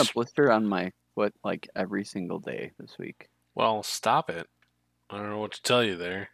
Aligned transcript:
shit. 0.00 0.02
I've 0.02 0.06
gotten 0.06 0.10
a 0.10 0.14
blister 0.14 0.52
on 0.52 0.66
my 0.66 0.92
foot 1.14 1.34
like 1.44 1.68
every 1.76 2.04
single 2.04 2.38
day 2.38 2.72
this 2.78 2.96
week. 2.98 3.28
Well, 3.54 3.82
stop 3.82 4.30
it. 4.30 4.48
I 5.08 5.18
don't 5.18 5.30
know 5.30 5.38
what 5.38 5.52
to 5.52 5.62
tell 5.62 5.82
you 5.82 5.96
there. 5.96 6.30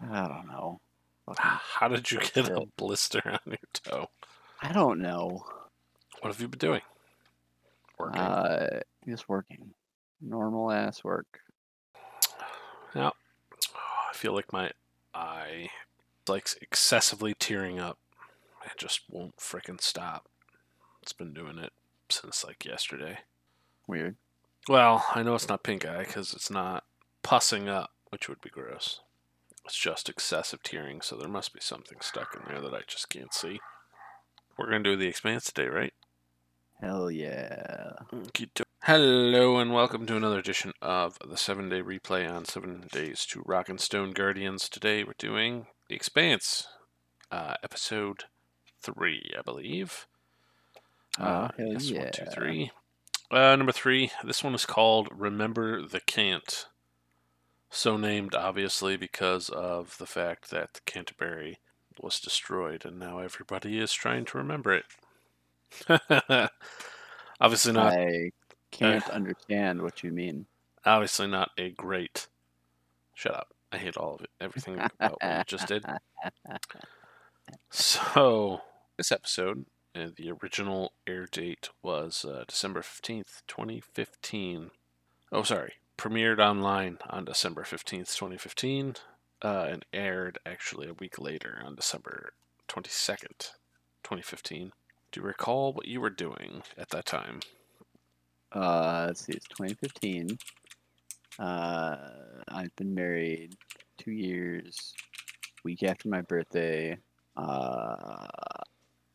I 0.00 0.28
don't 0.28 0.48
know. 0.48 0.80
Fucking 1.26 1.44
How 1.44 1.88
did 1.88 2.10
you 2.10 2.18
get 2.18 2.48
a 2.48 2.66
blister 2.76 3.22
on 3.26 3.38
your 3.46 3.58
toe? 3.72 4.08
I 4.62 4.72
don't 4.72 5.00
know. 5.00 5.44
What 6.20 6.32
have 6.32 6.40
you 6.40 6.48
been 6.48 6.58
doing? 6.58 6.80
Working. 7.98 8.20
Uh, 8.20 8.80
just 9.06 9.28
working. 9.28 9.70
Normal 10.20 10.72
ass 10.72 11.04
work. 11.04 11.40
yeah. 12.94 13.10
I 14.10 14.14
feel 14.14 14.34
like 14.34 14.52
my 14.52 14.70
eye 15.14 15.70
is 16.24 16.28
like 16.28 16.48
excessively 16.60 17.34
tearing 17.34 17.78
up. 17.78 17.98
It 18.64 18.72
just 18.78 19.02
won't 19.08 19.36
frickin' 19.36 19.80
stop. 19.80 20.26
It's 21.02 21.12
been 21.12 21.32
doing 21.32 21.58
it 21.58 21.72
since 22.10 22.44
like 22.44 22.64
yesterday. 22.64 23.18
Weird. 23.86 24.16
Well, 24.68 25.04
I 25.14 25.22
know 25.22 25.34
it's 25.34 25.48
not 25.48 25.62
pink 25.62 25.86
eye 25.86 26.04
because 26.04 26.32
it's 26.32 26.50
not 26.50 26.84
pussing 27.22 27.68
up, 27.68 27.92
which 28.10 28.28
would 28.28 28.40
be 28.40 28.50
gross. 28.50 29.00
It's 29.64 29.76
just 29.76 30.08
excessive 30.08 30.62
tearing, 30.62 31.00
so 31.00 31.16
there 31.16 31.28
must 31.28 31.52
be 31.52 31.60
something 31.60 31.98
stuck 32.00 32.34
in 32.34 32.42
there 32.48 32.60
that 32.60 32.74
I 32.74 32.80
just 32.86 33.08
can't 33.08 33.34
see. 33.34 33.60
We're 34.56 34.70
gonna 34.70 34.82
do 34.82 34.96
the 34.96 35.08
expanse 35.08 35.46
today, 35.46 35.68
right? 35.68 35.94
Hell 36.80 37.10
yeah. 37.10 37.92
Hello 38.84 39.58
and 39.58 39.72
welcome 39.72 40.06
to 40.06 40.16
another 40.16 40.38
edition 40.38 40.72
of 40.80 41.18
the 41.26 41.36
seven 41.36 41.68
day 41.68 41.82
replay 41.82 42.30
on 42.30 42.44
seven 42.44 42.86
days 42.92 43.26
to 43.26 43.42
Rock 43.44 43.68
and 43.68 43.80
Stone 43.80 44.12
Guardians. 44.12 44.68
Today 44.68 45.02
we're 45.02 45.14
doing 45.18 45.66
The 45.88 45.96
Expanse, 45.96 46.68
uh, 47.30 47.54
episode 47.64 48.24
three, 48.80 49.32
I 49.36 49.42
believe. 49.42 50.06
Uh, 51.18 51.48
yes, 51.58 51.90
yeah. 51.90 52.02
one, 52.02 52.12
two, 52.12 52.24
three. 52.26 52.70
Uh, 53.30 53.56
number 53.56 53.72
three. 53.72 54.10
This 54.24 54.44
one 54.44 54.54
is 54.54 54.66
called 54.66 55.08
"Remember 55.12 55.86
the 55.86 56.00
Cant." 56.00 56.66
So 57.70 57.96
named, 57.96 58.34
obviously, 58.34 58.96
because 58.96 59.48
of 59.48 59.98
the 59.98 60.06
fact 60.06 60.50
that 60.50 60.80
Canterbury 60.86 61.58
was 62.00 62.20
destroyed, 62.20 62.84
and 62.84 62.98
now 62.98 63.18
everybody 63.18 63.78
is 63.78 63.92
trying 63.92 64.24
to 64.26 64.38
remember 64.38 64.72
it. 64.72 64.84
obviously 67.40 67.72
not. 67.72 67.92
I 67.92 68.30
can't 68.70 69.08
understand 69.10 69.82
what 69.82 70.02
you 70.02 70.12
mean. 70.12 70.46
Obviously 70.84 71.26
not 71.26 71.50
a 71.58 71.70
great. 71.70 72.28
Shut 73.14 73.34
up. 73.34 73.48
I 73.72 73.78
hate 73.78 73.96
all 73.96 74.14
of 74.14 74.20
it. 74.20 74.30
Everything 74.40 74.74
about 74.74 75.20
what 75.20 75.38
you 75.38 75.44
just 75.46 75.68
did. 75.68 75.84
So, 77.70 78.62
this 78.96 79.12
episode, 79.12 79.66
uh, 79.96 80.08
the 80.14 80.30
original 80.30 80.92
air 81.06 81.26
date 81.30 81.70
was 81.82 82.24
uh, 82.24 82.44
December 82.46 82.80
15th, 82.80 83.42
2015. 83.48 84.70
Oh, 85.32 85.42
sorry. 85.42 85.74
Premiered 85.96 86.38
online 86.38 86.98
on 87.08 87.24
December 87.24 87.62
15th, 87.62 88.14
2015, 88.14 88.96
uh, 89.42 89.66
and 89.70 89.84
aired 89.92 90.38
actually 90.44 90.88
a 90.88 90.94
week 90.94 91.18
later 91.18 91.62
on 91.64 91.74
December 91.74 92.32
22nd, 92.68 93.52
2015. 94.02 94.72
Do 95.12 95.20
you 95.20 95.26
recall 95.26 95.72
what 95.72 95.88
you 95.88 96.00
were 96.00 96.10
doing 96.10 96.62
at 96.76 96.90
that 96.90 97.06
time? 97.06 97.40
Uh, 98.52 99.06
let's 99.08 99.24
see, 99.24 99.32
it's 99.32 99.48
2015. 99.48 100.38
Uh, 101.38 101.96
I've 102.48 102.74
been 102.76 102.94
married 102.94 103.56
two 103.96 104.12
years, 104.12 104.92
week 105.64 105.82
after 105.82 106.08
my 106.08 106.20
birthday. 106.20 106.96
Uh, 107.36 108.26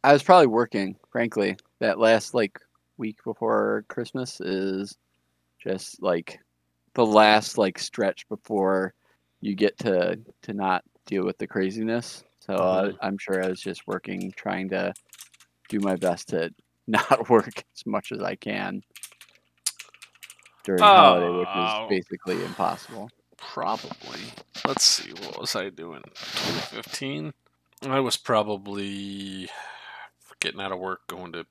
I 0.04 0.14
was 0.14 0.24
probably 0.24 0.48
working, 0.48 0.96
frankly. 1.12 1.58
That 1.80 2.00
last 2.00 2.34
like 2.34 2.60
week 2.98 3.18
before 3.24 3.86
Christmas 3.88 4.40
is 4.42 4.98
just 5.62 6.02
like 6.02 6.40
the 6.94 7.06
last 7.06 7.58
like 7.58 7.80
stretch 7.80 8.28
before 8.30 8.94
you 9.42 9.56
get 9.56 9.78
to 9.80 10.20
to 10.44 10.54
not 10.54 10.84
deal 11.06 11.26
with 11.26 11.38
the 11.38 11.48
craziness. 11.48 12.24
So 12.40 12.54
uh, 12.56 12.90
Mhm. 12.90 12.98
I'm 13.02 13.18
sure 13.18 13.44
I 13.44 13.48
was 13.48 13.62
just 13.62 13.88
working, 13.88 14.32
trying 14.36 14.70
to 14.70 14.94
do 15.70 15.80
my 15.80 15.96
best 15.96 16.30
to 16.30 16.54
not 16.88 17.30
work 17.30 17.64
as 17.76 17.86
much 17.86 18.12
as 18.12 18.22
I 18.22 18.36
can 18.36 18.84
during 20.64 20.84
holiday, 20.84 21.30
which 21.40 21.48
Oh. 21.54 21.86
is 21.86 21.90
basically 21.90 22.44
impossible. 22.44 23.10
Probably. 23.38 24.20
Let's 24.68 24.84
see, 24.84 25.12
what 25.14 25.40
was 25.40 25.56
I 25.56 25.70
doing? 25.70 26.02
2015? 26.04 27.34
I 27.84 28.00
was 28.00 28.18
probably 28.18 29.50
getting 30.42 30.60
out 30.60 30.74
of 30.74 30.80
work, 30.80 31.08
going 31.08 31.32
to 31.32 31.46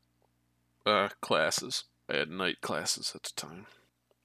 uh, 0.84 1.08
classes. 1.22 1.84
I 2.10 2.16
had 2.16 2.28
night 2.28 2.60
classes 2.60 3.12
at 3.14 3.22
the 3.22 3.30
time. 3.34 3.66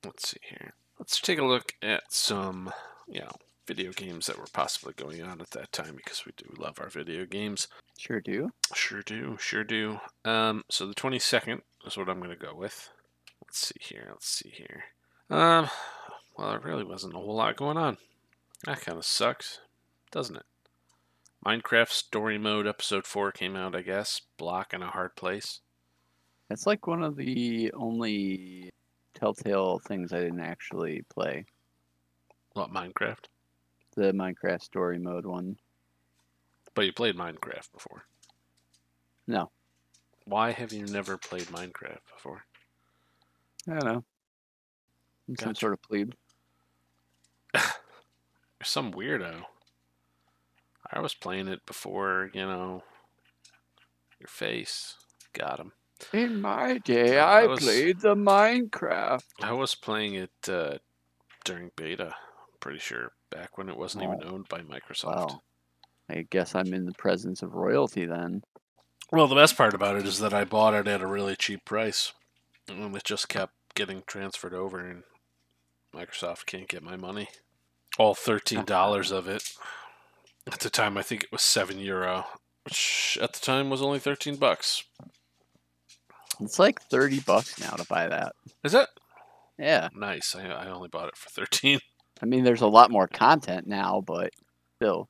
Let's 0.04 0.30
see 0.30 0.40
here. 0.50 0.74
Let's 1.00 1.22
take 1.22 1.40
a 1.40 1.46
look 1.46 1.74
at 1.82 2.04
some, 2.12 2.72
you 3.08 3.22
know, 3.22 3.32
video 3.66 3.92
games 3.92 4.28
that 4.28 4.38
were 4.38 4.48
possibly 4.52 4.94
going 4.94 5.24
on 5.24 5.42
at 5.42 5.52
that 5.52 5.72
time 5.72 5.96
because 5.96 6.26
we 6.26 6.34
do 6.36 6.46
love 6.58 6.80
our 6.80 6.90
video 6.90 7.26
games. 7.26 7.68
Sure 7.98 8.20
do. 8.20 8.52
Sure 8.74 9.02
do, 9.02 9.38
sure 9.40 9.64
do. 9.64 10.00
Um, 10.24 10.64
so 10.70 10.88
the 10.88 10.94
22nd 10.94 11.62
is 11.86 11.98
what 11.98 12.10
I'm 12.10 12.20
going 12.20 12.30
to 12.30 12.36
go 12.36 12.54
with. 12.56 12.90
Let's 13.44 13.68
see 13.68 13.76
here, 13.80 14.08
let's 14.10 14.28
see 14.28 14.50
here. 14.50 14.84
Um, 15.30 15.70
well, 16.38 16.50
there 16.50 16.60
really 16.60 16.84
wasn't 16.84 17.16
a 17.16 17.18
whole 17.18 17.36
lot 17.36 17.56
going 17.56 17.78
on. 17.78 17.98
That 18.66 18.82
kind 18.82 18.98
of 18.98 19.06
sucks, 19.06 19.60
doesn't 20.12 20.36
it? 20.36 20.46
Minecraft 21.46 21.90
Story 21.92 22.38
Mode 22.40 22.66
Episode 22.66 23.06
4 23.06 23.32
came 23.32 23.56
out, 23.56 23.76
I 23.76 23.82
guess. 23.82 24.22
Block 24.38 24.74
in 24.74 24.82
a 24.82 24.88
Hard 24.88 25.16
Place. 25.16 25.60
That's 26.50 26.66
like 26.66 26.88
one 26.88 27.04
of 27.04 27.16
the 27.16 27.72
only 27.74 28.72
Telltale 29.14 29.80
things 29.80 30.12
I 30.12 30.22
didn't 30.22 30.42
actually 30.42 31.04
play. 31.14 31.46
What, 32.54 32.72
Minecraft? 32.74 33.26
The 33.96 34.12
Minecraft 34.12 34.62
story 34.64 34.98
mode 34.98 35.26
one. 35.26 35.58
But 36.74 36.86
you 36.86 36.94
played 36.94 37.16
Minecraft 37.16 37.72
before. 37.72 38.06
No, 39.28 39.50
Why 40.26 40.52
have 40.52 40.72
you 40.74 40.86
never 40.86 41.18
played 41.18 41.46
Minecraft 41.48 42.00
before? 42.14 42.44
I 43.68 43.72
don't 43.74 43.86
know. 43.86 44.04
I'm 45.28 45.36
Some 45.38 45.48
Gotcha. 45.50 45.60
sort 45.60 45.74
of 45.74 45.82
plebe. 45.84 46.14
You're 47.56 47.64
some 48.64 48.92
weirdo. 48.94 49.42
I 50.96 51.02
was 51.02 51.14
playing 51.14 51.48
it 51.50 51.66
before, 51.66 52.32
you 52.34 52.46
know, 52.46 52.84
your 54.20 54.28
face. 54.28 54.96
Got 55.34 55.60
him. 55.60 55.74
In 56.14 56.42
my 56.42 56.78
day, 56.80 57.20
I 57.20 57.42
I 57.44 57.48
was- 57.48 57.60
played 57.64 58.00
the 58.02 58.16
Minecraft. 58.16 59.24
I 59.42 59.52
was 59.54 59.76
playing 59.76 60.16
it 60.16 60.32
uh, 60.50 60.78
during 61.44 61.72
beta, 61.76 62.08
I'm 62.16 62.58
pretty 62.60 62.80
sure, 62.80 63.12
back 63.30 63.58
when 63.58 63.70
it 63.70 63.78
wasn't 63.78 64.04
even 64.06 64.20
Oh. 64.24 64.30
owned 64.36 64.48
by 64.50 64.62
Microsoft. 64.62 65.30
Wow. 65.32 65.42
I 66.10 66.26
guess 66.30 66.54
I'm 66.56 66.74
in 66.74 66.86
the 66.86 66.94
presence 66.94 67.42
of 67.42 67.54
royalty 67.56 68.06
then. 68.06 68.44
Well, 69.12 69.28
the 69.28 69.36
best 69.36 69.56
part 69.58 69.74
about 69.74 69.96
it 69.98 70.06
is 70.06 70.20
that 70.20 70.34
I 70.34 70.44
bought 70.44 70.74
it 70.74 70.88
at 70.88 71.02
a 71.02 71.08
really 71.08 71.36
cheap 71.36 71.64
price. 71.66 72.14
And 72.68 72.96
it 72.96 73.04
just 73.04 73.30
kept 73.30 73.54
getting 73.76 74.04
transferred 74.08 74.54
over, 74.54 74.80
and 74.80 75.04
Microsoft 75.94 76.46
can't 76.46 76.68
get 76.68 76.84
my 76.84 76.96
money. 76.96 77.30
All 77.98 78.16
$13 78.16 79.12
of 79.18 79.28
it. 79.28 79.44
At 80.48 80.60
the 80.60 80.70
time, 80.70 80.98
I 80.98 81.02
think 81.02 81.24
it 81.24 81.32
was 81.32 81.42
7 81.42 81.80
euro, 81.80 82.26
which 82.64 83.18
at 83.22 83.34
the 83.34 83.40
time 83.40 83.70
was 83.70 83.82
only 83.82 84.00
13 84.00 84.36
bucks. 84.36 84.84
It's 86.40 86.60
like 86.60 86.82
30 86.82 87.22
bucks 87.22 87.60
now 87.60 87.72
to 87.72 87.86
buy 87.86 88.08
that. 88.08 88.34
Is 88.64 88.74
it? 88.74 88.88
Yeah. 89.58 89.90
Nice. 89.96 90.36
I, 90.36 90.48
I 90.48 90.68
only 90.70 90.90
bought 90.90 91.08
it 91.08 91.18
for 91.18 91.30
13. 91.30 91.80
I 92.22 92.26
mean, 92.26 92.44
there's 92.44 92.62
a 92.62 92.68
lot 92.68 92.92
more 92.92 93.08
content 93.08 93.68
now, 93.68 94.04
but 94.06 94.34
still. 94.76 95.10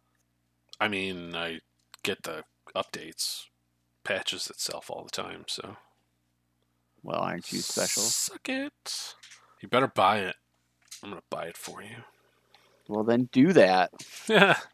I 0.80 0.88
mean, 0.88 1.36
I 1.36 1.60
get 2.04 2.24
the 2.24 2.44
updates, 2.76 3.46
patches 4.04 4.50
itself 4.50 4.90
all 4.90 5.04
the 5.04 5.10
time, 5.10 5.46
so. 5.48 5.78
Well, 7.04 7.20
aren't 7.20 7.52
you 7.52 7.60
special? 7.60 8.04
Suck 8.04 8.50
it. 8.50 9.16
You 9.62 9.70
better 9.70 9.88
buy 9.88 10.20
it. 10.20 10.36
I'm 11.04 11.10
gonna 11.10 11.22
buy 11.30 11.46
it 11.46 11.58
for 11.58 11.82
you. 11.82 12.04
Well, 12.88 13.04
then 13.04 13.30
do 13.32 13.54
that. 13.54 13.92
Yeah. 14.28 14.58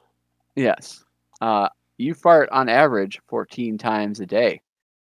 Yes. 0.56 1.04
Uh, 1.42 1.70
you 1.98 2.14
fart 2.14 2.50
on 2.52 2.70
average 2.70 3.20
14 3.28 3.78
times 3.78 4.20
a 4.20 4.26
day. 4.26 4.62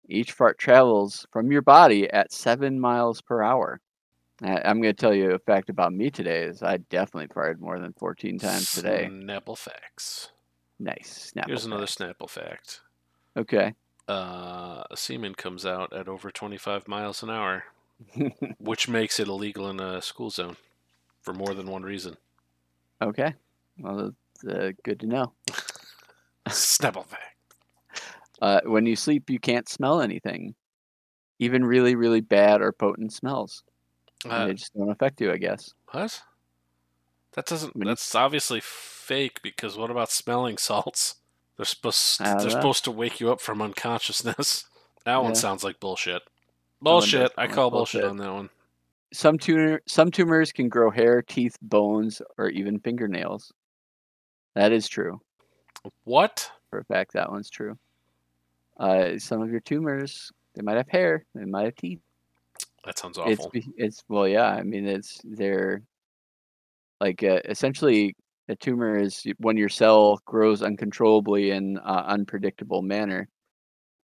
Each 0.10 0.34
fart 0.34 0.58
travels 0.58 1.26
from 1.32 1.52
your 1.52 1.62
body 1.62 2.10
at 2.12 2.34
seven 2.34 2.80
miles 2.80 3.22
per 3.22 3.42
hour. 3.42 3.80
I'm 4.42 4.82
going 4.82 4.94
to 4.94 5.00
tell 5.00 5.14
you 5.14 5.32
a 5.32 5.40
fact 5.40 5.70
about 5.70 5.94
me 5.94 6.10
today 6.10 6.44
is 6.44 6.62
I 6.62 6.78
definitely 6.78 7.28
farted 7.28 7.60
more 7.60 7.80
than 7.80 7.94
14 7.94 8.40
times 8.40 8.72
today. 8.72 9.08
Snapple 9.10 9.58
facts. 9.58 10.32
Nice. 10.80 11.32
Snapple 11.34 11.48
Here's 11.48 11.66
another 11.66 11.88
fact. 11.88 12.00
Snapple 12.20 12.30
fact. 12.30 12.82
Okay. 13.38 13.74
Uh, 14.10 14.84
a 14.92 14.98
semen 14.98 15.34
comes 15.34 15.66
out 15.66 15.94
at 15.94 16.10
over 16.10 16.30
25 16.30 16.90
miles 16.90 17.24
an 17.24 17.30
hour, 17.30 17.64
which 18.60 18.88
makes 18.90 19.20
it 19.20 19.28
illegal 19.28 19.70
in 19.70 19.80
a 19.80 20.02
school 20.02 20.30
zone 20.30 20.58
for 21.22 21.34
more 21.34 21.54
than 21.54 21.68
one 21.68 21.84
reason. 21.84 22.18
okay. 23.02 23.34
Well, 23.80 24.14
that's 24.44 24.56
uh, 24.56 24.72
good 24.84 25.00
to 25.00 25.08
know. 25.08 25.34
Snapple 26.48 27.06
fact. 27.08 27.24
Uh, 28.42 28.60
when 28.66 28.86
you 28.86 28.96
sleep, 28.96 29.30
you 29.30 29.40
can't 29.40 29.68
smell 29.70 30.02
anything, 30.02 30.54
even 31.40 31.64
really, 31.66 31.96
really 31.96 32.22
bad 32.22 32.62
or 32.62 32.72
potent 32.72 33.14
smells. 33.14 33.64
Uh, 34.30 34.48
they 34.48 34.54
just 34.54 34.74
don't 34.76 34.90
affect 34.92 35.22
you, 35.22 35.32
I 35.32 35.38
guess. 35.38 35.74
what? 35.92 36.22
That 37.34 37.46
doesn't. 37.46 37.76
When 37.76 37.88
you- 37.88 37.92
That's 37.92 38.14
obviously 38.16 38.60
fake 38.62 39.42
because 39.42 39.76
what 39.78 39.90
about 39.90 40.12
smelling 40.12 40.58
salts? 40.58 41.16
They're 41.58 41.66
supposed. 41.66 42.20
They're 42.20 42.36
know. 42.36 42.50
supposed 42.50 42.84
to 42.84 42.92
wake 42.92 43.20
you 43.20 43.32
up 43.32 43.42
from 43.42 43.62
unconsciousness. 43.62 44.66
That 45.06 45.22
one 45.22 45.36
sounds 45.36 45.66
like 45.66 45.82
bullshit. 45.82 46.22
One 46.84 47.02
does 47.02 47.12
Bullshit. 47.12 47.32
I 47.38 47.48
call 47.48 47.70
bullshit 47.72 48.02
bullshit. 48.02 48.12
on 48.12 48.18
that 48.18 48.34
one. 48.34 48.50
Some 49.14 49.38
tumor, 49.38 49.82
some 49.88 50.10
tumors 50.12 50.52
can 50.52 50.70
grow 50.70 50.90
hair, 50.90 51.22
teeth, 51.22 51.58
bones, 51.62 52.22
or 52.38 52.50
even 52.50 52.80
fingernails. 52.80 53.52
That 54.56 54.72
is 54.72 54.88
true. 54.88 55.22
What? 56.04 56.50
For 56.70 56.80
a 56.80 56.84
fact, 56.86 57.14
that 57.14 57.32
one's 57.32 57.50
true. 57.50 57.78
Uh, 58.78 59.20
some 59.20 59.42
of 59.42 59.52
your 59.52 59.60
tumors, 59.60 60.32
they 60.56 60.62
might 60.64 60.78
have 60.78 60.90
hair, 60.90 61.26
they 61.36 61.46
might 61.46 61.66
have 61.66 61.76
teeth. 61.76 62.00
That 62.86 62.98
sounds 62.98 63.18
It's 63.26 63.40
awful. 63.40 63.52
be- 63.52 63.66
it's 63.78 64.04
well, 64.10 64.28
yeah. 64.28 64.48
I 64.48 64.64
mean, 64.64 64.88
it's 64.88 65.22
they're 65.24 65.84
like 67.00 67.24
uh, 67.24 67.40
essentially 67.46 68.16
a 68.50 68.56
tumor 68.56 68.98
is 68.98 69.26
when 69.38 69.56
your 69.58 69.70
cell 69.70 70.20
grows 70.26 70.62
uncontrollably 70.64 71.52
in 71.52 71.78
uh, 71.78 72.04
unpredictable 72.08 72.82
manner, 72.82 73.30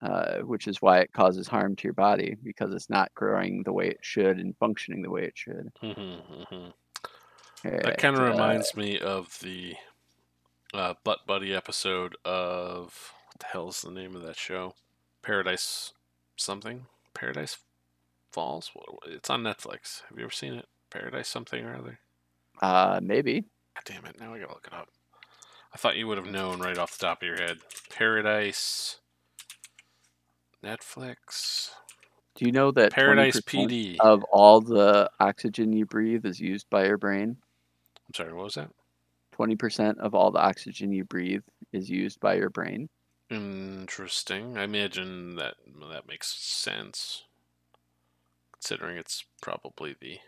uh, 0.02 0.38
which 0.40 0.68
is 0.68 0.82
why 0.82 1.00
it 1.00 1.12
causes 1.14 1.48
harm 1.48 1.76
to 1.76 1.84
your 1.84 1.94
body 1.94 2.36
because 2.44 2.74
it's 2.74 2.90
not 2.90 3.14
growing 3.16 3.64
the 3.64 3.74
way 3.74 3.88
it 3.88 4.00
should 4.02 4.38
and 4.38 4.56
functioning 4.58 5.02
the 5.02 5.10
way 5.10 5.24
it 5.24 5.38
should. 5.38 5.72
hmm 5.82 5.92
hmm 5.92 6.70
That 7.64 7.98
kind 7.98 8.16
of 8.16 8.22
uh, 8.22 8.32
reminds 8.32 8.76
me 8.76 9.00
of 9.00 9.38
the 9.42 9.76
uh, 10.74 10.94
Butt 11.04 11.26
Buddy 11.28 11.54
episode 11.54 12.16
of 12.24 13.14
what 13.28 13.40
the 13.40 13.46
hell 13.48 13.70
is 13.70 13.82
the 13.82 13.92
name 13.92 14.16
of 14.16 14.22
that 14.24 14.38
show? 14.38 14.76
Paradise 15.22 15.94
something? 16.36 16.86
Paradise 17.14 17.58
Falls? 18.32 18.72
It's 19.08 19.30
on 19.30 19.42
Netflix. 19.42 20.04
Have 20.08 20.18
you 20.18 20.24
ever 20.26 20.32
seen 20.32 20.54
it? 20.54 20.68
Paradise 20.92 21.28
something 21.28 21.66
or 21.66 21.76
other? 21.76 22.00
Uh, 22.62 23.00
maybe. 23.02 23.42
God 23.42 23.84
damn 23.86 24.06
it! 24.06 24.20
Now 24.20 24.34
I 24.34 24.40
gotta 24.40 24.54
look 24.54 24.68
it 24.68 24.74
up. 24.74 24.90
I 25.74 25.78
thought 25.78 25.98
you 25.98 26.08
would 26.08 26.18
have 26.18 26.28
known 26.28 26.60
right 26.60 26.78
off 26.78 26.98
the 26.98 27.06
top 27.06 27.22
of 27.22 27.28
your 27.28 27.38
head. 27.38 27.58
Paradise. 27.90 29.00
Netflix. 30.64 31.70
Do 32.36 32.46
you 32.46 32.52
know 32.52 32.72
that 32.72 32.92
Paradise 32.94 33.40
20% 33.42 33.44
PD. 33.68 33.96
of 34.00 34.24
all 34.32 34.62
the 34.62 35.10
oxygen 35.20 35.74
you 35.74 35.86
breathe 35.86 36.26
is 36.26 36.40
used 36.40 36.70
by 36.70 36.86
your 36.86 36.98
brain? 36.98 37.38
I'm 38.08 38.14
sorry, 38.14 38.34
what 38.34 38.46
was 38.46 38.56
that? 38.56 38.70
20% 39.38 39.98
of 40.00 40.14
all 40.16 40.32
the 40.32 40.40
oxygen 40.40 40.92
you 40.92 41.04
breathe 41.06 41.44
is 41.72 41.90
used 41.90 42.20
by 42.20 42.36
your 42.36 42.50
brain. 42.50 42.90
Interesting. 43.30 44.58
I 44.58 44.64
imagine 44.64 45.36
that 45.36 45.56
that 45.92 46.08
makes 46.08 46.34
sense, 46.34 47.24
considering 48.54 48.98
it's 48.98 49.26
probably 49.42 49.96
the 50.00 50.20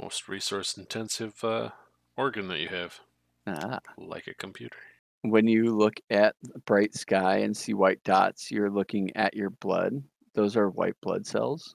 most 0.00 0.28
resource-intensive 0.28 1.44
uh, 1.44 1.70
organ 2.16 2.48
that 2.48 2.60
you 2.60 2.68
have, 2.68 3.00
Ah. 3.46 3.80
like 3.98 4.26
a 4.26 4.34
computer. 4.34 4.76
When 5.22 5.46
you 5.46 5.76
look 5.76 6.00
at 6.10 6.34
the 6.42 6.58
bright 6.60 6.94
sky 6.94 7.38
and 7.38 7.54
see 7.56 7.74
white 7.74 8.02
dots, 8.04 8.50
you're 8.50 8.70
looking 8.70 9.14
at 9.16 9.34
your 9.34 9.50
blood. 9.50 10.02
Those 10.34 10.56
are 10.56 10.70
white 10.70 10.98
blood 11.02 11.26
cells. 11.26 11.74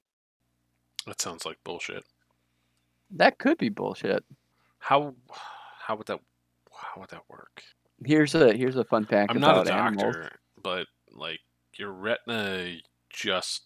That 1.05 1.21
sounds 1.21 1.45
like 1.45 1.57
bullshit. 1.63 2.03
That 3.11 3.37
could 3.37 3.57
be 3.57 3.69
bullshit. 3.69 4.23
How 4.79 5.13
how 5.79 5.95
would 5.95 6.07
that 6.07 6.19
how 6.73 7.01
would 7.01 7.09
that 7.09 7.23
work? 7.29 7.61
Here's 8.03 8.33
a 8.33 8.53
here's 8.53 8.75
a 8.75 8.83
fun 8.83 9.05
fact 9.05 9.31
I'm 9.31 9.39
not 9.39 9.57
a 9.57 9.61
about 9.61 9.87
animals. 9.87 10.15
doctor, 10.15 10.31
but 10.61 10.87
like 11.11 11.39
your 11.75 11.91
retina 11.91 12.77
just 13.09 13.63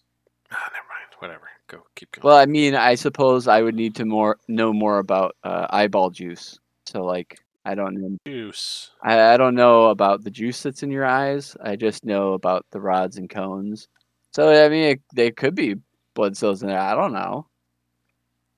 ah, 0.52 0.70
never 0.72 0.86
mind. 0.88 1.00
Whatever. 1.18 1.48
Go 1.66 1.82
keep 1.94 2.12
going. 2.12 2.24
Well, 2.24 2.36
I 2.36 2.46
mean, 2.46 2.74
I 2.74 2.94
suppose 2.94 3.48
I 3.48 3.62
would 3.62 3.74
need 3.74 3.94
to 3.96 4.04
more 4.04 4.38
know 4.48 4.72
more 4.72 4.98
about 4.98 5.36
uh, 5.44 5.66
eyeball 5.70 6.10
juice. 6.10 6.58
So 6.86 7.04
like, 7.04 7.38
I 7.64 7.74
don't 7.74 7.94
know. 7.94 8.16
Juice. 8.26 8.90
I, 9.02 9.34
I 9.34 9.36
don't 9.36 9.54
know 9.54 9.86
about 9.86 10.24
the 10.24 10.30
juice 10.30 10.62
that's 10.62 10.82
in 10.82 10.90
your 10.90 11.04
eyes. 11.04 11.56
I 11.62 11.76
just 11.76 12.04
know 12.04 12.32
about 12.32 12.64
the 12.70 12.80
rods 12.80 13.16
and 13.16 13.28
cones. 13.28 13.88
So 14.32 14.64
I 14.64 14.68
mean, 14.68 14.84
it, 14.84 15.00
they 15.14 15.30
could 15.30 15.54
be 15.54 15.76
blood 16.14 16.36
cells 16.36 16.62
in 16.62 16.68
there. 16.68 16.78
I 16.78 16.94
don't 16.94 17.12
know. 17.12 17.46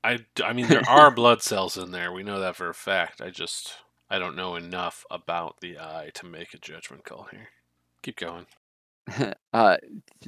I, 0.05 0.19
I 0.45 0.53
mean, 0.53 0.67
there 0.67 0.89
are 0.89 1.11
blood 1.15 1.43
cells 1.43 1.77
in 1.77 1.91
there. 1.91 2.13
We 2.13 2.23
know 2.23 2.41
that 2.41 2.57
for 2.57 2.69
a 2.69 2.75
fact. 2.75 3.21
I 3.21 3.31
just, 3.31 3.75
I 4.11 4.19
don't 4.19 4.37
know 4.37 4.57
enough 4.57 5.05
about 5.11 5.61
the 5.61 5.79
eye 5.79 6.11
to 6.15 6.27
make 6.27 6.55
a 6.55 6.59
judgment 6.59 7.05
call 7.05 7.29
here. 7.31 7.49
Keep 8.03 8.17
going. 8.17 8.47
uh, 9.53 9.77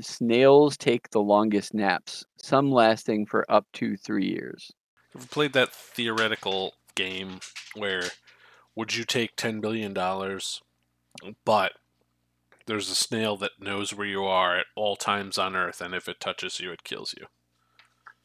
snails 0.00 0.76
take 0.76 1.10
the 1.10 1.20
longest 1.20 1.74
naps, 1.74 2.24
some 2.36 2.70
lasting 2.70 3.26
for 3.26 3.44
up 3.50 3.66
to 3.72 3.96
three 3.96 4.26
years. 4.26 4.70
Ever 5.16 5.26
played 5.26 5.52
that 5.54 5.72
theoretical 5.72 6.74
game 6.94 7.40
where 7.74 8.04
would 8.76 8.94
you 8.94 9.04
take 9.04 9.36
$10 9.36 9.60
billion, 9.60 9.92
but 11.44 11.72
there's 12.66 12.90
a 12.90 12.94
snail 12.94 13.36
that 13.36 13.52
knows 13.60 13.94
where 13.94 14.06
you 14.06 14.24
are 14.24 14.58
at 14.58 14.66
all 14.74 14.96
times 14.96 15.38
on 15.38 15.54
Earth, 15.54 15.80
and 15.80 15.94
if 15.94 16.08
it 16.08 16.20
touches 16.20 16.60
you, 16.60 16.72
it 16.72 16.84
kills 16.84 17.14
you? 17.18 17.26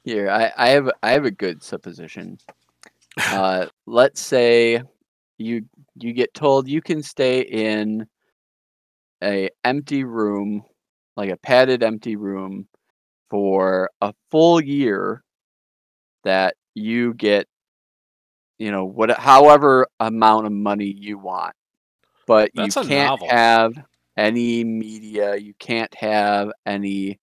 Here, 0.04 0.30
I, 0.30 0.52
I 0.58 0.70
have 0.70 0.90
I 1.04 1.12
have 1.12 1.26
a 1.26 1.32
good 1.32 1.62
supposition. 1.62 2.40
Uh, 3.18 3.68
let's 3.86 4.22
say 4.22 4.82
you 5.38 5.66
you 5.96 6.14
get 6.14 6.34
told 6.34 6.70
you 6.70 6.82
can 6.82 7.04
stay 7.04 7.42
in 7.42 8.08
a 9.22 9.50
empty 9.66 10.06
room, 10.06 10.64
like 11.18 11.30
a 11.30 11.38
padded 11.38 11.84
empty 11.84 12.16
room, 12.16 12.68
for 13.30 13.90
a 14.02 14.14
full 14.32 14.62
year. 14.62 15.24
That 16.24 16.56
you 16.76 17.14
get, 17.14 17.48
you 18.60 18.72
know, 18.72 18.86
what 18.86 19.10
however 19.18 19.88
amount 20.00 20.46
of 20.46 20.52
money 20.52 20.94
you 20.96 21.18
want, 21.18 21.56
but 22.28 22.52
That's 22.54 22.76
you 22.76 22.84
can't 22.84 23.10
novel. 23.10 23.30
have 23.30 23.74
any 24.16 24.64
media. 24.64 25.36
You 25.38 25.54
can't 25.58 25.94
have 25.96 26.52
any 26.66 27.20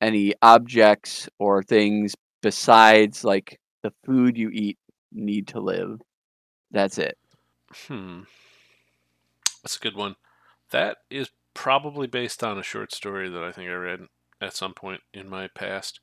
any 0.00 0.34
objects 0.42 1.28
or 1.38 1.62
things 1.62 2.14
besides 2.40 3.24
like 3.24 3.60
the 3.82 3.92
food 4.04 4.36
you 4.36 4.50
eat 4.50 4.78
need 5.12 5.48
to 5.48 5.60
live. 5.60 6.00
That's 6.70 6.98
it. 6.98 7.16
Hmm. 7.86 8.22
That's 9.62 9.76
a 9.76 9.80
good 9.80 9.96
one. 9.96 10.16
That 10.70 10.96
is 11.10 11.30
probably 11.54 12.06
based 12.06 12.42
on 12.42 12.58
a 12.58 12.62
short 12.62 12.92
story 12.92 13.28
that 13.28 13.44
I 13.44 13.52
think 13.52 13.68
I 13.68 13.74
read 13.74 14.00
at 14.40 14.56
some 14.56 14.74
point 14.74 15.02
in 15.12 15.28
my 15.28 15.48
past, 15.48 16.00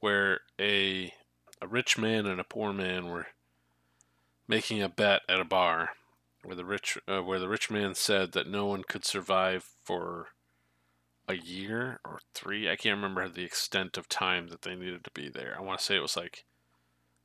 where 0.00 0.40
a 0.60 1.12
a 1.62 1.66
rich 1.66 1.96
man 1.96 2.26
and 2.26 2.40
a 2.40 2.44
poor 2.44 2.72
man 2.72 3.08
were 3.08 3.28
making 4.48 4.82
a 4.82 4.88
bet 4.88 5.22
at 5.28 5.40
a 5.40 5.44
bar, 5.44 5.90
where 6.42 6.56
the 6.56 6.64
rich 6.64 6.98
uh, 7.06 7.20
where 7.20 7.38
the 7.38 7.48
rich 7.48 7.70
man 7.70 7.94
said 7.94 8.32
that 8.32 8.48
no 8.48 8.66
one 8.66 8.82
could 8.82 9.04
survive 9.04 9.70
for 9.84 10.28
a 11.28 11.34
year 11.34 12.00
or 12.04 12.18
three. 12.34 12.68
I 12.68 12.76
can't 12.76 12.96
remember 12.96 13.28
the 13.28 13.44
extent 13.44 13.96
of 13.96 14.08
time 14.08 14.48
that 14.48 14.62
they 14.62 14.74
needed 14.74 15.04
to 15.04 15.10
be 15.12 15.28
there. 15.28 15.54
I 15.56 15.62
want 15.62 15.78
to 15.78 15.84
say 15.84 15.96
it 15.96 16.02
was 16.02 16.16
like 16.16 16.44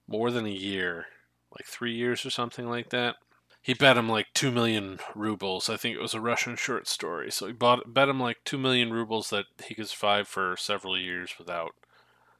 more 0.07 0.29
than 0.29 0.45
a 0.45 0.49
year, 0.49 1.07
like 1.51 1.65
three 1.65 1.93
years 1.93 2.25
or 2.25 2.29
something 2.29 2.69
like 2.69 2.89
that. 2.89 3.15
He 3.59 3.73
bet 3.73 3.97
him 3.97 4.07
like 4.07 4.27
two 4.33 4.51
million 4.51 4.99
rubles. 5.15 5.67
I 5.67 5.75
think 5.75 5.95
it 5.95 6.01
was 6.01 6.13
a 6.13 6.21
Russian 6.21 6.55
short 6.55 6.87
story. 6.87 7.31
So 7.31 7.47
he 7.47 7.53
bought 7.53 7.93
bet 7.93 8.07
him 8.07 8.19
like 8.19 8.37
two 8.45 8.59
million 8.59 8.93
rubles 8.93 9.31
that 9.31 9.45
he 9.65 9.75
could 9.75 9.89
survive 9.89 10.27
for 10.27 10.55
several 10.55 10.97
years 10.97 11.33
without 11.37 11.71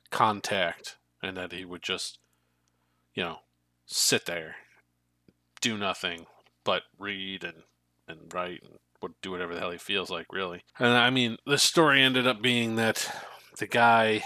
contact, 0.10 0.96
and 1.21 1.38
that 1.38 1.51
he 1.51 1.65
would 1.65 1.81
just, 1.81 2.19
you 3.13 3.24
know, 3.24 3.39
sit 3.86 4.25
there 4.25 4.55
do 5.62 5.77
nothing 5.77 6.25
but 6.63 6.83
read 7.00 7.43
and 7.43 7.63
and 8.07 8.33
write 8.33 8.62
and 8.63 8.79
would 9.01 9.13
do 9.21 9.31
whatever 9.31 9.53
the 9.53 9.59
hell 9.59 9.71
he 9.71 9.77
feels 9.77 10.09
like, 10.09 10.31
really. 10.31 10.63
And 10.79 10.89
I 10.89 11.09
mean, 11.09 11.38
the 11.45 11.57
story 11.57 12.01
ended 12.01 12.25
up 12.25 12.41
being 12.41 12.75
that 12.75 13.12
the 13.57 13.67
guy 13.67 14.24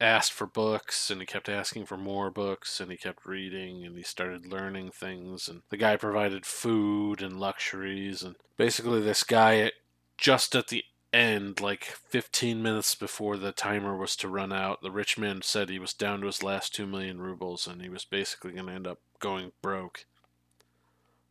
asked 0.00 0.32
for 0.32 0.46
books 0.46 1.10
and 1.10 1.20
he 1.20 1.26
kept 1.26 1.48
asking 1.48 1.86
for 1.86 1.96
more 1.96 2.30
books 2.30 2.80
and 2.80 2.90
he 2.90 2.96
kept 2.96 3.24
reading 3.24 3.84
and 3.84 3.96
he 3.96 4.02
started 4.02 4.46
learning 4.46 4.90
things 4.90 5.48
and 5.48 5.62
the 5.70 5.76
guy 5.76 5.96
provided 5.96 6.44
food 6.44 7.22
and 7.22 7.40
luxuries 7.40 8.22
and 8.22 8.36
basically 8.56 9.00
this 9.00 9.22
guy 9.22 9.70
just 10.18 10.54
at 10.54 10.68
the 10.68 10.84
end 11.14 11.60
like 11.60 11.84
15 11.84 12.62
minutes 12.62 12.94
before 12.94 13.36
the 13.36 13.52
timer 13.52 13.96
was 13.96 14.16
to 14.16 14.28
run 14.28 14.52
out 14.52 14.82
the 14.82 14.90
rich 14.90 15.16
man 15.16 15.42
said 15.42 15.68
he 15.68 15.78
was 15.78 15.92
down 15.92 16.20
to 16.20 16.26
his 16.26 16.42
last 16.42 16.74
2 16.74 16.86
million 16.86 17.20
rubles 17.20 17.66
and 17.66 17.80
he 17.80 17.88
was 17.88 18.04
basically 18.04 18.52
going 18.52 18.66
to 18.66 18.72
end 18.72 18.86
up 18.86 18.98
going 19.20 19.52
broke 19.62 20.06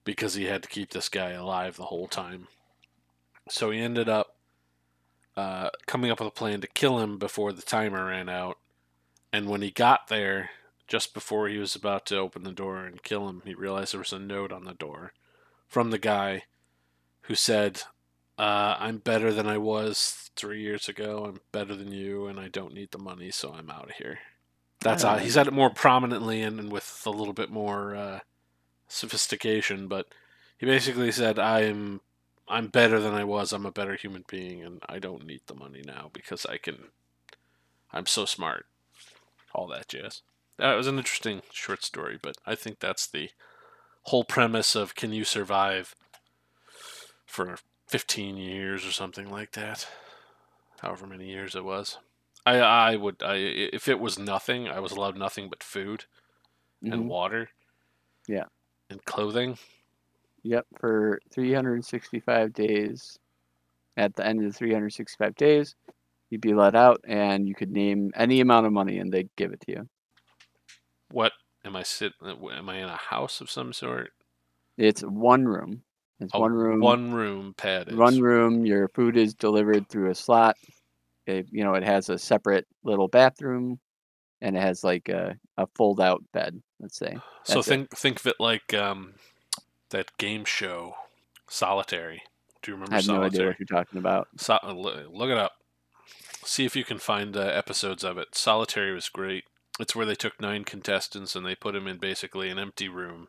because 0.04 0.36
he 0.36 0.46
had 0.46 0.63
to 0.63 0.70
keep 0.70 0.92
this 0.92 1.10
guy 1.10 1.32
alive 1.32 1.75
the 1.75 1.86
whole 1.86 2.08
time 2.08 2.48
so 3.50 3.72
he 3.72 3.80
ended 3.80 4.08
up 4.08 4.36
uh, 5.36 5.70
coming 5.86 6.12
up 6.12 6.20
with 6.20 6.28
a 6.28 6.32
plan 6.32 6.62
to 6.62 6.68
kill 6.68 7.00
him 7.00 7.18
before 7.18 7.52
the 7.52 7.62
timer 7.62 8.06
ran 8.06 8.30
out. 8.30 8.58
And 9.32 9.50
when 9.50 9.62
he 9.62 9.72
got 9.72 10.08
there, 10.08 10.52
just 10.88 11.13
before 11.13 11.48
he 11.48 11.58
was 11.58 11.75
about 11.75 12.06
to 12.08 12.18
open 12.18 12.44
the 12.44 12.52
door 12.52 12.86
and 12.86 13.02
kill 13.02 13.28
him, 13.28 13.42
he 13.46 13.54
realized 13.54 13.94
there 13.94 14.00
was 14.00 14.13
a 14.13 14.20
note 14.20 14.52
on 14.52 14.66
the 14.66 14.74
door 14.74 15.13
from 15.68 15.90
the 15.90 15.98
guy 15.98 16.44
who 17.22 17.36
said, 17.36 17.82
uh, 18.38 18.75
I'm 18.80 18.98
better 18.98 19.32
than 19.32 19.48
I 19.48 19.58
was 19.58 20.30
three 20.36 20.62
years 20.62 20.90
ago. 20.90 21.25
I'm 21.25 21.40
better 21.52 21.75
than 21.75 21.92
you, 21.92 22.28
and 22.28 22.40
I 22.40 22.48
don't 22.48 22.74
need 22.74 22.92
the 22.92 22.98
money, 22.98 23.32
so 23.32 23.54
I'm 23.54 23.70
out 23.70 23.90
of 23.90 23.96
here. 23.98 24.20
That's 24.80 25.04
how 25.04 25.18
he 25.18 25.30
said 25.30 25.48
it 25.48 25.54
more 25.54 25.70
prominently 25.70 26.42
and, 26.42 26.60
and 26.60 26.72
with 26.72 27.04
a 27.06 27.10
little 27.10 27.34
bit 27.34 27.50
more 27.50 27.96
uh, 27.96 28.20
sophistication, 28.88 29.88
but 29.88 30.08
he 30.58 30.66
basically 30.66 31.12
said, 31.12 31.40
I'm 31.40 32.02
I'm 32.48 32.68
better 32.68 33.00
than 33.00 33.13
I 33.13 33.24
was. 33.24 33.54
I'm 33.54 33.66
a 33.66 33.72
better 33.72 33.96
human 33.96 34.25
being, 34.28 34.63
and 34.63 34.82
I 34.88 35.00
don't 35.00 35.25
need 35.25 35.42
the 35.48 35.56
money 35.56 35.82
now 35.86 36.10
because 36.12 36.46
I 36.46 36.58
can. 36.58 36.90
I'm 37.92 38.06
so 38.06 38.25
smart. 38.25 38.66
All 39.54 39.68
that 39.68 39.88
jazz. 39.88 40.22
That 40.58 40.74
was 40.75 40.88
an 40.88 40.98
interesting 40.98 41.42
short 41.52 41.84
story, 41.84 42.20
but 42.22 42.38
I 42.46 42.56
think 42.56 42.80
that's 42.80 43.08
the 43.08 43.30
whole 44.04 44.24
premise 44.24 44.75
of 44.75 44.96
can 44.96 45.13
you 45.13 45.24
survive 45.24 45.96
for 47.25 47.58
15 47.88 48.38
years 48.38 48.86
or 48.86 48.92
something 48.92 49.30
like 49.30 49.52
that, 49.54 49.88
however 50.80 51.06
many 51.08 51.30
years 51.30 51.56
it 51.56 51.63
was. 51.63 51.98
I 52.46 52.60
I 52.60 52.96
would 52.96 53.22
I 53.24 53.36
if 53.36 53.88
it 53.88 54.00
was 54.00 54.20
nothing, 54.20 54.68
I 54.68 54.80
was 54.80 54.92
allowed 54.92 55.18
nothing 55.18 55.50
but 55.50 55.63
food 55.63 56.06
and 56.82 57.06
Mhm. 57.06 57.08
water. 57.08 57.50
Yeah. 58.28 58.46
And 58.90 59.04
clothing. 59.06 59.58
Yep, 60.44 60.68
for 60.80 61.20
365 61.32 62.52
days. 62.54 63.18
At 63.96 64.16
the 64.16 64.25
end 64.25 64.40
of 64.44 64.52
the 64.52 64.58
365 64.58 65.36
days, 65.36 65.75
you'd 66.30 66.42
be 66.42 66.54
let 66.54 66.75
out, 66.75 67.00
and 67.06 67.48
you 67.48 67.54
could 67.56 67.72
name 67.72 68.12
any 68.16 68.42
amount 68.42 68.66
of 68.66 68.74
money, 68.74 68.98
and 68.98 69.13
they'd 69.13 69.34
give 69.36 69.54
it 69.54 69.62
to 69.62 69.72
you. 69.72 69.90
What 71.12 71.34
am 71.63 71.75
I 71.75 71.84
sit? 71.84 72.13
Am 72.22 72.70
I 72.70 72.78
in 72.78 72.90
a 72.90 72.98
house 72.98 73.40
of 73.40 73.50
some 73.52 73.72
sort? 73.72 74.12
It's 74.78 75.02
one 75.02 75.46
room. 75.46 75.84
It's 76.24 76.34
A 76.34 76.39
one 76.39 76.53
room. 76.53 76.80
One 76.80 77.13
room 77.13 77.53
padded. 77.58 77.98
One 77.98 78.20
room. 78.20 78.65
Your 78.65 78.88
food 78.89 79.18
is 79.18 79.34
delivered 79.34 79.88
through 79.89 80.12
a 80.12 80.15
slot. 80.15 80.56
It, 81.25 81.48
you 81.51 81.63
know, 81.63 81.74
it 81.75 81.84
has 81.84 82.10
a 82.10 82.18
separate 82.18 82.68
little 82.84 83.08
bathroom, 83.08 83.80
and 84.42 84.58
it 84.58 84.62
has 84.62 84.84
like 84.84 85.10
a, 85.10 85.36
a 85.58 85.68
fold-out 85.75 86.24
bed. 86.34 86.62
Let's 86.80 86.98
say. 86.98 87.18
So 87.46 87.56
That's 87.56 87.68
it. 87.68 87.70
think 87.70 87.89
think 87.98 88.20
of 88.22 88.27
it 88.27 88.36
like 88.39 88.74
um, 88.74 89.15
that 89.89 90.18
game 90.18 90.46
show, 90.46 90.96
Solitary. 91.50 92.22
Do 92.62 92.72
you 92.72 92.75
remember 92.75 92.94
I 92.94 92.98
have 93.00 93.08
no 93.08 93.15
idea 93.15 93.30
Solitary? 93.30 93.48
what 93.50 93.60
you're 93.60 93.65
talking 93.84 94.00
about. 94.00 94.27
So, 94.38 94.58
uh, 94.63 94.72
look 94.74 95.30
it 95.30 95.38
up. 95.38 95.51
See 96.46 96.63
if 96.63 96.74
you 96.77 96.86
can 96.86 97.00
find 97.00 97.36
uh, 97.36 97.42
episodes 97.42 98.06
of 98.06 98.18
it. 98.18 98.34
Solitary 98.36 98.94
was 98.94 99.10
great. 99.10 99.44
It's 99.77 99.94
where 99.94 100.06
they 100.06 100.15
took 100.15 100.39
nine 100.39 100.63
contestants 100.63 101.36
and 101.36 101.46
they 101.46 101.56
put 101.56 101.74
them 101.74 101.86
in 101.88 101.98
basically 101.98 102.50
an 102.50 102.60
empty 102.60 102.88
room. 102.88 103.27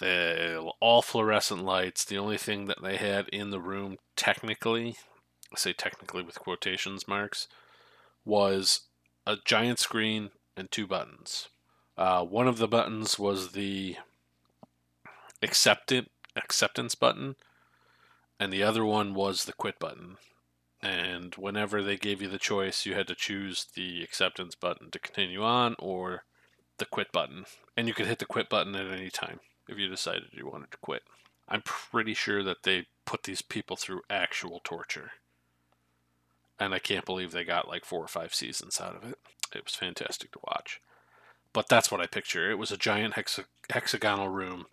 They 0.00 0.56
all 0.80 1.02
fluorescent 1.02 1.64
lights. 1.64 2.04
The 2.04 2.18
only 2.18 2.38
thing 2.38 2.66
that 2.66 2.82
they 2.82 2.96
had 2.96 3.28
in 3.28 3.50
the 3.50 3.60
room, 3.60 3.98
technically, 4.16 4.96
I 5.52 5.58
say 5.58 5.72
technically 5.72 6.22
with 6.22 6.40
quotations 6.40 7.06
marks, 7.06 7.46
was 8.24 8.80
a 9.26 9.36
giant 9.44 9.78
screen 9.78 10.30
and 10.56 10.70
two 10.70 10.86
buttons. 10.86 11.48
Uh, 11.96 12.24
one 12.24 12.48
of 12.48 12.58
the 12.58 12.68
buttons 12.68 13.18
was 13.18 13.52
the 13.52 13.96
acceptance 15.42 16.08
acceptance 16.34 16.94
button, 16.94 17.36
and 18.40 18.52
the 18.52 18.62
other 18.62 18.84
one 18.84 19.14
was 19.14 19.44
the 19.44 19.52
quit 19.52 19.78
button. 19.78 20.16
And 20.80 21.34
whenever 21.36 21.82
they 21.82 21.96
gave 21.96 22.20
you 22.20 22.28
the 22.28 22.38
choice, 22.38 22.86
you 22.86 22.94
had 22.94 23.06
to 23.08 23.14
choose 23.14 23.66
the 23.74 24.02
acceptance 24.02 24.56
button 24.56 24.90
to 24.90 24.98
continue 24.98 25.44
on 25.44 25.76
or 25.78 26.24
the 26.78 26.86
quit 26.86 27.12
button. 27.12 27.44
And 27.76 27.86
you 27.86 27.94
could 27.94 28.06
hit 28.06 28.18
the 28.18 28.24
quit 28.24 28.48
button 28.48 28.74
at 28.74 28.90
any 28.90 29.10
time 29.10 29.38
if 29.68 29.78
you 29.78 29.88
decided 29.88 30.24
you 30.32 30.46
wanted 30.46 30.70
to 30.70 30.78
quit. 30.78 31.02
I'm 31.48 31.62
pretty 31.62 32.14
sure 32.14 32.42
that 32.42 32.62
they 32.62 32.86
put 33.04 33.24
these 33.24 33.42
people 33.42 33.76
through 33.76 34.02
actual 34.08 34.60
torture. 34.64 35.12
And 36.58 36.72
I 36.72 36.78
can't 36.78 37.04
believe 37.04 37.32
they 37.32 37.44
got 37.44 37.68
like 37.68 37.84
four 37.84 38.02
or 38.02 38.08
five 38.08 38.34
seasons 38.34 38.80
out 38.80 38.96
of 38.96 39.04
it. 39.04 39.18
It 39.54 39.64
was 39.64 39.74
fantastic 39.74 40.32
to 40.32 40.38
watch. 40.46 40.80
But 41.52 41.68
that's 41.68 41.90
what 41.90 42.00
I 42.00 42.06
picture. 42.06 42.50
It 42.50 42.58
was 42.58 42.70
a 42.70 42.76
giant 42.76 43.14
hexa- 43.14 43.44
hexagonal 43.70 44.28
room, 44.28 44.66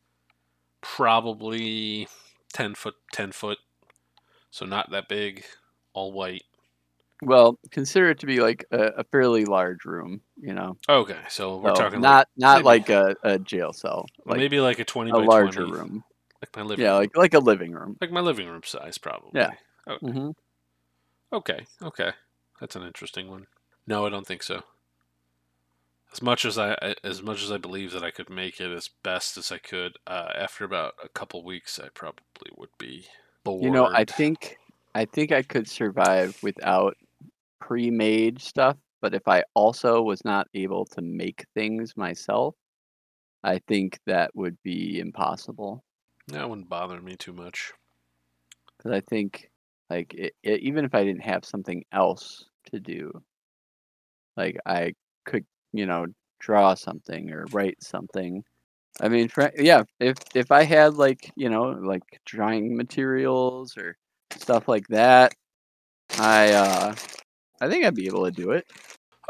probably 0.82 2.08
10 2.54 2.76
foot, 2.76 2.96
10 3.12 3.32
foot. 3.32 3.58
So 4.52 4.66
not 4.66 4.92
that 4.92 5.10
big, 5.10 5.44
all 5.94 6.12
white. 6.12 6.44
Well, 7.22 7.60
consider 7.72 8.10
it 8.12 8.20
to 8.20 8.26
be 8.26 8.40
like 8.40 8.66
a, 8.72 8.84
a 8.98 9.04
fairly 9.06 9.46
large 9.46 9.84
room. 9.86 10.22
You 10.38 10.54
know, 10.54 10.78
Okay, 10.88 11.18
so 11.30 11.58
we're 11.58 11.70
So 11.76 11.76
talking 11.84 12.00
not 12.02 12.28
not 12.38 12.58
maybe- 12.58 12.66
like 12.66 12.90
a, 12.90 13.16
a 13.24 13.40
jail 13.40 13.74
cell, 13.74 14.06
like, 14.20 14.28
like 14.28 14.38
maybe 14.38 14.60
like 14.60 14.80
a 14.80 14.86
20 14.86 15.12
a 15.12 15.14
by 15.14 15.26
larger 15.26 15.66
20, 15.66 15.72
room. 15.74 16.04
like 16.42 16.56
my 16.56 16.62
living 16.64 16.84
Yeah, 16.86 16.92
room. 16.92 17.00
like 17.00 17.18
like 17.18 17.34
a 17.34 17.40
living 17.40 17.72
room. 17.74 17.98
like 18.00 18.12
my 18.12 18.22
living 18.22 18.48
room 18.48 18.62
size 18.64 18.98
probably. 18.98 19.32
Yeah. 19.42 19.52
Okay. 19.88 20.12
hmm 20.12 20.30
Okay, 21.32 21.68
okay. 21.84 22.12
That's 22.60 22.76
an 22.76 22.84
interesting 22.84 23.30
one. 23.30 23.46
No, 23.86 24.06
I 24.06 24.10
don't 24.10 24.26
think 24.26 24.42
so. 24.44 24.64
As 26.12 26.22
much 26.24 26.44
as 26.46 26.58
I 26.58 26.74
I- 26.82 26.96
as 27.04 27.22
much 27.22 27.44
as 27.44 27.52
I 27.52 27.58
believe 27.58 27.92
that 27.92 28.04
I 28.04 28.12
could 28.12 28.30
make 28.30 28.60
it 28.60 28.72
as 28.72 28.90
best 29.04 29.38
as 29.38 29.52
I 29.52 29.58
could, 29.60 29.98
uh, 30.08 30.30
after 30.36 30.64
about 30.66 30.94
a 31.04 31.10
couple 31.10 31.44
weeks 31.44 31.80
I 31.80 31.90
probably 31.90 32.52
would 32.58 32.76
be 32.80 33.06
bored. 33.44 33.64
You 33.64 33.70
know, 33.72 33.86
I 33.94 34.06
think 34.06 34.58
I 34.96 35.06
think 35.06 35.32
I 35.32 35.44
could 35.44 35.68
survive 35.68 36.42
without 36.42 36.96
pre-made 37.60 38.42
stuff, 38.42 38.78
but 39.02 39.14
if 39.14 39.28
I 39.28 39.44
also 39.54 40.02
was 40.02 40.24
not 40.26 40.48
able 40.54 40.86
to 40.86 41.02
make 41.02 41.46
things 41.54 41.96
myself, 41.96 42.56
I 43.44 43.60
think 43.68 44.00
that 44.06 44.36
would 44.36 44.58
be 44.64 45.00
impossible. 45.00 45.84
that 46.28 46.50
wouldn't 46.50 46.70
bother 46.70 47.02
me 47.02 47.16
too 47.16 47.34
much. 47.34 47.74
Because 48.78 48.92
I 48.92 49.02
think, 49.02 49.50
like, 49.90 50.14
it, 50.14 50.34
it, 50.44 50.62
even 50.62 50.86
if 50.86 50.94
I 50.94 51.04
didn't 51.04 51.24
have 51.24 51.46
something 51.46 51.84
else 51.92 52.46
to 52.72 52.80
do, 52.80 53.12
like 54.38 54.58
I 54.66 54.94
could, 55.26 55.46
you 55.74 55.86
know, 55.86 56.08
draw 56.40 56.74
something 56.74 57.32
or 57.32 57.46
write 57.52 57.84
something. 57.84 58.44
I 59.02 59.10
mean, 59.10 59.28
fr- 59.30 59.56
yeah, 59.58 59.84
if 60.00 60.16
if 60.34 60.52
I 60.52 60.64
had 60.64 60.96
like, 60.96 61.32
you 61.36 61.50
know, 61.50 61.64
like 61.64 62.04
drawing 62.26 62.76
materials 62.76 63.78
or 63.78 63.98
stuff 64.38 64.68
like 64.68 64.88
that, 64.88 65.34
I 66.18 66.52
uh, 66.54 66.96
I 67.62 67.70
think 67.70 67.86
I'd 67.86 67.96
be 67.96 68.08
able 68.08 68.26
to 68.26 68.32
do 68.32 68.52
it. 68.52 68.66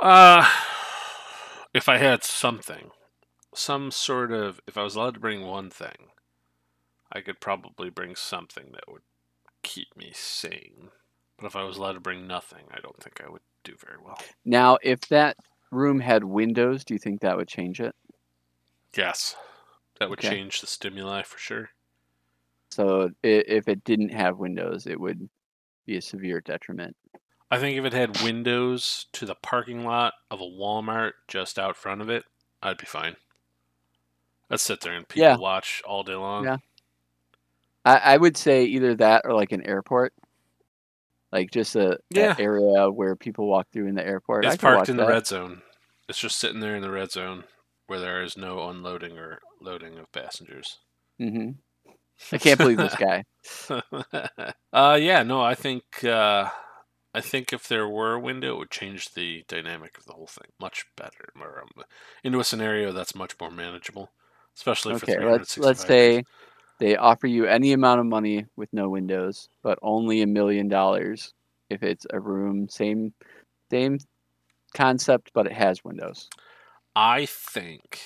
Uh 0.02 0.46
if 1.74 1.88
I 1.90 1.98
had 1.98 2.24
something, 2.24 2.92
some 3.54 3.92
sort 3.92 4.32
of 4.32 4.62
if 4.68 4.78
I 4.78 4.84
was 4.84 4.96
allowed 4.96 5.16
to 5.16 5.20
bring 5.20 5.46
one 5.46 5.70
thing, 5.70 6.12
I 7.12 7.22
could 7.22 7.40
probably 7.40 7.90
bring 7.90 8.16
something 8.16 8.72
that 8.74 8.88
would 8.92 9.04
keep 9.64 9.96
me 9.98 10.12
sane. 10.14 10.90
But 11.38 11.48
if 11.48 11.56
I 11.56 11.64
was 11.64 11.78
allowed 11.78 11.94
to 11.94 12.00
bring 12.00 12.28
nothing, 12.28 12.66
I 12.72 12.80
don't 12.82 13.02
think 13.02 13.22
I 13.26 13.30
would 13.30 13.42
do 13.64 13.76
very 13.78 13.98
well. 14.04 14.20
Now, 14.46 14.78
if 14.82 15.02
that 15.10 15.38
room 15.72 16.00
had 16.00 16.24
windows, 16.24 16.84
do 16.84 16.94
you 16.94 17.00
think 17.00 17.22
that 17.22 17.38
would 17.38 17.48
change 17.48 17.80
it? 17.80 17.96
Yes. 18.96 19.36
That 20.00 20.10
would 20.10 20.20
Okay. 20.20 20.30
change 20.30 20.62
the 20.62 20.68
stimuli 20.68 21.24
for 21.24 21.38
sure. 21.40 21.72
So 22.72 23.12
if 23.24 23.68
it 23.68 23.84
didn't 23.84 24.10
have 24.10 24.38
windows, 24.38 24.88
it 24.88 25.00
would 25.00 25.30
be 25.86 25.98
a 25.98 26.02
severe 26.02 26.42
detriment. 26.42 26.96
I 27.52 27.58
think 27.58 27.78
if 27.78 27.86
it 27.86 27.94
had 27.94 28.22
windows 28.22 29.08
to 29.14 29.26
the 29.26 29.36
parking 29.36 29.84
lot 29.84 30.14
of 30.30 30.40
a 30.40 30.44
Walmart 30.46 31.14
just 31.28 31.58
out 31.58 31.76
front 31.76 32.02
of 32.02 32.10
it, 32.10 32.24
I'd 32.62 32.78
be 32.78 32.86
fine. 32.86 33.16
I'd 34.52 34.60
sit 34.60 34.82
there 34.82 34.94
and 34.94 35.08
people 35.08 35.24
Yeah. 35.24 35.38
watch 35.38 35.82
all 35.86 36.04
day 36.04 36.16
long. 36.16 36.44
Yeah. 36.46 36.58
I, 37.86 37.98
I 37.98 38.18
would 38.18 38.38
say 38.38 38.66
either 38.66 38.96
that 38.96 39.24
or 39.26 39.34
like 39.34 39.52
an 39.52 39.66
airport, 39.66 40.14
like 41.32 41.52
just 41.52 41.76
a, 41.76 42.00
Yeah. 42.12 42.36
area 42.38 42.90
where 42.90 43.16
people 43.16 43.48
walk 43.48 43.68
through 43.72 43.88
in 43.88 43.96
the 43.96 44.06
airport. 44.06 44.46
It's 44.46 44.58
parked 44.58 44.90
in 44.90 44.98
the 44.98 45.06
that. 45.06 45.12
red 45.12 45.28
zone. 45.28 45.62
It's 46.08 46.20
just 46.20 46.38
sitting 46.40 46.60
there 46.60 46.76
in 46.76 46.82
the 46.82 46.92
red 46.92 47.12
zone. 47.12 47.44
where 47.88 48.00
there 48.00 48.22
is 48.22 48.38
no 48.38 48.70
unloading 48.70 49.18
or 49.18 49.40
loading 49.60 49.98
of 49.98 50.12
passengers. 50.12 50.78
hmm 51.18 51.52
I 52.32 52.38
can't 52.38 52.60
believe 52.60 52.78
this 52.78 52.96
guy. 53.00 53.24
uh, 54.74 54.96
yeah, 55.02 55.24
no, 55.24 55.42
I 55.42 55.56
think 55.56 56.04
uh, 56.04 56.50
I 57.14 57.22
think 57.22 57.52
if 57.52 57.68
there 57.68 57.88
were 57.88 58.14
a 58.14 58.20
window, 58.20 58.56
it 58.56 58.58
would 58.60 58.72
change 58.72 59.14
the 59.14 59.44
dynamic 59.48 59.98
of 59.98 60.06
the 60.06 60.14
whole 60.14 60.28
thing 60.28 60.52
much 60.60 60.86
better, 60.96 61.30
or 61.40 61.62
um, 61.62 61.84
into 62.24 62.40
a 62.40 62.44
scenario 62.44 62.92
that's 62.92 63.16
much 63.16 63.36
more 63.40 63.52
manageable, 63.52 64.12
especially 64.56 64.94
for 64.94 65.06
Okay, 65.06 65.26
let's 65.26 65.58
let's 65.58 65.84
days. 65.86 65.88
say 65.88 66.24
they 66.80 66.96
offer 66.98 67.28
you 67.28 67.46
any 67.46 67.74
amount 67.74 68.00
of 68.00 68.06
money 68.06 68.46
with 68.56 68.72
no 68.74 68.90
windows, 68.90 69.50
but 69.64 69.80
only 69.82 70.22
a 70.22 70.28
million 70.28 70.68
dollars 70.68 71.34
if 71.70 71.84
it's 71.84 72.06
a 72.12 72.20
room, 72.20 72.70
same 72.70 73.14
same 73.72 74.00
concept, 74.74 75.32
but 75.34 75.48
it 75.48 75.54
has 75.54 75.84
windows. 75.84 76.30
I 76.96 77.26
think 77.26 78.00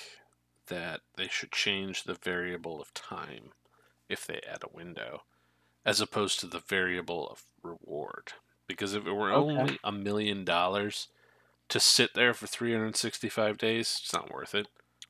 that 0.68 1.02
they 1.18 1.28
should 1.28 1.52
change 1.52 2.04
the 2.04 2.14
variable 2.14 2.82
of 2.82 2.94
time 2.94 3.52
if 4.10 4.26
they 4.26 4.42
add 4.50 4.64
a 4.64 4.76
window, 4.76 5.24
as 5.86 6.02
opposed 6.02 6.40
to 6.42 6.48
the 6.48 6.60
variable 6.60 7.28
of 7.30 7.46
reward. 7.64 8.34
Because 8.68 8.94
if 8.94 9.06
it 9.06 9.14
were 9.14 9.32
Okay. 9.32 9.40
only 9.40 9.80
a 9.84 9.92
million 9.92 10.46
dollars 10.46 11.10
to 11.70 11.80
sit 11.80 12.14
there 12.16 12.34
for 12.34 12.48
365 12.48 13.58
days, 13.58 14.00
it's 14.04 14.14
not 14.14 14.32
worth 14.34 14.56
it. 14.56 14.68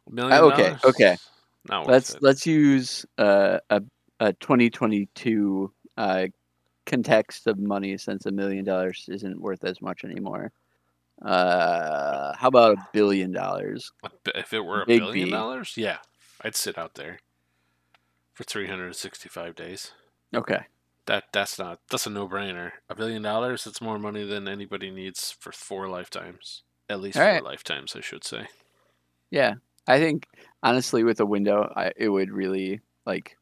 A 0.08 0.12
million 0.14 0.46
okay, 0.46 0.48
dollars? 0.48 0.84
okay. 0.86 1.18
Not 1.70 1.86
worth 1.88 1.92
Let's 1.92 2.10
it. 2.10 2.22
let's 2.22 2.48
use 2.48 3.06
uh, 3.18 3.60
a 3.70 3.84
a 4.20 4.34
2022 4.34 5.74
uh, 5.98 6.28
context 6.86 7.48
of 7.48 7.60
money 7.60 7.98
since 7.98 8.26
a 8.26 8.32
million 8.32 8.66
dollars 8.66 9.06
isn't 9.10 9.40
worth 9.42 9.64
as 9.66 9.82
much 9.82 10.04
anymore. 10.06 10.52
Uh, 11.22 12.36
how 12.38 12.48
about 12.50 12.78
a 12.78 12.88
billion 12.94 13.32
dollars? 13.32 13.92
If 14.36 14.54
it 14.54 14.62
were 14.66 14.82
a 14.82 14.88
Big 14.88 15.00
billion 15.00 15.26
B. 15.26 15.32
dollars, 15.32 15.78
yeah, 15.78 16.00
I'd 16.42 16.56
sit 16.56 16.78
out 16.78 16.96
there 16.96 17.20
for 18.34 18.44
365 18.44 19.56
days. 19.56 19.92
Okay. 20.34 20.66
That 21.06 21.26
that's 21.34 21.58
not 21.60 21.80
that's 21.90 22.08
a 22.08 22.10
no 22.10 22.28
brainer. 22.28 22.74
A 22.90 22.96
billion 22.96 23.22
dollars, 23.22 23.66
it's 23.68 23.82
more 23.82 24.00
money 24.00 24.24
than 24.26 24.48
anybody 24.48 24.90
needs 24.92 25.32
for 25.32 25.52
four 25.52 25.88
lifetimes. 25.88 26.64
At 26.90 27.00
least 27.02 27.18
All 27.18 27.24
four 27.30 27.42
right. 27.42 27.44
lifetimes, 27.44 27.96
I 27.96 28.02
should 28.02 28.24
say. 28.24 28.48
Yeah, 29.32 29.56
I 29.88 30.00
think 30.00 30.28
honestly 30.62 31.04
with 31.04 31.20
a 31.20 31.26
window, 31.26 31.72
I, 31.76 31.92
it 31.98 32.10
would 32.10 32.32
really 32.32 32.82
like 33.06 33.38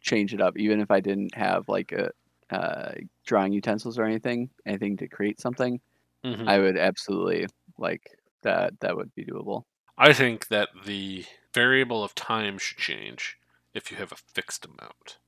change 0.00 0.34
it 0.34 0.40
up. 0.40 0.58
Even 0.58 0.80
if 0.80 0.90
I 0.90 1.00
didn't 1.00 1.34
have 1.34 1.68
like 1.68 1.92
a 1.92 2.10
uh, 2.50 2.94
drawing 3.26 3.52
utensils 3.52 3.98
or 3.98 4.04
anything, 4.04 4.50
anything 4.66 4.96
to 4.98 5.08
create 5.08 5.40
something, 5.40 5.80
Mhm. 6.24 6.48
I 6.48 6.58
would 6.58 6.78
absolutely 6.78 7.46
like 7.78 8.18
that. 8.42 8.78
That 8.80 8.96
would 8.96 9.14
be 9.14 9.24
doable. 9.26 9.64
I 9.98 10.14
think 10.14 10.48
that 10.48 10.70
the 10.86 11.26
variable 11.52 12.02
of 12.02 12.14
time 12.14 12.56
should 12.56 12.78
change 12.78 13.38
if 13.74 13.90
you 13.90 13.98
have 13.98 14.10
a 14.12 14.16
fixed 14.16 14.64
amount, 14.64 15.18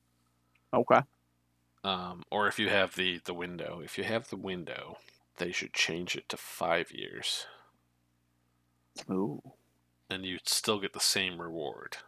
Okay. 0.72 1.02
Um, 1.84 2.22
or 2.30 2.48
if 2.48 2.58
you 2.58 2.68
have 2.68 2.96
the 2.96 3.20
the 3.24 3.34
window. 3.34 3.80
If 3.84 3.98
you 3.98 4.04
have 4.04 4.28
the 4.28 4.36
window, 4.36 4.98
they 5.38 5.52
should 5.52 5.72
change 5.72 6.16
it 6.16 6.28
to 6.30 6.36
five 6.36 6.90
years, 6.92 7.46
Ooh. 9.10 9.42
and 10.10 10.24
you'd 10.24 10.48
still 10.48 10.80
get 10.80 10.92
the 10.92 11.00
same 11.00 11.40
reward, 11.40 11.98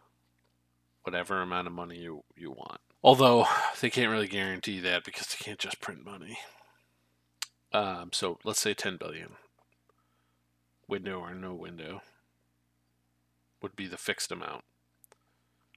whatever 1.03 1.41
amount 1.41 1.67
of 1.67 1.73
money 1.73 1.99
you 1.99 2.25
you 2.37 2.51
want. 2.51 2.81
Although 3.03 3.47
they 3.81 3.91
can't 3.91 4.11
really 4.11 4.29
guarantee 4.29 4.81
that 4.81 5.05
because 5.05 5.29
they 5.29 5.43
can't 5.43 5.59
just 5.59 5.81
print 5.81 6.05
money. 6.05 6.39
Um, 7.73 8.11
so 8.13 8.39
let's 8.45 8.61
say 8.61 8.75
10 8.75 8.97
billion. 8.97 9.31
Window 10.89 11.21
or 11.21 11.35
no 11.35 11.55
window 11.55 12.03
would 13.63 13.77
be 13.77 13.87
the 13.87 13.97
fixed 13.97 14.33
amount. 14.33 14.65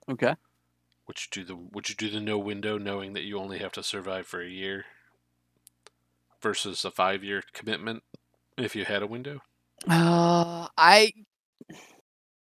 Okay. 0.09 0.35
Would 1.07 1.19
you 1.21 1.27
do 1.31 1.43
the 1.45 1.55
Would 1.55 1.89
you 1.89 1.95
do 1.95 2.09
the 2.09 2.19
no 2.19 2.37
window, 2.37 2.77
knowing 2.77 3.13
that 3.13 3.23
you 3.23 3.39
only 3.39 3.59
have 3.59 3.71
to 3.73 3.83
survive 3.83 4.27
for 4.27 4.41
a 4.41 4.49
year, 4.49 4.85
versus 6.41 6.85
a 6.85 6.91
five 6.91 7.23
year 7.23 7.43
commitment 7.53 8.03
if 8.57 8.75
you 8.75 8.85
had 8.85 9.01
a 9.03 9.07
window? 9.07 9.41
Uh, 9.89 10.67
I, 10.77 11.11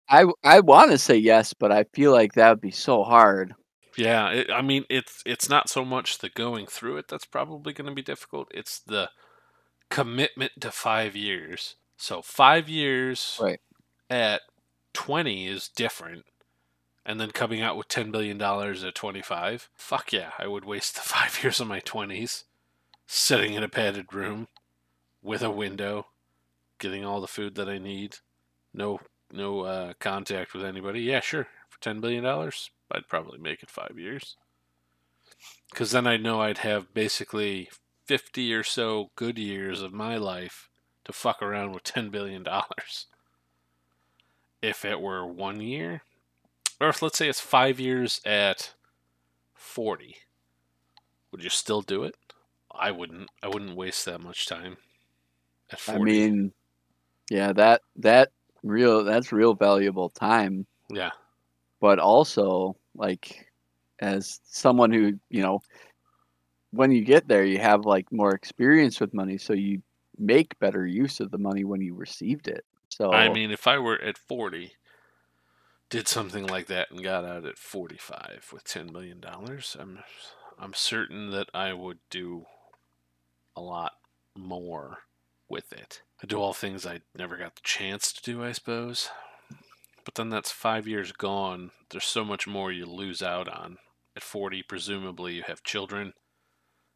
I, 0.08 0.26
I 0.44 0.60
want 0.60 0.90
to 0.90 0.98
say 0.98 1.16
yes, 1.16 1.54
but 1.54 1.72
I 1.72 1.84
feel 1.94 2.12
like 2.12 2.34
that 2.34 2.50
would 2.50 2.60
be 2.60 2.70
so 2.70 3.04
hard. 3.04 3.54
Yeah, 3.96 4.30
it, 4.30 4.50
I 4.50 4.62
mean 4.62 4.84
it's 4.88 5.22
it's 5.26 5.48
not 5.48 5.68
so 5.68 5.84
much 5.84 6.18
the 6.18 6.28
going 6.28 6.66
through 6.66 6.98
it 6.98 7.08
that's 7.08 7.24
probably 7.26 7.72
going 7.72 7.88
to 7.88 7.94
be 7.94 8.02
difficult. 8.02 8.48
It's 8.54 8.78
the 8.80 9.10
commitment 9.90 10.52
to 10.60 10.70
five 10.70 11.16
years. 11.16 11.76
So 11.96 12.22
five 12.22 12.68
years 12.68 13.40
Right. 13.40 13.60
at 14.10 14.42
twenty 14.94 15.46
is 15.48 15.68
different, 15.68 16.24
and 17.08 17.18
then 17.18 17.30
coming 17.30 17.62
out 17.62 17.78
with 17.78 17.88
ten 17.88 18.10
billion 18.10 18.36
dollars 18.36 18.84
at 18.84 18.94
twenty 18.94 19.22
five. 19.22 19.70
Fuck 19.74 20.12
yeah, 20.12 20.32
I 20.38 20.46
would 20.46 20.66
waste 20.66 20.94
the 20.94 21.00
five 21.04 21.42
years 21.42 21.58
of 21.58 21.66
my 21.66 21.80
twenties 21.80 22.44
sitting 23.06 23.54
in 23.54 23.62
a 23.62 23.68
padded 23.68 24.12
room 24.12 24.46
with 25.22 25.42
a 25.42 25.50
window, 25.50 26.08
getting 26.78 27.06
all 27.06 27.22
the 27.22 27.26
food 27.26 27.54
that 27.54 27.68
I 27.68 27.78
need, 27.78 28.18
no 28.74 29.00
no 29.32 29.62
uh, 29.62 29.92
contact 29.98 30.52
with 30.52 30.62
anybody. 30.62 31.00
Yeah, 31.00 31.20
sure. 31.20 31.48
For 31.70 31.80
ten 31.80 32.00
billion 32.02 32.22
dollars, 32.22 32.70
I'd 32.92 33.08
probably 33.08 33.38
make 33.38 33.62
it 33.62 33.70
five 33.70 33.94
years. 33.96 34.36
Because 35.70 35.92
then 35.92 36.06
I 36.06 36.18
know 36.18 36.42
I'd 36.42 36.58
have 36.58 36.92
basically 36.92 37.70
fifty 38.04 38.52
or 38.52 38.62
so 38.62 39.10
good 39.16 39.38
years 39.38 39.80
of 39.80 39.94
my 39.94 40.18
life 40.18 40.68
to 41.06 41.12
fuck 41.14 41.42
around 41.42 41.72
with 41.72 41.84
ten 41.84 42.10
billion 42.10 42.42
dollars. 42.42 43.06
If 44.60 44.84
it 44.84 45.00
were 45.00 45.24
one 45.26 45.60
year, 45.60 46.02
or 46.80 46.88
if 46.88 47.02
let's 47.02 47.18
say 47.18 47.28
it's 47.28 47.40
five 47.40 47.80
years 47.80 48.20
at 48.24 48.74
forty, 49.54 50.16
would 51.30 51.42
you 51.42 51.50
still 51.50 51.82
do 51.82 52.04
it? 52.04 52.14
I 52.70 52.90
wouldn't. 52.90 53.28
I 53.42 53.48
wouldn't 53.48 53.76
waste 53.76 54.04
that 54.06 54.20
much 54.20 54.46
time. 54.46 54.76
At 55.70 55.80
I 55.88 55.98
mean, 55.98 56.52
yeah, 57.30 57.52
that 57.52 57.82
that 57.96 58.30
real 58.62 59.04
that's 59.04 59.32
real 59.32 59.54
valuable 59.54 60.08
time. 60.10 60.66
yeah. 60.90 61.10
but 61.80 61.98
also 61.98 62.76
like 62.96 63.46
as 64.00 64.40
someone 64.44 64.90
who 64.90 65.12
you 65.28 65.42
know 65.42 65.60
when 66.70 66.90
you 66.90 67.04
get 67.04 67.28
there 67.28 67.44
you 67.44 67.58
have 67.58 67.84
like 67.84 68.10
more 68.12 68.34
experience 68.34 69.00
with 69.00 69.14
money 69.14 69.38
so 69.38 69.52
you 69.52 69.80
make 70.18 70.58
better 70.58 70.86
use 70.86 71.20
of 71.20 71.30
the 71.30 71.38
money 71.38 71.64
when 71.64 71.80
you 71.80 71.94
received 71.94 72.48
it 72.48 72.64
so 72.88 73.12
I 73.12 73.28
mean, 73.28 73.50
if 73.50 73.66
I 73.66 73.78
were 73.78 74.00
at 74.00 74.18
40, 74.18 74.72
did 75.90 76.08
something 76.08 76.46
like 76.46 76.66
that 76.66 76.90
and 76.90 77.02
got 77.02 77.24
out 77.24 77.46
at 77.46 77.58
45 77.58 78.50
with 78.52 78.64
10 78.64 78.92
million 78.92 79.20
dollars, 79.20 79.76
I'm 79.78 80.00
I'm 80.58 80.74
certain 80.74 81.30
that 81.30 81.48
I 81.54 81.72
would 81.72 81.98
do 82.10 82.46
a 83.56 83.60
lot 83.60 83.92
more 84.36 84.98
with 85.48 85.72
it. 85.72 86.02
I 86.22 86.26
do 86.26 86.38
all 86.38 86.52
things 86.52 86.84
I 86.84 87.00
never 87.16 87.36
got 87.36 87.54
the 87.54 87.62
chance 87.62 88.12
to 88.12 88.22
do, 88.22 88.42
I 88.44 88.52
suppose. 88.52 89.08
But 90.04 90.16
then 90.16 90.30
that's 90.30 90.50
5 90.50 90.88
years 90.88 91.12
gone. 91.12 91.70
There's 91.90 92.04
so 92.04 92.24
much 92.24 92.46
more 92.46 92.72
you 92.72 92.86
lose 92.86 93.22
out 93.22 93.48
on. 93.48 93.78
At 94.16 94.22
40, 94.22 94.62
presumably 94.64 95.34
you 95.34 95.42
have 95.46 95.62
children. 95.62 96.14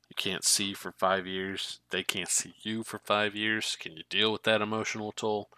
You 0.09 0.15
can't 0.17 0.45
see 0.45 0.75
for 0.75 0.93
5 0.93 1.27
years. 1.27 1.81
They 1.91 2.03
can't 2.03 2.29
see 2.29 2.55
you 2.63 2.83
for 2.83 2.99
5 2.99 3.37
years. 3.37 3.77
Can 3.79 3.97
you 3.97 4.03
deal 4.11 4.33
with 4.33 4.43
that 4.43 4.61
emotional 4.61 5.13
toll? 5.13 5.49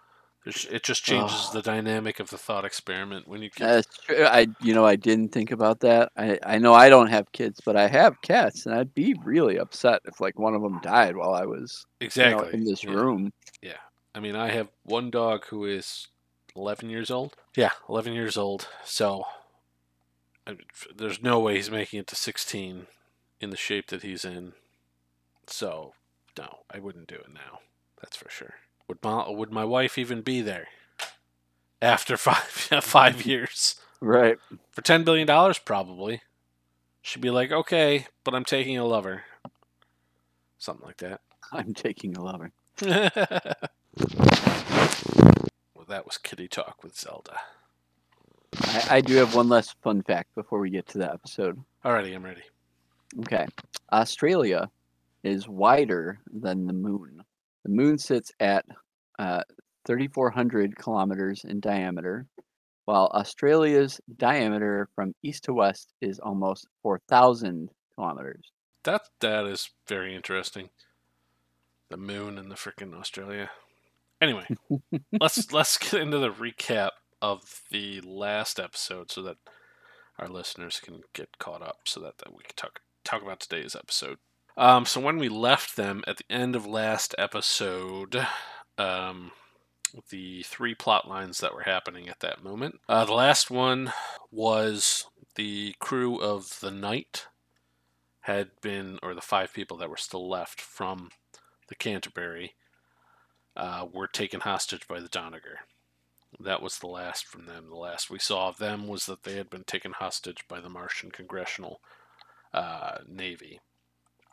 It 0.46 0.82
just 0.82 1.04
changes 1.04 1.46
Ugh. 1.48 1.52
the 1.54 1.62
dynamic 1.62 2.20
of 2.20 2.30
the 2.30 2.36
thought 2.38 2.64
experiment 2.64 3.26
when 3.26 3.42
you 3.42 3.50
that's 3.56 3.98
true. 3.98 4.24
i 4.26 4.46
you 4.60 4.74
know 4.74 4.84
i 4.84 4.94
didn't 4.94 5.30
think 5.30 5.50
about 5.50 5.80
that 5.80 6.12
i 6.18 6.38
i 6.44 6.58
know 6.58 6.74
i 6.74 6.90
don't 6.90 7.08
have 7.08 7.32
kids 7.32 7.60
but 7.64 7.76
i 7.76 7.86
have 7.88 8.20
cats 8.20 8.66
and 8.66 8.74
i'd 8.74 8.92
be 8.94 9.14
really 9.24 9.58
upset 9.58 10.02
if 10.04 10.20
like 10.20 10.38
one 10.38 10.54
of 10.54 10.60
them 10.60 10.78
died 10.82 11.16
while 11.16 11.32
i 11.34 11.46
was 11.46 11.86
you 12.00 12.04
know, 12.04 12.06
exactly 12.06 12.52
in 12.52 12.64
this 12.64 12.84
yeah. 12.84 12.90
room 12.92 13.32
Yeah, 13.62 13.78
I 14.14 14.20
mean, 14.20 14.36
I 14.36 14.50
have 14.50 14.68
one 14.84 15.10
dog 15.10 15.46
who 15.46 15.64
is 15.64 16.08
11 16.56 16.90
years 16.90 17.10
old. 17.10 17.34
Yeah, 17.56 17.70
11 17.88 18.12
years 18.12 18.36
old. 18.36 18.68
So 18.84 19.24
I, 20.46 20.56
there's 20.94 21.22
no 21.22 21.40
way 21.40 21.56
he's 21.56 21.70
making 21.70 22.00
it 22.00 22.06
to 22.08 22.16
16 22.16 22.86
in 23.40 23.50
the 23.50 23.56
shape 23.56 23.88
that 23.88 24.02
he's 24.02 24.24
in. 24.24 24.52
So 25.46 25.94
no, 26.38 26.58
I 26.70 26.78
wouldn't 26.78 27.08
do 27.08 27.16
it 27.16 27.32
now. 27.32 27.60
That's 28.00 28.16
for 28.16 28.30
sure. 28.30 28.54
Would 28.88 28.98
my 29.02 29.28
would 29.28 29.52
my 29.52 29.64
wife 29.64 29.98
even 29.98 30.22
be 30.22 30.40
there 30.40 30.68
after 31.80 32.16
five 32.16 32.38
five 32.84 33.26
years 33.26 33.76
right 34.00 34.38
for 34.70 34.82
10 34.82 35.04
billion 35.04 35.26
dollars? 35.26 35.58
Probably. 35.58 36.22
She'd 37.02 37.20
be 37.20 37.30
like, 37.30 37.52
okay, 37.52 38.06
but 38.24 38.34
I'm 38.34 38.44
taking 38.44 38.78
a 38.78 38.86
lover. 38.86 39.24
Something 40.58 40.86
like 40.86 40.98
that. 40.98 41.20
i'm 41.52 41.74
taking 41.74 42.16
a 42.16 42.22
lover 42.22 42.50
well, 42.80 43.10
that 45.88 46.04
was 46.04 46.18
kitty 46.18 46.48
talk 46.48 46.82
with 46.82 46.98
Zelda. 46.98 47.38
I, 48.60 48.86
I 48.90 49.00
do 49.00 49.14
have 49.16 49.34
one 49.34 49.48
last 49.48 49.76
fun 49.82 50.02
fact 50.02 50.34
before 50.34 50.58
we 50.58 50.70
get 50.70 50.86
to 50.88 50.98
the 50.98 51.12
episode 51.12 51.62
Alrighty, 51.84 52.14
I'm 52.14 52.24
ready. 52.24 52.42
Okay. 53.20 53.46
Australia 53.92 54.70
is 55.22 55.46
wider 55.46 56.18
than 56.32 56.66
the 56.66 56.72
moon. 56.72 57.22
The 57.64 57.70
moon 57.70 57.98
sits 57.98 58.30
at 58.40 58.64
uh, 59.18 59.42
3,400 59.86 60.76
kilometers 60.76 61.44
in 61.44 61.60
diameter, 61.60 62.26
while 62.84 63.06
Australia's 63.14 64.00
diameter 64.16 64.88
from 64.94 65.14
east 65.22 65.44
to 65.44 65.54
west 65.54 65.92
is 66.00 66.18
almost 66.18 66.66
4,000 66.82 67.70
kilometers. 67.94 68.50
That 68.84 69.02
that 69.20 69.46
is 69.46 69.70
very 69.88 70.14
interesting. 70.14 70.68
The 71.88 71.96
moon 71.96 72.36
and 72.38 72.50
the 72.50 72.54
freaking 72.54 72.94
Australia. 72.94 73.50
Anyway, 74.20 74.46
let's 75.20 75.50
let's 75.52 75.78
get 75.78 76.02
into 76.02 76.18
the 76.18 76.30
recap 76.30 76.90
of 77.22 77.62
the 77.70 78.02
last 78.02 78.60
episode 78.60 79.10
so 79.10 79.22
that 79.22 79.36
our 80.18 80.28
listeners 80.28 80.80
can 80.80 81.00
get 81.14 81.38
caught 81.38 81.62
up 81.62 81.78
so 81.84 82.00
that, 82.00 82.18
that 82.18 82.34
we 82.34 82.42
can 82.42 82.54
talk 82.56 82.80
talk 83.04 83.22
about 83.22 83.40
today's 83.40 83.74
episode. 83.74 84.18
Um, 84.56 84.86
so 84.86 85.00
when 85.00 85.18
we 85.18 85.28
left 85.28 85.76
them 85.76 86.04
at 86.06 86.18
the 86.18 86.32
end 86.32 86.54
of 86.54 86.66
last 86.66 87.14
episode, 87.18 88.26
um, 88.78 89.32
the 90.10 90.42
three 90.44 90.74
plot 90.74 91.08
lines 91.08 91.38
that 91.38 91.54
were 91.54 91.62
happening 91.62 92.08
at 92.08 92.20
that 92.20 92.42
moment. 92.42 92.80
Uh, 92.88 93.04
the 93.04 93.14
last 93.14 93.50
one 93.50 93.92
was 94.30 95.06
the 95.34 95.74
crew 95.78 96.20
of 96.20 96.60
the 96.60 96.70
Knight 96.70 97.26
had 98.22 98.50
been, 98.60 98.98
or 99.02 99.14
the 99.14 99.20
five 99.20 99.52
people 99.52 99.76
that 99.76 99.90
were 99.90 99.96
still 99.96 100.28
left 100.28 100.60
from 100.60 101.10
the 101.68 101.74
Canterbury, 101.74 102.54
uh, 103.56 103.86
were 103.92 104.06
taken 104.06 104.40
hostage 104.40 104.88
by 104.88 105.00
the 105.00 105.08
Donnager. 105.08 105.58
That 106.40 106.62
was 106.62 106.78
the 106.78 106.88
last 106.88 107.26
from 107.26 107.46
them. 107.46 107.68
The 107.68 107.76
last 107.76 108.10
we 108.10 108.18
saw 108.18 108.48
of 108.48 108.58
them 108.58 108.88
was 108.88 109.06
that 109.06 109.22
they 109.22 109.36
had 109.36 109.50
been 109.50 109.64
taken 109.64 109.92
hostage 109.92 110.48
by 110.48 110.60
the 110.60 110.68
Martian 110.68 111.10
Congressional 111.10 111.80
uh, 112.52 112.98
Navy. 113.06 113.60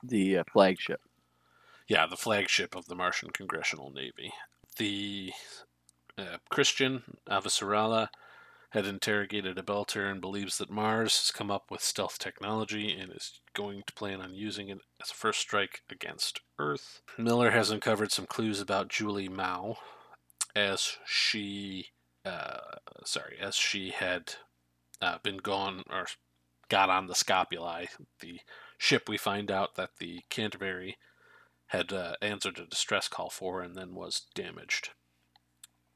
The 0.04 0.38
uh, 0.40 0.44
flagship. 0.52 1.02
Yeah, 1.88 2.08
the 2.08 2.18
flagship 2.18 2.76
of 2.76 2.86
the 2.86 2.96
Martian 2.96 3.32
Congressional 3.32 3.92
Navy. 3.92 4.32
The 4.78 5.34
uh, 6.18 6.38
Chrisjen 6.52 7.04
Avasarala 7.30 8.08
had 8.72 8.86
interrogated 8.86 9.58
a 9.58 9.62
Belter 9.62 10.10
and 10.10 10.22
believes 10.22 10.58
that 10.58 10.70
Mars 10.70 11.18
has 11.18 11.32
come 11.32 11.52
up 11.52 11.70
with 11.70 11.82
stealth 11.82 12.18
technology 12.18 12.98
and 12.98 13.12
is 13.12 13.42
going 13.54 13.84
to 13.86 13.94
plan 13.94 14.22
on 14.22 14.34
using 14.34 14.70
it 14.70 14.80
as 15.02 15.12
a 15.12 15.14
first 15.14 15.42
strike 15.42 15.82
against 15.90 16.40
Earth. 16.58 17.02
Miller 17.18 17.52
has 17.52 17.70
uncovered 17.70 18.14
some 18.14 18.26
clues 18.26 18.62
about 18.62 18.88
Julie 18.88 19.28
Mao 19.28 19.76
as 20.56 20.98
she, 21.06 21.88
uh, 22.24 22.78
sorry, 23.04 23.38
as 23.42 23.56
she 23.56 23.90
had 23.90 24.36
uh, 25.02 25.18
been 25.22 25.38
gone 25.38 25.84
or 25.90 26.06
got 26.70 26.90
on 26.90 27.08
the 27.08 27.14
Scopuli, 27.14 27.90
the 28.22 28.40
ship 28.82 29.08
we 29.08 29.16
find 29.16 29.52
out 29.52 29.76
that 29.76 29.98
the 30.00 30.22
Canterbury 30.32 30.98
had 31.68 31.94
uh, 31.94 32.16
answered 32.20 32.58
a 32.58 32.66
distress 32.66 33.08
call 33.08 33.30
for 33.30 33.62
and 33.62 33.76
then 33.76 33.94
was 33.94 34.24
damaged 34.34 34.90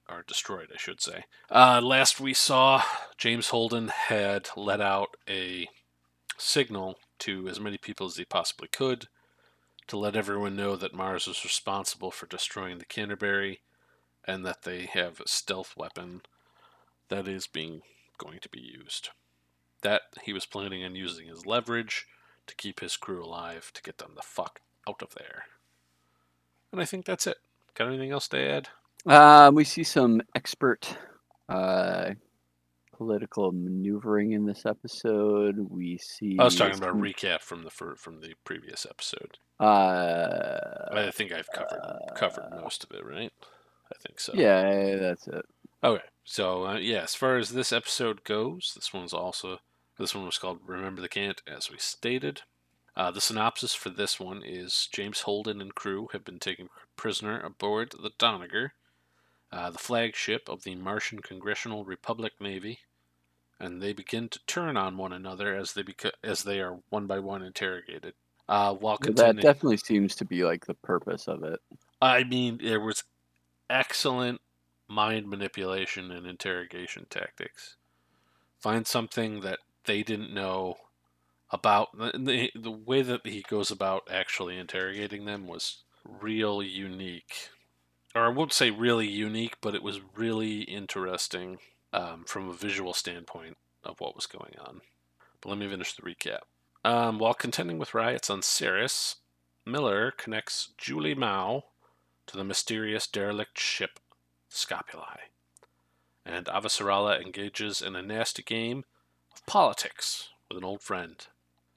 or 0.08 0.24
destroyed, 0.28 0.70
I 0.72 0.78
should 0.78 1.02
say. 1.02 1.26
Uh, 1.50 1.82
last 1.82 2.20
we 2.20 2.36
saw, 2.36 2.84
James 3.18 3.50
Holden 3.50 3.88
had 3.88 4.50
let 4.56 4.82
out 4.82 5.18
a 5.28 5.68
signal 6.38 7.00
to 7.20 7.48
as 7.48 7.60
many 7.60 7.80
people 7.80 8.06
as 8.06 8.18
he 8.18 8.24
possibly 8.26 8.68
could 8.68 9.08
to 9.88 9.98
let 9.98 10.16
everyone 10.16 10.56
know 10.56 10.76
that 10.76 10.94
Mars 10.94 11.26
was 11.26 11.44
responsible 11.44 12.12
for 12.12 12.28
destroying 12.28 12.78
the 12.78 12.86
Canterbury 12.86 13.62
and 14.26 14.46
that 14.46 14.62
they 14.62 14.86
have 14.86 15.20
a 15.20 15.28
stealth 15.28 15.76
weapon 15.76 16.22
that 17.10 17.28
is 17.28 17.48
being 17.48 17.82
going 18.20 18.38
to 18.42 18.50
be 18.50 18.60
used. 18.60 19.10
That 19.82 20.02
he 20.22 20.34
was 20.34 20.46
planning 20.46 20.84
on 20.84 20.96
using 20.96 21.30
as 21.30 21.48
leverage 21.48 22.06
to 22.48 22.56
keep 22.56 22.80
his 22.80 22.98
crew 22.98 23.24
alive 23.24 23.72
to 23.74 23.82
get 23.82 23.98
them 23.98 24.12
the 24.16 24.22
fuck 24.22 24.62
out 24.88 25.02
of 25.02 25.16
there. 25.16 25.46
And 26.72 26.82
I 26.82 26.86
think 26.86 27.06
that's 27.06 27.28
it. 27.28 27.38
Got 27.74 27.88
anything 27.88 28.12
else 28.12 28.28
to 28.30 28.38
add? 28.40 28.70
Um, 29.06 29.56
we 29.56 29.64
see 29.64 29.84
some 29.84 30.22
expert 30.34 30.98
uh, 31.50 32.12
political 32.94 33.52
maneuvering 33.52 34.32
in 34.32 34.46
this 34.46 34.66
episode. 34.66 35.58
We 35.70 35.98
see. 35.98 36.38
I 36.40 36.44
was 36.46 36.56
talking 36.56 36.78
about 36.78 36.90
a 36.92 36.94
recap 36.94 37.42
from 37.42 37.64
the 37.64 37.70
fir- 37.70 37.96
from 37.96 38.22
the 38.22 38.34
previous 38.44 38.86
episode. 38.90 39.38
Uh, 39.60 40.58
I 40.92 41.12
think 41.12 41.32
I've 41.32 41.50
covered 41.52 41.82
covered 42.16 42.52
most 42.62 42.84
of 42.84 42.92
it, 42.92 43.06
right? 43.06 43.32
I 43.92 43.96
think 44.06 44.20
so. 44.20 44.34
yeah, 44.36 44.96
that's 44.96 45.28
it. 45.28 45.46
Okay. 45.84 46.04
So 46.24 46.66
uh, 46.66 46.78
yeah, 46.78 47.04
as 47.04 47.14
far 47.16 47.38
as 47.38 47.50
this 47.52 47.72
episode 47.72 48.24
goes, 48.24 48.74
this 48.76 48.94
one's 48.94 49.14
also 49.14 49.60
this 49.98 50.16
one 50.16 50.26
was 50.26 50.38
called 50.38 50.60
"Remember 50.66 51.02
the 51.02 51.10
Cant," 51.10 51.42
as 51.48 51.70
we 51.72 51.78
stated. 51.78 52.42
Uh, 52.96 53.12
the 53.12 53.22
synopsis 53.22 53.74
for 53.74 53.90
this 53.90 54.20
one 54.20 54.42
is 54.44 54.88
James 54.92 55.22
Holden 55.22 55.62
and 55.62 55.76
crew 55.76 56.08
have 56.14 56.24
been 56.24 56.40
taken 56.40 56.70
prisoner 56.96 57.40
aboard 57.42 57.92
the 57.92 58.12
Donnager, 58.12 58.72
uh, 59.52 59.70
the 59.70 59.78
flagship 59.78 60.48
of 60.50 60.64
the 60.64 60.76
Martian 60.76 61.20
Congressional 61.20 61.84
Republic 61.86 62.34
Navy, 62.40 62.80
and 63.60 63.82
they 63.82 63.94
begin 63.94 64.30
to 64.30 64.40
turn 64.46 64.78
on 64.78 64.98
one 64.98 65.14
another 65.14 65.56
as 65.56 65.74
they 65.74 65.84
beca- 65.84 66.12
as 66.24 66.44
they 66.44 66.60
are 66.62 66.80
one 66.90 67.08
by 67.08 67.20
one 67.20 67.42
interrogated. 67.42 68.14
Uh, 68.48 68.74
while 68.74 68.98
That 69.00 69.40
definitely 69.40 69.78
seems 69.78 70.16
to 70.18 70.26
be 70.26 70.44
like 70.44 70.66
the 70.66 70.74
purpose 70.76 71.28
of 71.28 71.44
it. 71.44 71.60
I 72.02 72.24
mean, 72.24 72.60
there 72.62 72.80
was 72.80 73.04
excellent 73.70 74.42
mind 74.88 75.28
manipulation 75.28 76.12
and 76.12 76.28
interrogation 76.28 77.08
tactics. 77.10 77.76
Find 78.60 78.86
something 78.86 79.42
that 79.42 79.60
they 79.86 80.04
didn't 80.04 80.34
know 80.34 80.78
about 81.52 81.98
the, 81.98 82.50
the, 82.56 82.72
way 82.72 83.02
that 83.02 83.26
he 83.26 83.42
goes 83.42 83.72
about 83.72 84.08
actually 84.12 84.58
interrogating 84.58 85.26
them 85.26 85.48
was 85.48 85.84
real 86.04 86.62
unique. 86.62 87.50
Or 88.14 88.26
I 88.26 88.30
won't 88.30 88.54
say 88.54 88.72
really 88.72 89.08
unique, 89.08 89.58
but 89.62 89.76
it 89.76 89.84
was 89.84 90.02
really 90.16 90.62
interesting 90.62 91.60
um, 91.94 92.24
from 92.26 92.50
a 92.50 92.54
visual 92.54 92.94
standpoint 92.94 93.58
of 93.84 94.00
what 94.00 94.16
was 94.16 94.26
going 94.26 94.56
on. 94.60 94.82
But 95.42 95.50
let 95.50 95.58
me 95.58 95.68
finish 95.68 95.96
the 95.96 96.02
recap. 96.02 96.40
Um, 96.84 97.20
while 97.20 97.34
contending 97.34 97.78
with 97.78 97.94
riots 97.94 98.30
on 98.30 98.42
Ceres, 98.42 99.16
Miller 99.66 100.12
connects 100.12 100.70
Julie 100.78 101.16
Mao 101.16 101.64
to 102.28 102.38
the 102.38 102.44
mysterious 102.44 103.08
derelict 103.08 103.60
ship 103.60 104.00
Scopuli, 104.52 105.30
and 106.26 106.46
Avasarala 106.46 107.22
engages 107.22 107.82
in 107.82 107.96
a 107.96 108.02
nasty 108.02 108.42
game 108.42 108.86
politics 109.46 110.30
with 110.50 110.58
an 110.58 110.64
old 110.64 110.82
friend. 110.82 111.26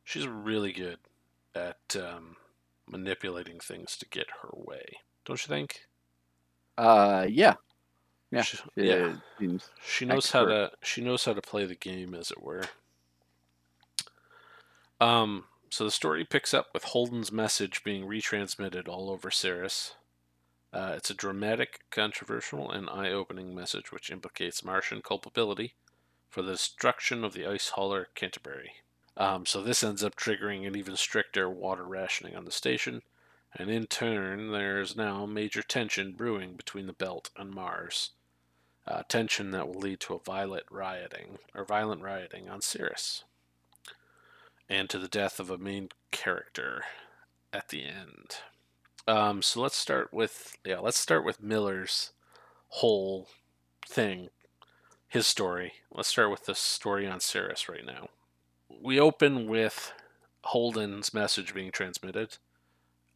She's 0.04 0.26
really 0.26 0.72
good 0.72 0.98
at 1.54 1.96
um, 1.96 2.36
manipulating 2.88 3.60
things 3.60 3.96
to 3.98 4.06
get 4.08 4.26
her 4.42 4.50
way, 4.52 4.84
don't 5.24 5.42
you 5.42 5.48
think? 5.48 5.86
Uh, 6.76 7.26
yeah, 7.28 7.54
Yeah, 8.30 8.42
She- 8.42 8.58
yeah. 8.76 9.16
She 9.84 10.04
knows 10.04 10.30
how 10.30 10.44
to 10.46 10.70
she 10.82 11.02
knows 11.02 11.24
how 11.24 11.32
to 11.34 11.40
play 11.40 11.64
the 11.66 11.74
game, 11.74 12.14
as 12.14 12.30
it 12.30 12.42
were. 12.42 12.64
Um, 15.00 15.44
so 15.70 15.84
the 15.84 15.90
story 15.90 16.24
picks 16.24 16.52
up 16.54 16.68
with 16.74 16.84
Holden's 16.84 17.30
message 17.32 17.84
being 17.84 18.06
retransmitted 18.06 18.88
all 18.88 19.10
over 19.10 19.30
Ceres. 19.30 19.94
Uh, 20.72 20.94
it's 20.96 21.10
a 21.10 21.14
dramatic, 21.14 21.80
controversial, 21.90 22.70
and 22.70 22.90
eye-opening 22.90 23.54
message 23.54 23.90
which 23.92 24.10
implicates 24.10 24.64
Martian 24.64 25.00
culpability 25.02 25.74
for 26.28 26.42
the 26.42 26.52
destruction 26.52 27.24
of 27.24 27.32
the 27.32 27.46
ice 27.46 27.70
hauler 27.70 28.08
Canterbury. 28.14 28.72
Um, 29.16 29.46
so 29.46 29.62
this 29.62 29.82
ends 29.82 30.04
up 30.04 30.14
triggering 30.14 30.66
an 30.66 30.76
even 30.76 30.96
stricter 30.96 31.48
water 31.50 31.84
rationing 31.84 32.36
on 32.36 32.44
the 32.44 32.52
station, 32.52 33.02
and 33.54 33.70
in 33.70 33.86
turn, 33.86 34.52
there's 34.52 34.96
now 34.96 35.26
major 35.26 35.62
tension 35.62 36.12
brewing 36.12 36.54
between 36.54 36.86
the 36.86 36.92
Belt 36.92 37.30
and 37.36 37.50
Mars 37.50 38.10
uh, 38.88 39.02
tension 39.08 39.50
that 39.50 39.68
will 39.68 39.80
lead 39.80 40.00
to 40.00 40.14
a 40.14 40.18
violent 40.18 40.64
rioting 40.70 41.38
or 41.54 41.64
violent 41.64 42.02
rioting 42.02 42.48
on 42.48 42.62
Ceres, 42.62 43.24
and 44.68 44.88
to 44.88 44.98
the 44.98 45.08
death 45.08 45.38
of 45.38 45.50
a 45.50 45.58
main 45.58 45.90
character 46.10 46.84
at 47.52 47.68
the 47.68 47.84
end. 47.84 48.36
Um, 49.06 49.42
so 49.42 49.60
let's 49.60 49.76
start 49.76 50.12
with 50.12 50.56
yeah, 50.64 50.78
let's 50.78 50.98
start 50.98 51.24
with 51.24 51.42
Miller's 51.42 52.12
whole 52.68 53.28
thing, 53.86 54.28
his 55.08 55.26
story. 55.26 55.72
Let's 55.90 56.08
start 56.08 56.30
with 56.30 56.44
the 56.44 56.54
story 56.54 57.06
on 57.06 57.20
Ceres 57.20 57.68
right 57.68 57.84
now. 57.84 58.08
We 58.68 59.00
open 59.00 59.48
with 59.48 59.92
Holden's 60.44 61.14
message 61.14 61.54
being 61.54 61.72
transmitted 61.72 62.36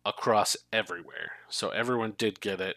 across 0.04 0.56
everywhere, 0.72 1.32
so 1.48 1.68
everyone 1.68 2.14
did 2.16 2.40
get 2.40 2.60
it. 2.60 2.76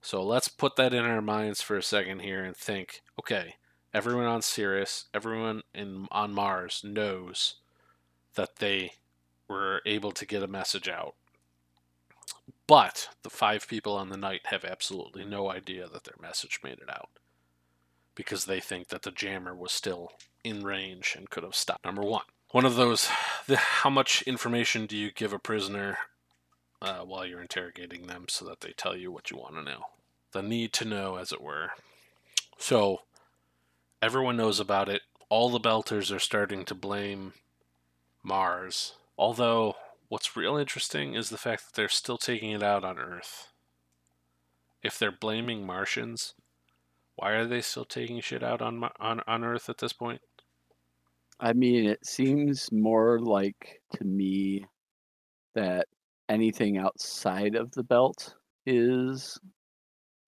So 0.00 0.22
let's 0.22 0.48
put 0.48 0.76
that 0.76 0.94
in 0.94 1.04
our 1.04 1.20
minds 1.20 1.60
for 1.60 1.76
a 1.76 1.82
second 1.82 2.20
here 2.20 2.42
and 2.42 2.56
think, 2.56 3.02
okay, 3.18 3.56
everyone 3.92 4.26
on 4.26 4.40
Ceres, 4.40 5.06
everyone 5.12 5.62
in 5.74 6.06
on 6.10 6.32
Mars 6.32 6.82
knows 6.84 7.56
that 8.36 8.56
they 8.56 8.92
were 9.48 9.82
able 9.84 10.12
to 10.12 10.24
get 10.24 10.42
a 10.42 10.48
message 10.48 10.88
out. 10.88 11.14
But 12.66 13.08
the 13.24 13.30
five 13.30 13.66
people 13.66 13.94
on 13.96 14.08
the 14.08 14.16
night 14.16 14.42
have 14.44 14.64
absolutely 14.64 15.24
no 15.24 15.50
idea 15.50 15.88
that 15.88 16.04
their 16.04 16.14
message 16.22 16.60
made 16.62 16.78
it 16.78 16.88
out. 16.88 17.10
Because 18.24 18.44
they 18.44 18.60
think 18.60 18.88
that 18.88 19.02
the 19.02 19.10
jammer 19.10 19.54
was 19.54 19.72
still 19.72 20.12
in 20.44 20.62
range 20.62 21.14
and 21.16 21.30
could 21.30 21.42
have 21.42 21.54
stopped. 21.54 21.84
Number 21.84 22.02
one. 22.02 22.24
One 22.50 22.66
of 22.66 22.76
those 22.76 23.08
the, 23.46 23.56
how 23.56 23.90
much 23.90 24.22
information 24.22 24.86
do 24.86 24.96
you 24.96 25.10
give 25.10 25.32
a 25.32 25.38
prisoner 25.38 25.98
uh, 26.82 27.00
while 27.00 27.24
you're 27.24 27.42
interrogating 27.42 28.06
them 28.06 28.26
so 28.28 28.44
that 28.46 28.60
they 28.60 28.72
tell 28.72 28.96
you 28.96 29.10
what 29.10 29.30
you 29.30 29.36
want 29.36 29.54
to 29.54 29.62
know? 29.62 29.84
the 30.32 30.42
need 30.42 30.72
to 30.74 30.84
know, 30.84 31.16
as 31.16 31.32
it 31.32 31.40
were. 31.40 31.70
So 32.58 33.02
everyone 34.00 34.36
knows 34.36 34.60
about 34.60 34.88
it. 34.88 35.02
All 35.28 35.50
the 35.50 35.60
Belters 35.60 36.14
are 36.14 36.20
starting 36.20 36.64
to 36.66 36.74
blame 36.74 37.34
Mars. 38.22 38.94
Although, 39.16 39.76
what's 40.08 40.36
real 40.36 40.56
interesting 40.56 41.14
is 41.14 41.30
the 41.30 41.38
fact 41.38 41.66
that 41.66 41.74
they're 41.74 41.88
still 41.88 42.18
taking 42.18 42.50
it 42.50 42.62
out 42.62 42.84
on 42.84 42.98
Earth. 42.98 43.48
If 44.82 44.98
they're 44.98 45.12
blaming 45.12 45.66
Martians, 45.66 46.34
why 47.20 47.32
are 47.32 47.46
they 47.46 47.60
still 47.60 47.84
taking 47.84 48.18
shit 48.22 48.42
out 48.42 48.62
on 48.62 48.82
on 48.98 49.20
on 49.26 49.44
Earth 49.44 49.68
at 49.68 49.76
this 49.76 49.92
point? 49.92 50.22
I 51.38 51.52
mean, 51.52 51.84
it 51.84 52.04
seems 52.04 52.72
more 52.72 53.20
like 53.20 53.82
to 53.96 54.04
me 54.04 54.64
that 55.54 55.86
anything 56.30 56.78
outside 56.78 57.56
of 57.56 57.72
the 57.72 57.82
belt 57.82 58.34
is, 58.64 59.38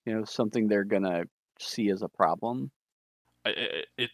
you 0.04 0.14
know, 0.14 0.24
something 0.24 0.68
they're 0.68 0.84
gonna 0.84 1.24
see 1.58 1.88
as 1.88 2.02
a 2.02 2.08
problem. 2.08 2.70
I, 3.46 3.84
it, 3.96 4.10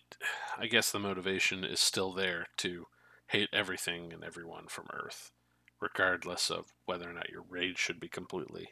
I 0.56 0.66
guess 0.66 0.92
the 0.92 1.00
motivation 1.00 1.64
is 1.64 1.80
still 1.80 2.12
there 2.12 2.46
to 2.58 2.86
hate 3.26 3.48
everything 3.52 4.12
and 4.12 4.22
everyone 4.22 4.68
from 4.68 4.86
Earth, 4.92 5.32
regardless 5.80 6.48
of 6.48 6.66
whether 6.86 7.10
or 7.10 7.12
not 7.12 7.30
your 7.30 7.42
rage 7.42 7.78
should 7.78 7.98
be 7.98 8.08
completely 8.08 8.68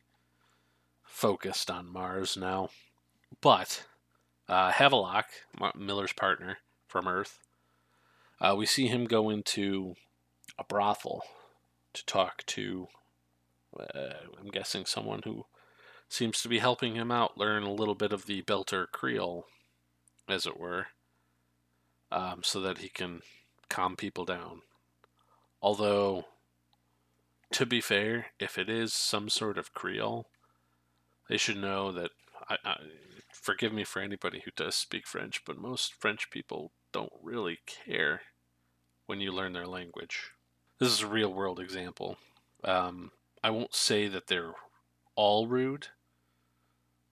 focused 1.03 1.73
on 1.73 1.93
Mars 1.93 2.37
now. 2.37 2.69
But 3.41 3.85
uh, 4.49 4.71
Havelock, 4.73 5.27
Miller's 5.77 6.13
partner 6.13 6.59
from 6.87 7.09
Earth, 7.09 7.39
uh, 8.41 8.55
we 8.57 8.67
see 8.67 8.87
him 8.87 9.05
go 9.07 9.31
into 9.31 9.97
a 10.59 10.65
brothel 10.65 11.23
to 11.95 12.05
talk 12.05 12.45
to, 12.47 12.89
uh, 13.79 14.13
I'm 14.39 14.49
guessing, 14.51 14.85
someone 14.85 15.23
who 15.25 15.47
seems 16.09 16.43
to 16.43 16.49
be 16.49 16.59
helping 16.59 16.95
him 16.95 17.11
out 17.11 17.39
learn 17.39 17.63
a 17.63 17.73
little 17.73 17.95
bit 17.95 18.13
of 18.13 18.27
the 18.27 18.43
Belter 18.43 18.87
Creole, 18.91 19.47
as 20.29 20.47
it 20.47 20.61
were, 20.61 20.89
um, 22.13 22.43
so 22.43 22.61
that 22.61 22.79
he 22.79 22.89
can 22.89 23.23
calm 23.69 23.97
people 23.97 24.25
down. 24.25 24.63
Although, 25.63 26.27
to 27.53 27.67
be 27.67 27.81
fair, 27.81 28.27
if 28.39 28.59
it 28.59 28.69
is 28.69 28.93
some 28.93 29.29
sort 29.29 29.59
of 29.59 29.75
Creole, 29.75 30.27
they 31.29 31.37
should 31.37 31.57
know 31.57 31.91
that. 31.93 32.11
I, 32.49 32.57
I, 32.65 32.77
forgive 33.47 33.73
me 33.73 33.85
for 33.85 34.03
anybody 34.03 34.43
who 34.45 34.51
does 34.57 34.75
speak 34.75 35.07
French, 35.07 35.45
but 35.45 35.57
most 35.57 35.95
French 35.95 36.31
people 36.31 36.73
don't 36.91 37.13
really 37.23 37.61
care 37.65 38.23
when 39.07 39.21
you 39.21 39.31
learn 39.31 39.53
their 39.53 39.69
language. 39.69 40.33
This 40.81 40.91
is 40.91 41.03
a 41.03 41.07
real 41.07 41.33
world 41.33 41.61
example. 41.61 42.19
Um, 42.65 43.13
I 43.45 43.51
won't 43.51 43.73
say 43.73 44.09
that 44.09 44.27
they're 44.27 44.55
all 45.15 45.47
rude, 45.47 45.87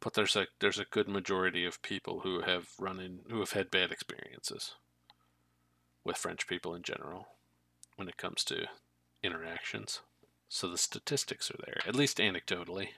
but 0.01 0.15
there's 0.15 0.35
a 0.35 0.49
there's 0.59 0.81
a 0.81 0.87
good 0.91 1.09
majority 1.09 1.65
of 1.65 1.81
people 1.83 2.21
who 2.21 2.41
have 2.41 2.71
run 2.81 2.99
in 2.99 3.21
who 3.31 3.39
have 3.39 3.53
had 3.53 3.71
bad 3.71 3.93
experiences 3.93 4.75
with 6.03 6.17
French 6.17 6.49
people 6.49 6.75
in 6.75 6.83
general 6.83 7.29
when 7.95 8.09
it 8.09 8.17
comes 8.17 8.43
to 8.45 8.67
interactions. 9.23 10.01
So 10.49 10.69
the 10.69 10.79
statistics 10.79 11.49
are 11.53 11.63
there, 11.65 11.79
at 11.87 11.95
least 11.95 12.19
anecdotally. 12.19 12.89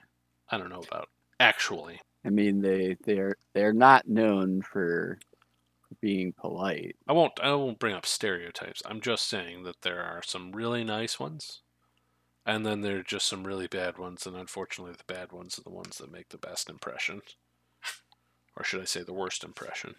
I 0.49 0.57
don't 0.57 0.69
know 0.69 0.83
about 0.87 1.09
actually. 1.39 2.01
I 2.25 2.29
mean, 2.29 2.61
they 2.61 2.97
they're 3.03 3.37
they're 3.53 3.73
not 3.73 4.07
known 4.07 4.61
for 4.61 5.19
being 6.01 6.33
polite. 6.33 6.95
I 7.07 7.13
won't 7.13 7.33
I 7.41 7.53
won't 7.53 7.79
bring 7.79 7.95
up 7.95 8.05
stereotypes. 8.05 8.81
I'm 8.85 9.01
just 9.01 9.27
saying 9.27 9.63
that 9.63 9.81
there 9.81 10.03
are 10.03 10.21
some 10.23 10.51
really 10.51 10.83
nice 10.83 11.19
ones 11.19 11.61
and 12.47 12.65
then 12.65 12.79
there 12.79 12.99
are 12.99 13.03
just 13.03 13.27
some 13.27 13.45
really 13.45 13.67
bad 13.67 13.97
ones, 13.97 14.25
and 14.25 14.37
unfortunately, 14.37 14.95
the 14.97 15.13
bad 15.13 15.33
ones 15.33 15.59
are 15.59 15.63
the 15.63 15.69
ones 15.69 15.97
that 15.97 16.11
make 16.11 16.29
the 16.29 16.37
best 16.37 16.69
impression. 16.69 17.21
Or 18.55 18.63
should 18.63 18.81
I 18.81 18.85
say 18.85 19.03
the 19.03 19.13
worst 19.13 19.43
impression? 19.43 19.95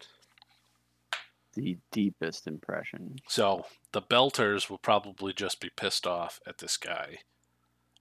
The 1.53 1.77
deepest 1.91 2.47
impression. 2.47 3.17
So, 3.27 3.67
the 3.91 4.01
Belters 4.01 4.67
will 4.67 4.79
probably 4.79 5.31
just 5.31 5.61
be 5.61 5.69
pissed 5.69 6.07
off 6.07 6.39
at 6.47 6.57
this 6.57 6.75
guy 6.75 7.19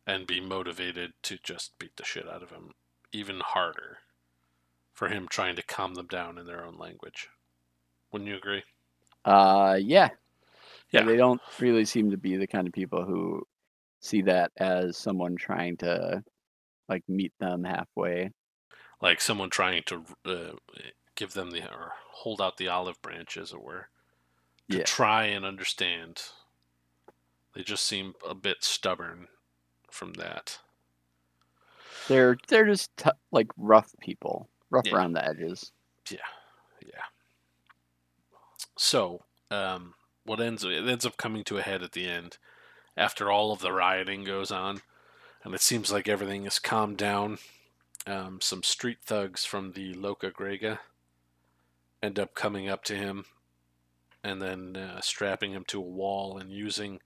and 0.06 0.26
be 0.26 0.40
motivated 0.40 1.12
to 1.24 1.36
just 1.42 1.78
beat 1.78 1.96
the 1.96 2.04
shit 2.04 2.26
out 2.26 2.42
of 2.42 2.50
him 2.50 2.72
even 3.12 3.40
harder 3.40 3.98
for 4.98 5.08
him 5.08 5.28
trying 5.30 5.54
to 5.54 5.62
calm 5.62 5.94
them 5.94 6.08
down 6.08 6.38
in 6.38 6.44
their 6.44 6.64
own 6.64 6.76
language. 6.76 7.28
Wouldn't 8.10 8.28
you 8.28 8.36
agree? 8.36 8.64
Uh, 9.24 9.78
yeah. 9.80 10.08
Yeah. 10.90 11.04
They 11.04 11.16
don't 11.16 11.40
really 11.60 11.84
seem 11.84 12.10
to 12.10 12.16
be 12.16 12.36
the 12.36 12.48
kind 12.48 12.66
of 12.66 12.74
people 12.74 13.04
who 13.04 13.46
see 14.00 14.22
that 14.22 14.50
as 14.56 14.96
someone 14.96 15.36
trying 15.36 15.76
to 15.78 16.24
like 16.88 17.04
meet 17.08 17.32
them 17.38 17.62
halfway. 17.62 18.32
Like 19.00 19.20
someone 19.20 19.50
trying 19.50 19.84
to 19.86 20.04
uh, 20.26 20.56
give 21.14 21.32
them 21.32 21.52
the 21.52 21.62
or 21.70 21.92
hold 22.10 22.40
out 22.40 22.56
the 22.56 22.66
olive 22.66 23.00
branch, 23.00 23.36
as 23.36 23.52
it 23.52 23.62
were, 23.62 23.86
to 24.68 24.78
yeah. 24.78 24.84
try 24.84 25.26
and 25.26 25.44
understand. 25.44 26.22
They 27.54 27.62
just 27.62 27.86
seem 27.86 28.14
a 28.28 28.34
bit 28.34 28.64
stubborn 28.64 29.28
from 29.92 30.14
that. 30.14 30.58
They're 32.08 32.36
they're 32.48 32.66
just 32.66 32.96
t- 32.96 33.10
like 33.30 33.48
rough 33.56 33.94
people, 34.00 34.48
rough 34.70 34.86
yeah. 34.86 34.94
around 34.94 35.12
the 35.12 35.26
edges. 35.26 35.72
Yeah, 36.10 36.18
yeah. 36.84 37.04
So, 38.76 39.22
um, 39.50 39.94
what 40.24 40.40
ends 40.40 40.64
it 40.64 40.86
ends 40.86 41.06
up 41.06 41.16
coming 41.16 41.44
to 41.44 41.58
a 41.58 41.62
head 41.62 41.82
at 41.82 41.92
the 41.92 42.08
end 42.08 42.38
after 42.96 43.30
all 43.30 43.52
of 43.52 43.60
the 43.60 43.72
rioting 43.72 44.24
goes 44.24 44.50
on, 44.50 44.82
and 45.44 45.54
it 45.54 45.60
seems 45.60 45.92
like 45.92 46.08
everything 46.08 46.46
is 46.46 46.58
calmed 46.58 46.96
down. 46.98 47.38
Um, 48.06 48.40
some 48.40 48.62
street 48.62 48.98
thugs 49.04 49.44
from 49.44 49.72
the 49.72 49.92
Loca 49.94 50.30
Greiga 50.30 50.78
end 52.02 52.18
up 52.18 52.34
coming 52.34 52.68
up 52.68 52.84
to 52.84 52.96
him 52.96 53.24
and 54.22 54.40
then 54.40 54.76
uh, 54.76 55.00
strapping 55.00 55.52
him 55.52 55.64
to 55.68 55.78
a 55.78 55.82
wall 55.82 56.38
and 56.38 56.50
using 56.50 57.00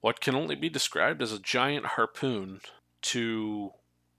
what 0.00 0.20
can 0.20 0.34
only 0.34 0.54
be 0.54 0.68
described 0.68 1.22
as 1.22 1.32
a 1.32 1.38
giant 1.38 1.86
harpoon 1.86 2.60
to 3.02 3.72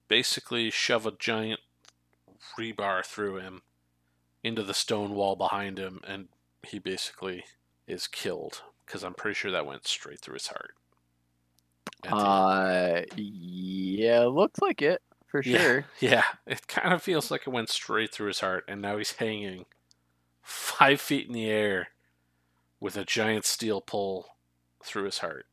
basically 0.08 0.70
shove 0.70 1.06
a 1.06 1.12
giant 1.12 1.60
rebar 2.58 3.06
through 3.06 3.38
him 3.38 3.62
into 4.44 4.64
the 4.64 4.74
stone 4.74 5.14
wall 5.14 5.36
behind 5.36 5.78
him, 5.78 6.02
and 6.08 6.28
he 6.64 6.80
basically 6.80 7.44
is 7.88 8.08
killed 8.08 8.62
because 8.86 9.04
I'm 9.04 9.14
pretty 9.14 9.36
sure 9.36 9.52
that 9.52 9.66
went 9.66 9.88
straight 9.88 10.20
through 10.20 10.36
his 10.36 10.48
heart. 10.48 10.76
Uh, 12.08 13.02
yeah, 13.16 14.26
looks 14.26 14.60
like 14.60 14.82
it 14.82 15.02
for 15.28 15.42
yeah, 15.44 15.58
sure. 15.58 15.86
Yeah, 16.00 16.24
it 16.46 16.68
kind 16.68 16.94
of 16.94 17.02
feels 17.02 17.32
like 17.32 17.42
it 17.48 17.52
went 17.52 17.70
straight 17.70 18.14
through 18.14 18.28
his 18.28 18.40
heart, 18.40 18.64
and 18.68 18.82
now 18.82 18.98
he's 18.98 19.14
hanging 19.14 19.66
five 20.42 21.02
feet 21.02 21.28
in 21.28 21.34
the 21.34 21.50
air 21.50 21.90
with 22.80 22.96
a 22.96 23.06
giant 23.06 23.46
steel 23.46 23.82
pole 23.82 24.28
through 24.84 25.06
his 25.06 25.20
heart. 25.20 25.46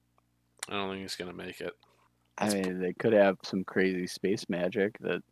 I 0.69 0.75
don't 0.75 0.91
think 0.91 1.03
he's 1.03 1.17
gonna 1.17 1.33
make 1.33 1.61
it. 1.61 1.73
I 2.39 2.53
mean, 2.53 2.81
they 2.81 2.93
could 2.93 3.13
have 3.13 3.39
some 3.43 3.65
crazy 3.65 4.07
space 4.07 4.47
magic 4.49 4.99
that, 5.01 5.23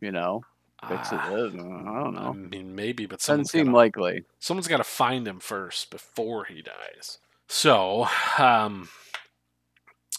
you 0.00 0.12
know, 0.12 0.42
uh, 0.82 0.94
it. 0.94 1.54
I 1.54 2.02
don't 2.02 2.14
know. 2.14 2.30
I 2.30 2.32
mean, 2.32 2.74
maybe, 2.74 3.06
but 3.06 3.20
doesn't 3.20 3.46
seem 3.46 3.66
gotta, 3.66 3.76
likely. 3.76 4.24
Someone's 4.38 4.68
got 4.68 4.78
to 4.78 4.84
find 4.84 5.26
him 5.26 5.40
first 5.40 5.90
before 5.90 6.44
he 6.44 6.62
dies. 6.62 7.18
So, 7.48 8.06
um, 8.38 8.88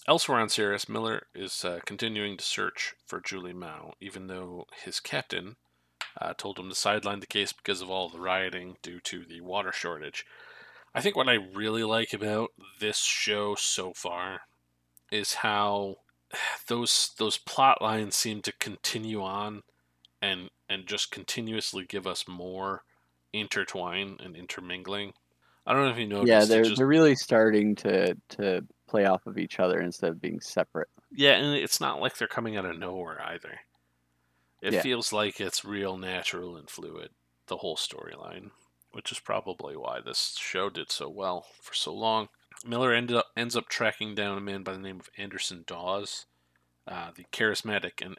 elsewhere 0.08 0.40
on 0.40 0.50
Ceres, 0.50 0.90
Miller 0.90 1.28
is 1.36 1.64
uh, 1.64 1.80
continuing 1.86 2.38
to 2.38 2.44
search 2.44 2.96
for 3.06 3.20
Julie 3.20 3.54
Mao, 3.54 3.94
even 4.00 4.28
though 4.28 4.66
his 4.84 5.00
captain 5.00 5.58
uh, 6.20 6.34
told 6.38 6.58
him 6.58 6.70
to 6.70 6.76
sideline 6.76 7.20
the 7.20 7.28
case 7.28 7.54
because 7.54 7.82
of 7.82 7.90
all 7.90 8.10
the 8.10 8.20
rioting 8.20 8.78
due 8.82 9.00
to 9.02 9.26
the 9.26 9.42
water 9.42 9.72
shortage. 9.72 10.26
I 10.96 11.02
think 11.02 11.16
what 11.16 11.30
I 11.30 11.36
really 11.54 11.84
like 11.84 12.14
about 12.14 12.52
this 12.80 12.98
show 12.98 13.56
so 13.56 13.94
far 13.94 14.42
is 15.12 15.36
how 15.36 15.98
those 16.68 17.12
those 17.18 17.38
plot 17.38 17.82
lines 17.82 18.16
seem 18.16 18.42
to 18.44 18.52
continue 18.54 19.22
on 19.22 19.64
and 20.22 20.50
and 20.70 20.86
just 20.86 21.12
continuously 21.12 21.86
give 21.86 22.08
us 22.08 22.28
more 22.28 22.84
intertwine 23.34 24.18
and 24.24 24.36
intermingling. 24.36 25.14
I 25.66 25.74
don't 25.74 25.84
know 25.84 25.92
if 25.92 25.98
you 25.98 26.08
know. 26.08 26.26
Yeah, 26.26 26.46
they're 26.46 26.64
just... 26.64 26.78
they're 26.78 26.88
really 26.88 27.16
starting 27.16 27.76
to 27.76 28.16
to 28.30 28.66
play 28.88 29.06
off 29.06 29.26
of 29.28 29.38
each 29.38 29.60
other 29.60 29.80
instead 29.80 30.12
of 30.12 30.22
being 30.22 30.40
separate. 30.40 30.88
Yeah, 31.12 31.34
and 31.34 31.56
it's 31.56 31.82
not 31.82 32.00
like 32.00 32.18
they're 32.18 32.28
coming 32.28 32.56
out 32.56 32.66
of 32.66 32.78
nowhere 32.78 33.22
either. 33.22 33.60
It 34.62 34.74
yeah. 34.74 34.82
feels 34.82 35.14
like 35.14 35.40
it's 35.40 35.64
real 35.64 35.98
natural 35.98 36.58
and 36.58 36.70
fluid, 36.70 37.10
the 37.48 37.58
whole 37.58 37.76
storyline, 37.76 38.52
which 38.92 39.12
is 39.12 39.20
probably 39.20 39.76
why 39.76 40.00
this 40.04 40.36
show 40.40 40.70
did 40.70 40.92
so 40.92 41.10
well 41.10 41.46
for 41.62 41.74
so 41.74 41.94
long. 41.94 42.30
Miller 42.66 42.92
ended 42.92 43.18
up, 43.18 43.28
ends 43.38 43.56
up 43.56 43.70
tracking 43.70 44.16
down 44.16 44.38
a 44.38 44.42
man 44.42 44.64
by 44.64 44.74
the 44.74 44.80
name 44.80 45.00
of 45.00 45.10
Anderson 45.16 45.64
Dawes, 45.68 46.26
uh, 46.88 47.12
the 47.16 47.26
charismatic 47.32 48.04
and 48.04 48.18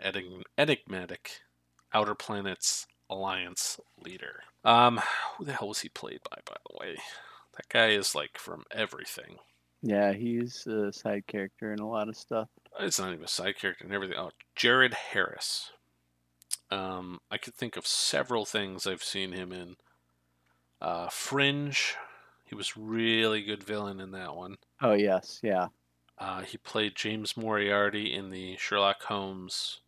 enigmatic 0.56 1.40
Outer 1.92 2.14
Planets 2.14 2.86
Alliance 3.10 3.80
leader. 4.02 4.42
Um, 4.64 5.00
who 5.36 5.44
the 5.44 5.52
hell 5.52 5.68
was 5.68 5.80
he 5.80 5.88
played 5.88 6.20
by, 6.28 6.38
by 6.44 6.56
the 6.68 6.76
way? 6.78 6.98
That 7.56 7.68
guy 7.68 7.88
is 7.88 8.14
like 8.14 8.38
from 8.38 8.64
everything. 8.70 9.36
Yeah, 9.82 10.12
he's 10.12 10.66
a 10.66 10.92
side 10.92 11.26
character 11.26 11.72
in 11.72 11.78
a 11.78 11.88
lot 11.88 12.08
of 12.08 12.16
stuff. 12.16 12.48
It's 12.80 12.98
not 12.98 13.12
even 13.12 13.24
a 13.24 13.28
side 13.28 13.56
character 13.58 13.84
and 13.84 13.94
everything. 13.94 14.16
Oh, 14.18 14.30
Jared 14.54 14.94
Harris. 14.94 15.70
Um, 16.70 17.20
I 17.30 17.38
could 17.38 17.54
think 17.54 17.76
of 17.76 17.86
several 17.86 18.44
things 18.44 18.86
I've 18.86 19.02
seen 19.02 19.32
him 19.32 19.52
in. 19.52 19.76
Uh, 20.80 21.08
Fringe, 21.08 21.96
he 22.44 22.54
was 22.54 22.76
really 22.76 23.42
good 23.42 23.62
villain 23.62 24.00
in 24.00 24.10
that 24.12 24.36
one. 24.36 24.56
Oh 24.82 24.92
yes, 24.92 25.40
yeah. 25.42 25.68
Uh, 26.18 26.42
he 26.42 26.58
played 26.58 26.96
James 26.96 27.36
Moriarty 27.36 28.12
in 28.12 28.30
the 28.30 28.56
Sherlock 28.56 29.02
Holmes 29.04 29.80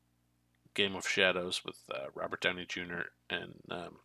Game 0.74 0.94
of 0.94 1.08
Shadows 1.08 1.62
with 1.64 1.76
uh, 1.92 2.06
Robert 2.14 2.40
Downey 2.40 2.66
Jr. 2.66 3.08
and 3.28 3.54
um, 3.70 3.96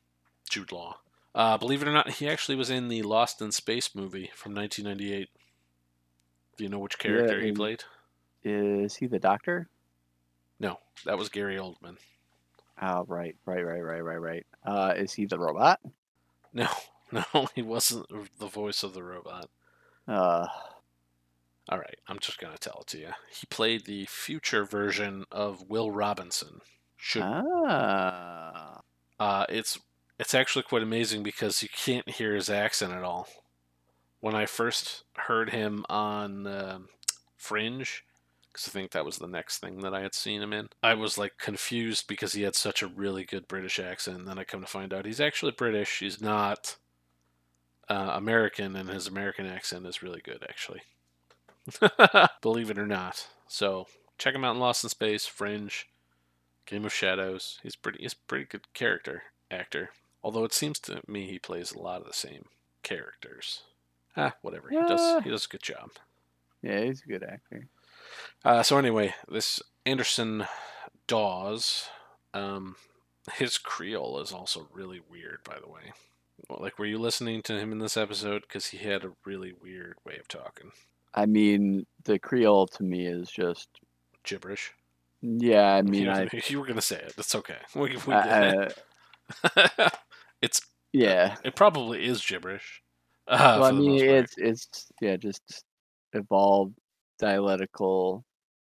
Jude 0.50 0.72
Law. 0.72 0.98
Uh, 1.34 1.58
believe 1.58 1.82
it 1.82 1.88
or 1.88 1.94
not, 1.94 2.12
he 2.12 2.30
actually 2.30 2.56
was 2.56 2.70
in 2.70 2.88
the 2.88 3.02
Lost 3.02 3.42
in 3.42 3.52
Space 3.52 3.94
movie 3.94 4.32
from 4.34 4.56
1998. 4.56 5.30
Do 6.58 6.64
you 6.64 6.70
know 6.70 6.80
which 6.80 6.98
character 6.98 7.42
he 7.42 7.52
played? 7.52 7.84
Is 8.44 8.96
he 8.96 9.08
the 9.08 9.20
doctor? 9.20 9.68
No, 10.60 10.80
that 11.06 11.18
was 11.18 11.30
Gary 11.30 11.58
Oldman. 11.58 11.98
Oh 12.82 13.06
right, 13.08 13.36
right, 13.46 13.66
right, 13.66 13.82
right, 13.82 14.02
right, 14.02 14.22
right. 14.22 14.46
Uh, 14.66 14.94
is 14.96 15.14
he 15.14 15.26
the 15.26 15.40
robot? 15.40 15.80
No, 16.54 16.68
no, 17.12 17.48
he 17.54 17.62
wasn't 17.62 18.08
the 18.40 18.48
voice 18.48 18.84
of 18.84 18.94
the 18.94 19.04
robot. 19.04 19.50
Uh, 20.08 20.48
All 21.70 21.80
right, 21.80 21.98
I'm 22.08 22.20
just 22.20 22.40
gonna 22.40 22.58
tell 22.58 22.80
it 22.82 22.88
to 22.88 23.00
you. 23.00 23.10
He 23.32 23.48
played 23.48 23.86
the 23.86 24.06
future 24.06 24.66
version 24.66 25.26
of 25.32 25.68
Will 25.68 25.90
Robinson. 25.90 26.62
Should 26.96 27.24
ah, 27.26 28.82
uh, 29.20 29.46
it's 29.50 29.80
it's 30.20 30.36
actually 30.36 30.64
quite 30.64 30.84
amazing 30.84 31.24
because 31.24 31.64
you 31.64 31.70
can't 31.70 32.10
hear 32.10 32.36
his 32.36 32.50
accent 32.50 32.94
at 32.94 33.04
all. 33.04 33.28
When 34.20 34.36
I 34.36 34.46
first 34.46 35.04
heard 35.16 35.50
him 35.50 35.86
on 35.90 36.46
um 36.48 36.90
Fringe, 37.36 38.04
because 38.52 38.68
I 38.68 38.72
think 38.72 38.92
that 38.92 39.06
was 39.06 39.18
the 39.18 39.28
next 39.28 39.60
thing 39.60 39.80
that 39.82 39.94
I 39.94 40.02
had 40.02 40.16
seen 40.16 40.42
him 40.42 40.54
in, 40.54 40.70
I 40.82 40.94
was 40.94 41.18
like 41.18 41.38
confused 41.38 42.08
because 42.08 42.34
he 42.34 42.44
had 42.44 42.56
such 42.56 42.82
a 42.82 42.88
really 42.88 43.24
good 43.24 43.48
British 43.48 43.80
accent. 43.80 44.20
And 44.20 44.28
then 44.28 44.40
I 44.40 44.44
come 44.44 44.62
to 44.62 44.68
find 44.68 44.94
out 44.94 45.06
he's 45.06 45.20
actually 45.20 45.52
British. 45.52 46.00
He's 46.00 46.22
not 46.22 46.78
uh, 47.90 48.12
American, 48.14 48.76
and 48.76 48.90
his 48.90 49.08
American 49.08 49.46
accent 49.46 49.86
is 49.86 50.02
really 50.02 50.22
good, 50.22 50.44
actually. 50.48 50.82
Believe 52.42 52.70
it 52.70 52.78
or 52.80 52.88
not. 52.88 53.28
So 53.48 53.88
check 54.18 54.36
him 54.36 54.44
out 54.46 54.56
in 54.56 54.60
Lost 54.60 54.84
in 54.84 54.90
Space, 54.90 55.26
Fringe, 55.26 55.88
Game 56.66 56.86
of 56.86 56.94
Shadows. 56.94 57.60
He's 57.64 57.76
pretty. 57.76 58.00
He's 58.02 58.14
a 58.14 58.28
pretty 58.28 58.46
good 58.46 58.72
character 58.74 59.24
actor. 59.52 59.90
Although 60.24 60.44
it 60.44 60.54
seems 60.54 60.80
to 60.82 61.02
me 61.08 61.28
he 61.28 61.40
plays 61.40 61.72
a 61.72 61.80
lot 61.80 62.02
of 62.02 62.08
the 62.08 62.14
same 62.14 62.46
characters. 62.84 63.62
Ah, 64.18 64.34
whatever. 64.42 64.70
He 64.70 64.76
does. 64.78 65.24
He 65.24 65.30
does 65.30 65.46
a 65.46 65.50
good 65.50 65.62
job. 65.64 65.92
yeah, 66.62 66.82
he's 66.82 67.04
a 67.04 67.08
good 67.08 67.24
actor. 67.24 67.68
Uh, 68.44 68.64
so 68.64 68.78
anyway, 68.78 69.14
this 69.30 69.62
Anderson 69.86 70.46
Dawes, 71.08 71.90
um, 72.34 72.76
his 73.34 73.58
Creole 73.58 74.20
is 74.22 74.32
also 74.32 74.68
really 74.74 75.02
weird. 75.12 75.40
By 75.44 75.58
the 75.60 75.70
way, 75.70 75.94
Well, 76.50 76.60
like, 76.62 76.80
were 76.80 76.86
you 76.86 76.98
listening 76.98 77.42
to 77.44 77.60
him 77.60 77.72
in 77.72 77.80
this 77.80 77.98
episode? 77.98 78.44
Because 78.44 78.68
he 78.68 78.78
had 78.78 79.04
a 79.04 79.12
really 79.26 79.52
weird 79.54 79.98
way 80.06 80.18
of 80.18 80.28
talking, 80.28 80.72
I 81.16 81.26
mean, 81.26 81.86
the 82.04 82.20
Creole 82.20 82.68
to 82.68 82.84
me 82.84 83.08
is 83.08 83.30
just. 83.32 83.70
gibberish. 84.24 84.74
Yeah, 85.22 85.74
I 85.76 85.82
mean, 85.82 86.04
you, 86.04 86.12
I. 86.12 86.30
you 86.48 86.60
were 86.60 86.68
gonna 86.68 86.82
say 86.82 86.98
it. 86.98 87.14
That's 87.16 87.34
okay. 87.36 87.58
We, 87.74 87.98
we 88.06 88.14
it. 88.14 88.78
it's 90.42 90.62
yeah. 90.94 91.38
it 91.44 91.56
probably 91.56 92.06
is 92.06 92.24
gibberish. 92.24 92.82
Uh, 93.28 93.58
well, 93.60 93.64
I 93.66 93.72
mean, 93.72 94.00
part. 94.00 94.10
it's 94.12 94.36
it's 94.38 94.92
yeah, 95.02 95.16
just 95.16 95.64
evolved 96.14 96.76
dialectical, 97.18 98.24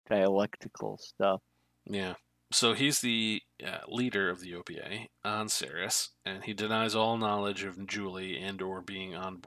dialectical 0.09 0.99
stuff. 0.99 1.41
Yeah. 1.87 2.15
So 2.53 2.73
he's 2.73 3.01
the 3.01 3.43
uh, 3.65 3.79
leader 3.87 4.29
of 4.29 4.41
the 4.41 4.55
OPA 4.55 5.07
on 5.25 5.49
Ceres, 5.49 6.11
and 6.25 6.43
he 6.43 6.53
denies 6.53 6.97
all 6.97 7.17
knowledge 7.17 7.63
of 7.63 7.87
Julie 7.87 8.41
and 8.41 8.61
or 8.61 8.83
being 8.83 9.15
on 9.15 9.43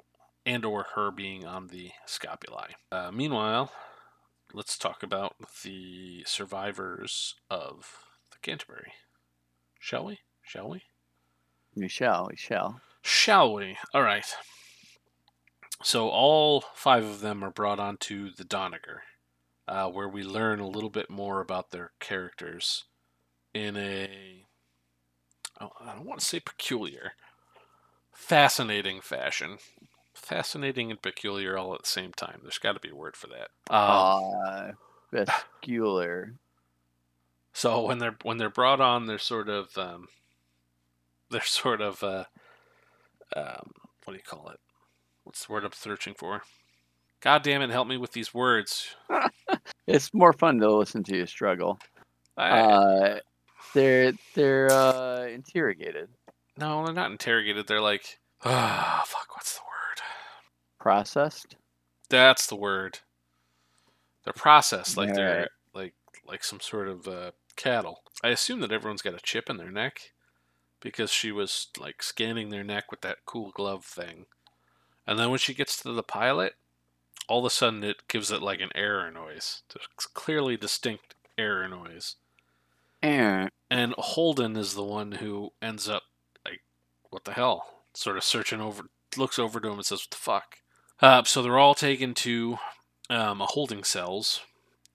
and 0.45 0.65
or 0.65 0.87
her 0.95 1.11
being 1.11 1.45
on 1.45 1.67
the 1.67 1.91
Scopuli. 2.07 2.73
Uh, 2.91 3.11
meanwhile, 3.11 3.71
let's 4.53 4.77
talk 4.77 5.03
about 5.03 5.35
the 5.63 6.23
survivors 6.25 7.35
of 7.49 7.97
the 8.31 8.37
Canterbury. 8.41 8.93
Shall 9.79 10.05
we? 10.05 10.19
Shall 10.41 10.69
we? 10.69 10.83
We 11.75 11.87
shall, 11.87 12.27
we 12.29 12.35
shall. 12.35 12.81
Shall 13.01 13.53
we? 13.53 13.77
All 13.93 14.03
right. 14.03 14.25
So 15.81 16.09
all 16.09 16.63
five 16.73 17.03
of 17.03 17.19
them 17.19 17.43
are 17.43 17.51
brought 17.51 17.79
onto 17.79 18.33
the 18.33 18.45
Donnager, 18.45 18.99
uh, 19.67 19.89
where 19.89 20.07
we 20.07 20.23
learn 20.23 20.59
a 20.59 20.67
little 20.67 20.89
bit 20.89 21.09
more 21.09 21.41
about 21.41 21.71
their 21.71 21.91
characters 21.99 22.85
in 23.53 23.75
a 23.75 24.45
oh, 25.59 25.71
don't 25.85 26.05
want 26.05 26.19
to 26.19 26.25
say 26.25 26.39
peculiar, 26.39 27.13
fascinating 28.13 29.01
fashion. 29.01 29.57
Fascinating 30.23 30.89
and 30.89 31.01
peculiar 31.01 31.57
all 31.57 31.73
at 31.75 31.81
the 31.83 31.87
same 31.89 32.13
time. 32.13 32.39
There's 32.41 32.57
got 32.57 32.73
to 32.73 32.79
be 32.79 32.89
a 32.89 32.95
word 32.95 33.15
for 33.17 33.27
that. 33.27 33.49
Um, 33.73 34.23
Uh, 34.47 34.71
vascular. 35.11 36.33
So 37.53 37.85
when 37.85 37.99
they're 37.99 38.15
when 38.23 38.37
they're 38.37 38.49
brought 38.49 38.81
on, 38.81 39.05
they're 39.05 39.19
sort 39.19 39.49
of 39.49 39.77
um, 39.77 40.07
they're 41.29 41.41
sort 41.43 41.81
of 41.81 42.01
uh, 42.03 42.23
um, 43.35 43.71
what 44.05 44.13
do 44.13 44.13
you 44.13 44.19
call 44.25 44.49
it? 44.49 44.59
What's 45.23 45.45
the 45.45 45.53
word 45.53 45.65
I'm 45.65 45.71
searching 45.73 46.13
for? 46.17 46.41
God 47.19 47.43
damn 47.43 47.61
it! 47.61 47.69
Help 47.69 47.87
me 47.87 47.97
with 47.97 48.11
these 48.13 48.33
words. 48.33 48.95
It's 49.85 50.13
more 50.13 50.31
fun 50.31 50.59
to 50.59 50.71
listen 50.73 51.03
to 51.03 51.17
you 51.17 51.25
struggle. 51.25 51.77
I, 52.37 52.49
Uh, 52.61 53.19
they're 53.73 54.13
they're 54.33 54.71
uh, 54.71 55.25
interrogated, 55.27 56.07
no, 56.57 56.85
they're 56.85 56.93
not 56.93 57.11
interrogated. 57.11 57.67
They're 57.67 57.81
like, 57.81 58.17
ah, 58.45 59.03
fuck. 59.05 59.35
What's 59.35 59.55
the 59.55 59.61
word? 59.65 59.72
Processed. 60.83 61.55
That's 62.09 62.45
the 62.45 62.57
word. 62.57 62.99
They're 64.25 64.33
processed 64.33 64.97
like 64.97 65.13
they're 65.13 65.47
like 65.73 65.93
like 66.27 66.43
some 66.43 66.59
sort 66.59 66.89
of 66.89 67.07
uh, 67.07 67.31
cattle. 67.55 68.03
I 68.21 68.29
assume 68.29 68.59
that 68.59 68.71
everyone's 68.73 69.01
got 69.01 69.15
a 69.15 69.19
chip 69.23 69.49
in 69.49 69.55
their 69.57 69.71
neck 69.71 70.11
because 70.81 71.09
she 71.09 71.31
was 71.31 71.67
like 71.79 72.03
scanning 72.03 72.49
their 72.49 72.65
neck 72.65 72.91
with 72.91 72.99
that 73.01 73.19
cool 73.25 73.51
glove 73.51 73.85
thing, 73.85 74.25
and 75.07 75.17
then 75.17 75.29
when 75.29 75.39
she 75.39 75.53
gets 75.53 75.81
to 75.81 75.93
the 75.93 76.03
pilot, 76.03 76.55
all 77.29 77.39
of 77.39 77.45
a 77.45 77.49
sudden 77.49 77.81
it 77.83 78.07
gives 78.09 78.29
it 78.29 78.41
like 78.41 78.59
an 78.59 78.71
error 78.75 79.09
noise, 79.09 79.63
There's 79.73 79.87
clearly 80.13 80.57
distinct 80.57 81.15
error 81.37 81.67
noise. 81.69 82.17
And 83.01 83.49
And 83.69 83.93
Holden 83.97 84.57
is 84.57 84.73
the 84.73 84.83
one 84.83 85.13
who 85.13 85.53
ends 85.61 85.87
up 85.87 86.03
like, 86.45 86.61
what 87.09 87.23
the 87.23 87.33
hell? 87.33 87.83
Sort 87.93 88.17
of 88.17 88.23
searching 88.23 88.59
over, 88.59 88.83
looks 89.17 89.39
over 89.39 89.59
to 89.59 89.67
him 89.69 89.75
and 89.75 89.85
says, 89.85 90.01
"What 90.01 90.11
the 90.11 90.17
fuck?" 90.17 90.57
Uh, 91.03 91.21
so 91.25 91.41
they're 91.41 91.59
all 91.59 91.75
taken 91.75 92.13
to 92.13 92.57
um, 93.09 93.41
a 93.41 93.45
holding 93.45 93.83
cells, 93.83 94.39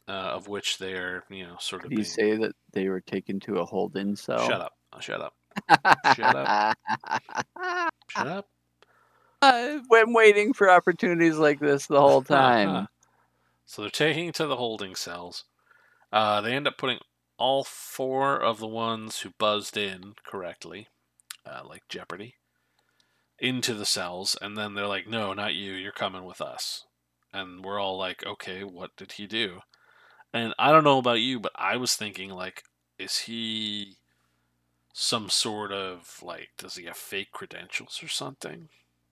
uh, 0.08 0.12
of 0.12 0.48
which 0.48 0.78
they're 0.78 1.22
you 1.28 1.46
know 1.46 1.56
sort 1.60 1.84
of 1.84 1.90
did 1.90 1.98
you 1.98 2.04
being. 2.04 2.08
say 2.08 2.36
that 2.38 2.52
they 2.72 2.88
were 2.88 3.02
taken 3.02 3.38
to 3.40 3.58
a 3.58 3.64
hold-in 3.66 4.16
cell? 4.16 4.48
Shut 4.48 4.58
up! 4.62 4.72
Shut 5.00 5.20
up! 5.20 5.34
Shut 6.16 6.34
up. 6.34 6.78
Shut 8.08 8.26
up! 8.26 8.48
I've 9.42 9.86
been 9.90 10.14
waiting 10.14 10.54
for 10.54 10.70
opportunities 10.70 11.36
like 11.36 11.60
this 11.60 11.86
the 11.86 12.00
whole 12.00 12.22
time. 12.24 12.88
so 13.66 13.82
they're 13.82 13.90
taking 13.90 14.32
to 14.32 14.46
the 14.46 14.56
holding 14.56 14.94
cells. 14.94 15.44
Uh, 16.10 16.40
they 16.40 16.54
end 16.54 16.66
up 16.66 16.78
putting 16.78 17.00
all 17.36 17.64
four 17.64 18.40
of 18.40 18.60
the 18.60 18.66
ones 18.66 19.20
who 19.20 19.30
buzzed 19.38 19.76
in 19.76 20.14
correctly, 20.24 20.88
uh, 21.44 21.60
like 21.68 21.82
Jeopardy, 21.90 22.36
into 23.38 23.74
the 23.74 23.86
cells, 23.86 24.36
and 24.40 24.56
then 24.56 24.74
they're 24.74 24.86
like, 24.86 25.06
"No, 25.06 25.32
not 25.32 25.54
you. 25.54 25.72
You're 25.72 25.92
coming 25.92 26.24
with 26.24 26.40
us." 26.40 26.84
And 27.32 27.64
we're 27.64 27.78
all 27.78 27.98
like, 27.98 28.24
"Okay, 28.26 28.64
what 28.64 28.96
did 28.96 29.12
he 29.12 29.26
do?" 29.26 29.60
And 30.32 30.54
I 30.58 30.72
don't 30.72 30.84
know 30.84 30.98
about 30.98 31.20
you, 31.20 31.40
but 31.40 31.52
I 31.54 31.76
was 31.76 31.96
thinking 31.96 32.30
like, 32.30 32.62
is 32.98 33.20
he 33.20 33.96
some 34.92 35.30
sort 35.30 35.72
of 35.72 36.20
like, 36.22 36.48
does 36.58 36.76
he 36.76 36.84
have 36.84 36.96
fake 36.96 37.30
credentials 37.32 38.00
or 38.02 38.08
something? 38.08 38.68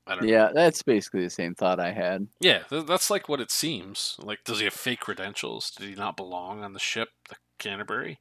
I 0.06 0.14
don't 0.14 0.24
know. 0.24 0.30
yeah, 0.30 0.50
that's 0.54 0.82
basically 0.82 1.22
the 1.22 1.30
same 1.30 1.54
thought 1.54 1.80
I 1.80 1.92
had. 1.92 2.28
Yeah, 2.38 2.60
th- 2.70 2.86
that's 2.86 3.10
like 3.10 3.28
what 3.28 3.40
it 3.40 3.50
seems. 3.50 4.16
Like, 4.22 4.44
does 4.44 4.58
he 4.58 4.64
have 4.64 4.74
fake 4.74 5.00
credentials? 5.00 5.70
Did 5.70 5.88
he 5.88 5.94
not 5.94 6.16
belong 6.16 6.62
on 6.62 6.74
the 6.74 6.78
ship, 6.78 7.08
the 7.28 7.36
Canterbury? 7.58 8.20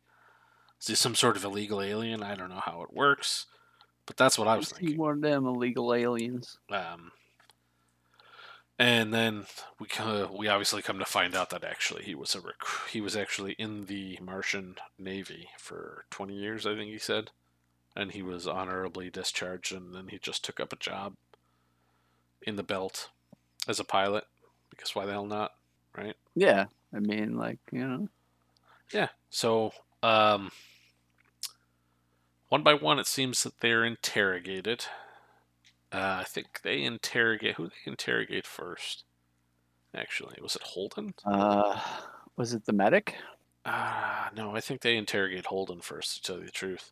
Is 0.81 0.87
he 0.87 0.95
some 0.95 1.15
sort 1.15 1.37
of 1.37 1.43
illegal 1.43 1.81
alien? 1.81 2.23
I 2.23 2.35
don't 2.35 2.49
know 2.49 2.61
how 2.63 2.81
it 2.81 2.93
works, 2.93 3.45
but 4.05 4.17
that's 4.17 4.37
what 4.37 4.47
I 4.47 4.55
was 4.57 4.69
he 4.69 4.75
thinking. 4.75 4.97
one 4.97 5.13
of 5.13 5.21
them 5.21 5.45
illegal 5.45 5.93
aliens? 5.93 6.57
Um, 6.69 7.11
and 8.77 9.13
then 9.13 9.45
we 9.79 9.87
co- 9.87 10.33
we 10.37 10.47
obviously 10.47 10.81
come 10.81 10.99
to 10.99 11.05
find 11.05 11.35
out 11.35 11.49
that 11.51 11.63
actually 11.63 12.03
he 12.03 12.13
was 12.15 12.35
a 12.35 12.41
rec- 12.41 12.89
he 12.91 12.99
was 13.01 13.15
actually 13.15 13.53
in 13.53 13.85
the 13.85 14.19
Martian 14.21 14.75
Navy 14.99 15.49
for 15.57 16.05
20 16.11 16.33
years, 16.35 16.65
I 16.65 16.75
think 16.75 16.91
he 16.91 16.97
said, 16.99 17.31
and 17.95 18.11
he 18.11 18.21
was 18.21 18.47
honorably 18.47 19.09
discharged, 19.09 19.73
and 19.73 19.95
then 19.95 20.09
he 20.09 20.19
just 20.19 20.43
took 20.43 20.59
up 20.59 20.73
a 20.73 20.77
job 20.77 21.15
in 22.41 22.57
the 22.57 22.63
belt 22.63 23.09
as 23.67 23.79
a 23.79 23.85
pilot 23.85 24.25
because 24.69 24.93
why 24.93 25.05
the 25.05 25.13
hell 25.13 25.25
not, 25.25 25.53
right? 25.97 26.15
Yeah, 26.35 26.65
I 26.93 26.99
mean, 26.99 27.37
like 27.37 27.59
you 27.71 27.87
know, 27.87 28.09
Yeah. 28.93 29.07
So, 29.29 29.71
um, 30.03 30.51
One 32.49 32.63
by 32.63 32.73
one, 32.73 32.99
it 32.99 33.07
seems 33.07 33.43
that 33.43 33.59
they're 33.59 33.83
interrogated. 33.83 34.85
Uh, 35.91 36.17
I 36.21 36.23
think 36.23 36.61
they 36.61 36.83
interrogate. 36.83 37.55
Who 37.55 37.67
they 37.67 37.91
interrogate 37.91 38.45
first? 38.45 39.03
Actually, 39.95 40.37
was 40.41 40.55
it 40.55 40.61
Holden? 40.61 41.13
Uh, 41.25 41.79
was 42.35 42.53
it 42.53 42.65
the 42.65 42.73
medic? 42.73 43.15
Ah, 43.65 44.29
no, 44.35 44.55
I 44.55 44.61
think 44.61 44.81
they 44.81 44.95
interrogate 44.95 45.47
Holden 45.47 45.81
first, 45.81 46.17
to 46.17 46.21
tell 46.21 46.39
you 46.39 46.45
the 46.45 46.51
truth. 46.51 46.91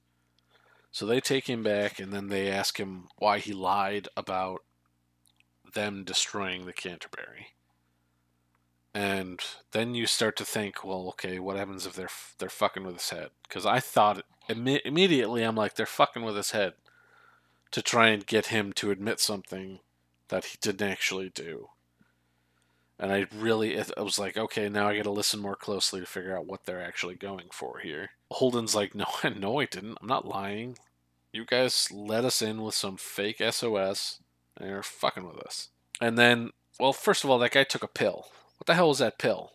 So 0.91 1.05
they 1.05 1.19
take 1.19 1.49
him 1.49 1.63
back 1.63 1.99
and 1.99 2.13
then 2.13 2.27
they 2.27 2.49
ask 2.49 2.77
him 2.79 3.07
why 3.17 3.39
he 3.39 3.51
lied 3.51 4.07
about 4.15 4.61
them 5.73 6.03
destroying 6.03 6.65
the 6.65 6.73
Canterbury. 6.73 7.47
And 8.93 9.39
then 9.71 9.95
you 9.95 10.05
start 10.05 10.35
to 10.37 10.45
think, 10.45 10.83
well, 10.83 11.07
okay, 11.09 11.39
what 11.39 11.57
happens 11.57 11.85
if 11.85 11.93
they're 11.93 12.09
they're 12.37 12.49
fucking 12.49 12.83
with 12.83 12.95
his 12.95 13.09
head? 13.09 13.29
Because 13.47 13.65
I 13.65 13.79
thought 13.79 14.23
imme- 14.49 14.81
immediately, 14.85 15.43
I'm 15.43 15.55
like, 15.55 15.75
they're 15.75 15.85
fucking 15.85 16.23
with 16.23 16.35
his 16.35 16.51
head 16.51 16.73
to 17.71 17.81
try 17.81 18.09
and 18.09 18.25
get 18.25 18.47
him 18.47 18.71
to 18.73 18.91
admit 18.91 19.19
something 19.19 19.79
that 20.27 20.45
he 20.45 20.57
didn't 20.61 20.87
actually 20.87 21.29
do. 21.29 21.69
And 22.99 23.11
I 23.11 23.25
really, 23.35 23.79
I 23.79 24.01
was 24.01 24.19
like, 24.19 24.37
okay, 24.37 24.69
now 24.69 24.87
I 24.87 24.95
got 24.95 25.03
to 25.03 25.11
listen 25.11 25.39
more 25.39 25.55
closely 25.55 25.99
to 25.99 26.05
figure 26.05 26.37
out 26.37 26.45
what 26.45 26.65
they're 26.65 26.83
actually 26.83 27.15
going 27.15 27.47
for 27.51 27.79
here. 27.79 28.11
Holden's 28.29 28.75
like, 28.75 28.93
no, 28.95 29.05
no, 29.35 29.59
I 29.59 29.65
didn't. 29.65 29.97
I'm 30.01 30.07
not 30.07 30.27
lying. 30.27 30.77
You 31.31 31.45
guys 31.45 31.89
let 31.91 32.25
us 32.25 32.43
in 32.43 32.61
with 32.61 32.75
some 32.75 32.95
fake 32.95 33.41
SOS, 33.41 34.19
and 34.55 34.69
you're 34.69 34.83
fucking 34.83 35.25
with 35.25 35.39
us. 35.39 35.69
And 35.99 36.17
then, 36.17 36.51
well, 36.79 36.93
first 36.93 37.23
of 37.23 37.31
all, 37.31 37.39
that 37.39 37.51
guy 37.51 37.63
took 37.63 37.83
a 37.83 37.87
pill. 37.87 38.27
What 38.63 38.67
the 38.67 38.75
hell 38.75 38.91
is 38.91 38.99
that 38.99 39.19
pill? 39.19 39.51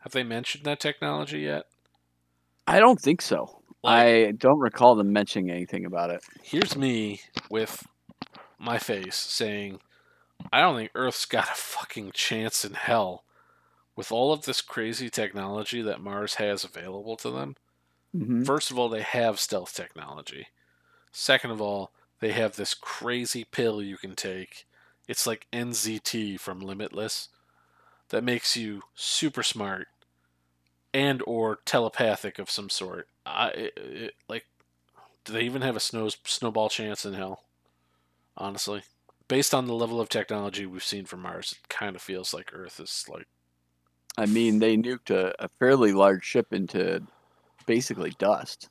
Have 0.00 0.12
they 0.12 0.22
mentioned 0.22 0.66
that 0.66 0.78
technology 0.78 1.38
yet? 1.38 1.64
I 2.66 2.80
don't 2.80 3.00
think 3.00 3.22
so. 3.22 3.62
Like- 3.82 3.94
I 4.26 4.32
don't 4.32 4.58
recall 4.58 4.94
them 4.94 5.10
mentioning 5.10 5.50
anything 5.50 5.86
about 5.86 6.10
it. 6.10 6.22
Here's 6.42 6.76
me 6.76 7.22
with 7.48 7.86
my 8.58 8.76
face 8.76 9.16
saying, 9.16 9.80
I 10.52 10.60
don't 10.60 10.76
think 10.76 10.90
Earth's 10.94 11.24
got 11.24 11.48
a 11.48 11.54
fucking 11.54 12.10
chance 12.12 12.62
in 12.62 12.74
hell 12.74 13.24
with 13.96 14.12
all 14.12 14.34
of 14.34 14.44
this 14.44 14.60
crazy 14.60 15.08
technology 15.08 15.80
that 15.80 16.02
Mars 16.02 16.34
has 16.34 16.64
available 16.64 17.16
to 17.16 17.30
them. 17.30 17.56
hmm 18.12 18.42
First 18.42 18.70
of 18.70 18.78
all, 18.78 18.90
they 18.90 19.00
have 19.00 19.40
stealth 19.40 19.72
technology. 19.72 20.48
Second 21.10 21.52
of 21.52 21.62
all, 21.62 21.92
they 22.20 22.32
have 22.32 22.56
this 22.56 22.74
crazy 22.74 23.44
pill 23.44 23.80
you 23.80 23.96
can 23.96 24.14
take. 24.14 24.66
It's 25.08 25.26
like 25.26 25.46
NZT 25.54 26.38
from 26.38 26.60
Limitless 26.60 27.30
that 28.10 28.24
makes 28.24 28.56
you 28.56 28.82
super 28.94 29.42
smart 29.42 29.88
and 30.94 31.22
or 31.26 31.58
telepathic 31.64 32.38
of 32.38 32.50
some 32.50 32.70
sort. 32.70 33.08
I 33.26 33.48
it, 33.48 33.72
it, 33.76 34.14
like 34.28 34.46
do 35.24 35.32
they 35.32 35.42
even 35.42 35.62
have 35.62 35.76
a 35.76 35.80
snow, 35.80 36.08
snowball 36.24 36.68
chance 36.68 37.04
in 37.04 37.14
hell? 37.14 37.44
Honestly, 38.36 38.82
based 39.26 39.54
on 39.54 39.66
the 39.66 39.74
level 39.74 40.00
of 40.00 40.08
technology 40.08 40.64
we've 40.64 40.84
seen 40.84 41.04
from 41.04 41.22
Mars, 41.22 41.52
it 41.52 41.68
kind 41.68 41.96
of 41.96 42.02
feels 42.02 42.32
like 42.32 42.50
Earth 42.54 42.80
is 42.80 43.04
like 43.08 43.26
I 44.18 44.26
mean, 44.26 44.58
they 44.58 44.76
nuked 44.76 45.10
a, 45.10 45.32
a 45.38 45.48
fairly 45.60 45.92
large 45.92 46.24
ship 46.24 46.52
into 46.52 47.00
basically 47.66 48.10
dust, 48.18 48.68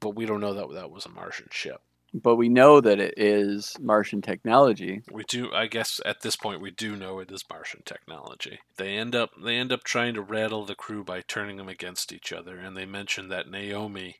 but 0.00 0.14
we 0.14 0.24
don't 0.24 0.40
know 0.40 0.54
that 0.54 0.72
that 0.72 0.90
was 0.90 1.04
a 1.04 1.10
Martian 1.10 1.48
ship. 1.50 1.82
But 2.14 2.36
we 2.36 2.48
know 2.48 2.80
that 2.80 2.98
it 3.00 3.14
is 3.16 3.74
Martian 3.80 4.20
technology. 4.22 5.02
We 5.10 5.24
do, 5.24 5.52
I 5.52 5.66
guess, 5.66 6.00
at 6.04 6.20
this 6.20 6.36
point, 6.36 6.60
we 6.60 6.70
do 6.70 6.94
know 6.96 7.18
it 7.20 7.30
is 7.30 7.44
Martian 7.48 7.82
technology. 7.84 8.58
They 8.76 8.96
end 8.96 9.14
up, 9.14 9.30
they 9.42 9.56
end 9.56 9.72
up 9.72 9.82
trying 9.84 10.14
to 10.14 10.22
rattle 10.22 10.64
the 10.66 10.74
crew 10.74 11.04
by 11.04 11.22
turning 11.22 11.56
them 11.56 11.68
against 11.68 12.12
each 12.12 12.32
other, 12.32 12.58
and 12.58 12.76
they 12.76 12.86
mention 12.86 13.28
that 13.28 13.50
Naomi 13.50 14.16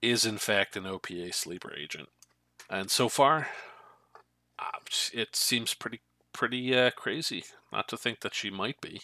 is 0.00 0.24
in 0.24 0.38
fact 0.38 0.76
an 0.76 0.84
OPA 0.84 1.32
sleeper 1.34 1.72
agent. 1.76 2.08
And 2.70 2.90
so 2.90 3.08
far, 3.08 3.48
uh, 4.58 4.78
it 5.12 5.36
seems 5.36 5.74
pretty, 5.74 6.00
pretty 6.32 6.74
uh, 6.76 6.90
crazy 6.96 7.44
not 7.72 7.88
to 7.88 7.96
think 7.96 8.20
that 8.20 8.34
she 8.34 8.50
might 8.50 8.80
be. 8.80 9.00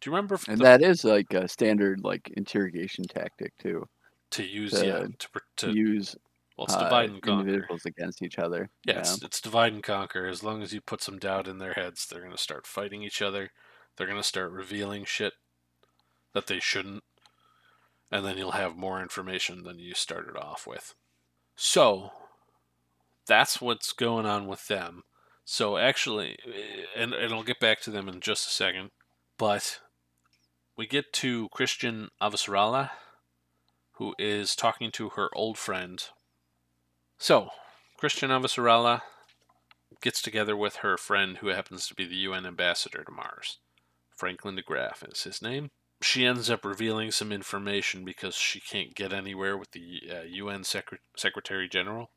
Do 0.00 0.10
you 0.10 0.16
remember 0.16 0.38
And 0.48 0.58
the- 0.58 0.64
that 0.64 0.82
is 0.82 1.04
like 1.04 1.32
a 1.34 1.46
standard 1.48 2.02
like 2.04 2.30
interrogation 2.36 3.04
tactic 3.04 3.52
too. 3.58 3.88
to 4.30 4.44
use, 4.44 4.72
to- 4.72 4.86
yeah, 4.86 4.98
to, 5.18 5.28
To 5.28 5.40
to 5.66 5.72
use 5.72 6.16
well, 6.56 6.66
it's 6.66 6.74
uh, 6.74 6.84
divide 6.84 7.10
and 7.10 7.22
conquer. 7.22 7.48
individuals 7.48 7.84
against 7.86 8.22
each 8.22 8.38
other. 8.38 8.70
Yeah, 8.84 8.98
It's, 9.00 9.22
it's 9.22 9.40
divide 9.40 9.72
and 9.72 9.82
conquer. 9.82 10.26
As 10.26 10.42
long 10.42 10.62
as 10.62 10.72
you 10.72 10.80
put 10.80 11.02
some 11.02 11.18
doubt 11.18 11.48
in 11.48 11.58
their 11.58 11.72
heads, 11.72 12.06
they're 12.06 12.20
going 12.20 12.32
to 12.32 12.38
start 12.38 12.66
fighting 12.66 13.02
each 13.02 13.22
other. 13.22 13.50
They're 13.96 14.06
going 14.06 14.20
to 14.20 14.22
start 14.22 14.52
revealing 14.52 15.04
shit 15.04 15.34
that 16.34 16.46
they 16.46 16.60
shouldn't. 16.60 17.04
And 18.10 18.24
then 18.24 18.36
you'll 18.36 18.52
have 18.52 18.76
more 18.76 19.00
information 19.00 19.62
than 19.62 19.78
you 19.78 19.94
started 19.94 20.36
off 20.36 20.66
with. 20.66 20.94
So, 21.56 22.10
that's 23.26 23.60
what's 23.60 23.92
going 23.92 24.26
on 24.26 24.46
with 24.46 24.68
them. 24.68 25.02
So, 25.44 25.78
actually, 25.78 26.36
eh, 26.46 26.84
and, 26.96 27.14
and 27.14 27.32
I'll 27.32 27.42
get 27.42 27.60
back 27.60 27.80
to 27.82 27.90
them 27.90 28.08
in 28.08 28.20
just 28.20 28.46
a 28.46 28.50
second, 28.50 28.90
but 29.38 29.80
we 30.76 30.86
get 30.86 31.12
to 31.14 31.48
Chrisjen 31.56 32.08
Avasarala, 32.20 32.90
who 33.92 34.14
is 34.18 34.54
talking 34.54 34.90
to 34.92 35.10
her 35.10 35.28
old 35.34 35.58
friend 35.58 36.02
so, 37.22 37.50
Chrisjen 38.00 38.30
Avasarala 38.30 39.02
gets 40.00 40.20
together 40.20 40.56
with 40.56 40.78
her 40.78 40.96
friend 40.96 41.36
who 41.36 41.46
happens 41.46 41.86
to 41.86 41.94
be 41.94 42.04
the 42.04 42.16
UN 42.16 42.44
ambassador 42.44 43.04
to 43.04 43.12
Mars. 43.12 43.58
Franklin 44.16 44.56
de 44.56 44.62
Graaf 44.62 45.04
is 45.08 45.22
his 45.22 45.40
name. 45.40 45.70
She 46.00 46.26
ends 46.26 46.50
up 46.50 46.64
revealing 46.64 47.12
some 47.12 47.30
information 47.30 48.04
because 48.04 48.34
she 48.34 48.58
can't 48.58 48.96
get 48.96 49.12
anywhere 49.12 49.56
with 49.56 49.70
the 49.70 50.00
uh, 50.10 50.22
UN 50.22 50.62
Secre- 50.62 50.98
Secretary 51.16 51.68
General 51.68 52.10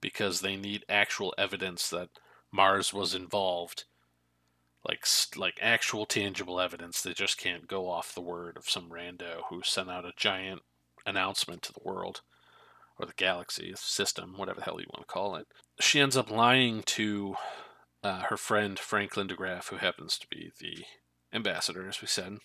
because 0.00 0.40
they 0.40 0.54
need 0.54 0.84
actual 0.88 1.34
evidence 1.36 1.90
that 1.90 2.10
Mars 2.52 2.92
was 2.92 3.16
involved. 3.16 3.86
Like, 4.88 5.04
like 5.36 5.58
actual 5.60 6.06
tangible 6.06 6.60
evidence. 6.60 7.02
They 7.02 7.12
just 7.12 7.38
can't 7.38 7.66
go 7.66 7.90
off 7.90 8.14
the 8.14 8.20
word 8.20 8.56
of 8.56 8.70
some 8.70 8.90
rando 8.90 9.42
who 9.50 9.62
sent 9.64 9.90
out 9.90 10.04
a 10.04 10.12
giant 10.16 10.62
announcement 11.04 11.62
to 11.62 11.72
the 11.72 11.82
world 11.82 12.20
or 13.02 13.06
the 13.06 13.12
galaxy 13.16 13.72
system, 13.76 14.34
whatever 14.36 14.60
the 14.60 14.64
hell 14.64 14.80
you 14.80 14.86
want 14.94 15.06
to 15.06 15.12
call 15.12 15.34
it. 15.36 15.46
She 15.80 16.00
ends 16.00 16.16
up 16.16 16.30
lying 16.30 16.82
to 16.84 17.34
uh, 18.04 18.22
her 18.22 18.36
friend 18.36 18.78
Franklin 18.78 19.26
de 19.26 19.34
Graaf, 19.34 19.68
who 19.68 19.76
happens 19.76 20.16
to 20.18 20.26
be 20.28 20.52
the 20.60 20.84
ambassador, 21.32 21.88
as 21.88 22.00
we 22.00 22.06
said, 22.06 22.38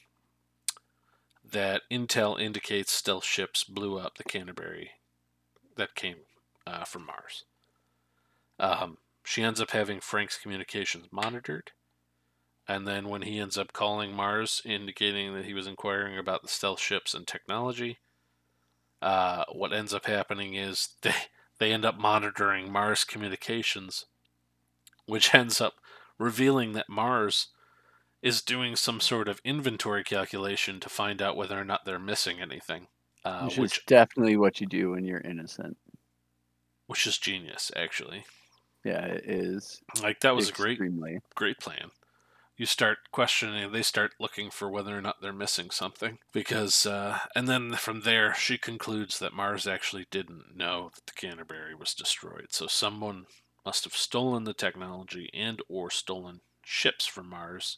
that 1.43 1.83
intel 1.91 2.39
indicates 2.39 2.91
stealth 2.91 3.23
ships 3.23 3.63
blew 3.63 3.97
up 3.97 4.17
the 4.17 4.23
Canterbury 4.23 4.91
that 5.75 5.95
came 5.95 6.17
uh, 6.65 6.83
from 6.83 7.05
Mars. 7.05 7.43
Um, 8.59 8.97
she 9.23 9.43
ends 9.43 9.61
up 9.61 9.71
having 9.71 9.99
Frank's 9.99 10.37
communications 10.37 11.07
monitored. 11.11 11.71
And 12.67 12.85
then 12.85 13.07
when 13.07 13.21
he 13.21 13.39
ends 13.39 13.57
up 13.57 13.71
calling 13.71 14.13
Mars, 14.13 14.61
indicating 14.65 15.33
that 15.35 15.45
he 15.45 15.53
was 15.53 15.67
inquiring 15.67 16.17
about 16.17 16.41
the 16.41 16.49
stealth 16.49 16.81
ships 16.81 17.13
and 17.13 17.25
technology, 17.25 17.99
uh, 19.01 19.43
what 19.51 19.73
ends 19.73 19.93
up 19.93 20.05
happening 20.05 20.53
is 20.55 20.89
they 21.01 21.13
they 21.59 21.71
end 21.71 21.85
up 21.85 21.97
monitoring 21.97 22.71
Mars 22.71 23.03
communications, 23.03 24.05
which 25.05 25.33
ends 25.33 25.59
up 25.61 25.75
revealing 26.19 26.73
that 26.73 26.89
Mars 26.89 27.47
is 28.21 28.41
doing 28.41 28.75
some 28.75 28.99
sort 28.99 29.27
of 29.27 29.39
inventory 29.43 30.03
calculation 30.03 30.79
to 30.79 30.89
find 30.89 31.21
out 31.21 31.37
whether 31.37 31.59
or 31.59 31.63
not 31.65 31.85
they're 31.85 31.99
missing 31.99 32.41
anything, 32.41 32.87
uh, 33.23 33.43
which, 33.43 33.57
which 33.57 33.77
is 33.77 33.83
definitely 33.85 34.35
what 34.35 34.59
you 34.59 34.67
do 34.67 34.91
when 34.91 35.05
you're 35.05 35.21
innocent. 35.21 35.77
which 36.87 37.05
is 37.07 37.17
genius 37.17 37.71
actually. 37.75 38.25
Yeah, 38.83 39.05
it 39.05 39.25
is. 39.25 39.81
Like 40.01 40.21
that 40.21 40.35
was 40.35 40.49
a 40.49 40.53
great 40.53 40.79
great 41.35 41.59
plan. 41.59 41.91
You 42.57 42.65
start 42.65 42.97
questioning, 43.11 43.71
they 43.71 43.83
start 43.83 44.13
looking 44.19 44.49
for 44.49 44.69
whether 44.69 44.97
or 44.97 45.01
not 45.01 45.21
they're 45.21 45.31
missing 45.31 45.69
something. 45.69 46.17
Because, 46.33 46.87
uh, 46.87 47.19
and 47.35 47.47
then 47.47 47.73
from 47.73 48.01
there, 48.01 48.33
she 48.33 48.57
concludes 48.57 49.19
that 49.19 49.33
Mars 49.33 49.67
actually 49.67 50.07
didn't 50.09 50.57
know 50.57 50.89
that 50.95 51.05
the 51.05 51.13
Canterbury 51.13 51.75
was 51.75 51.93
destroyed. 51.93 52.47
So 52.49 52.65
someone 52.65 53.27
must 53.63 53.83
have 53.83 53.95
stolen 53.95 54.45
the 54.45 54.53
technology 54.53 55.29
and 55.33 55.61
or 55.69 55.91
stolen 55.91 56.41
ships 56.63 57.05
from 57.05 57.29
Mars 57.29 57.77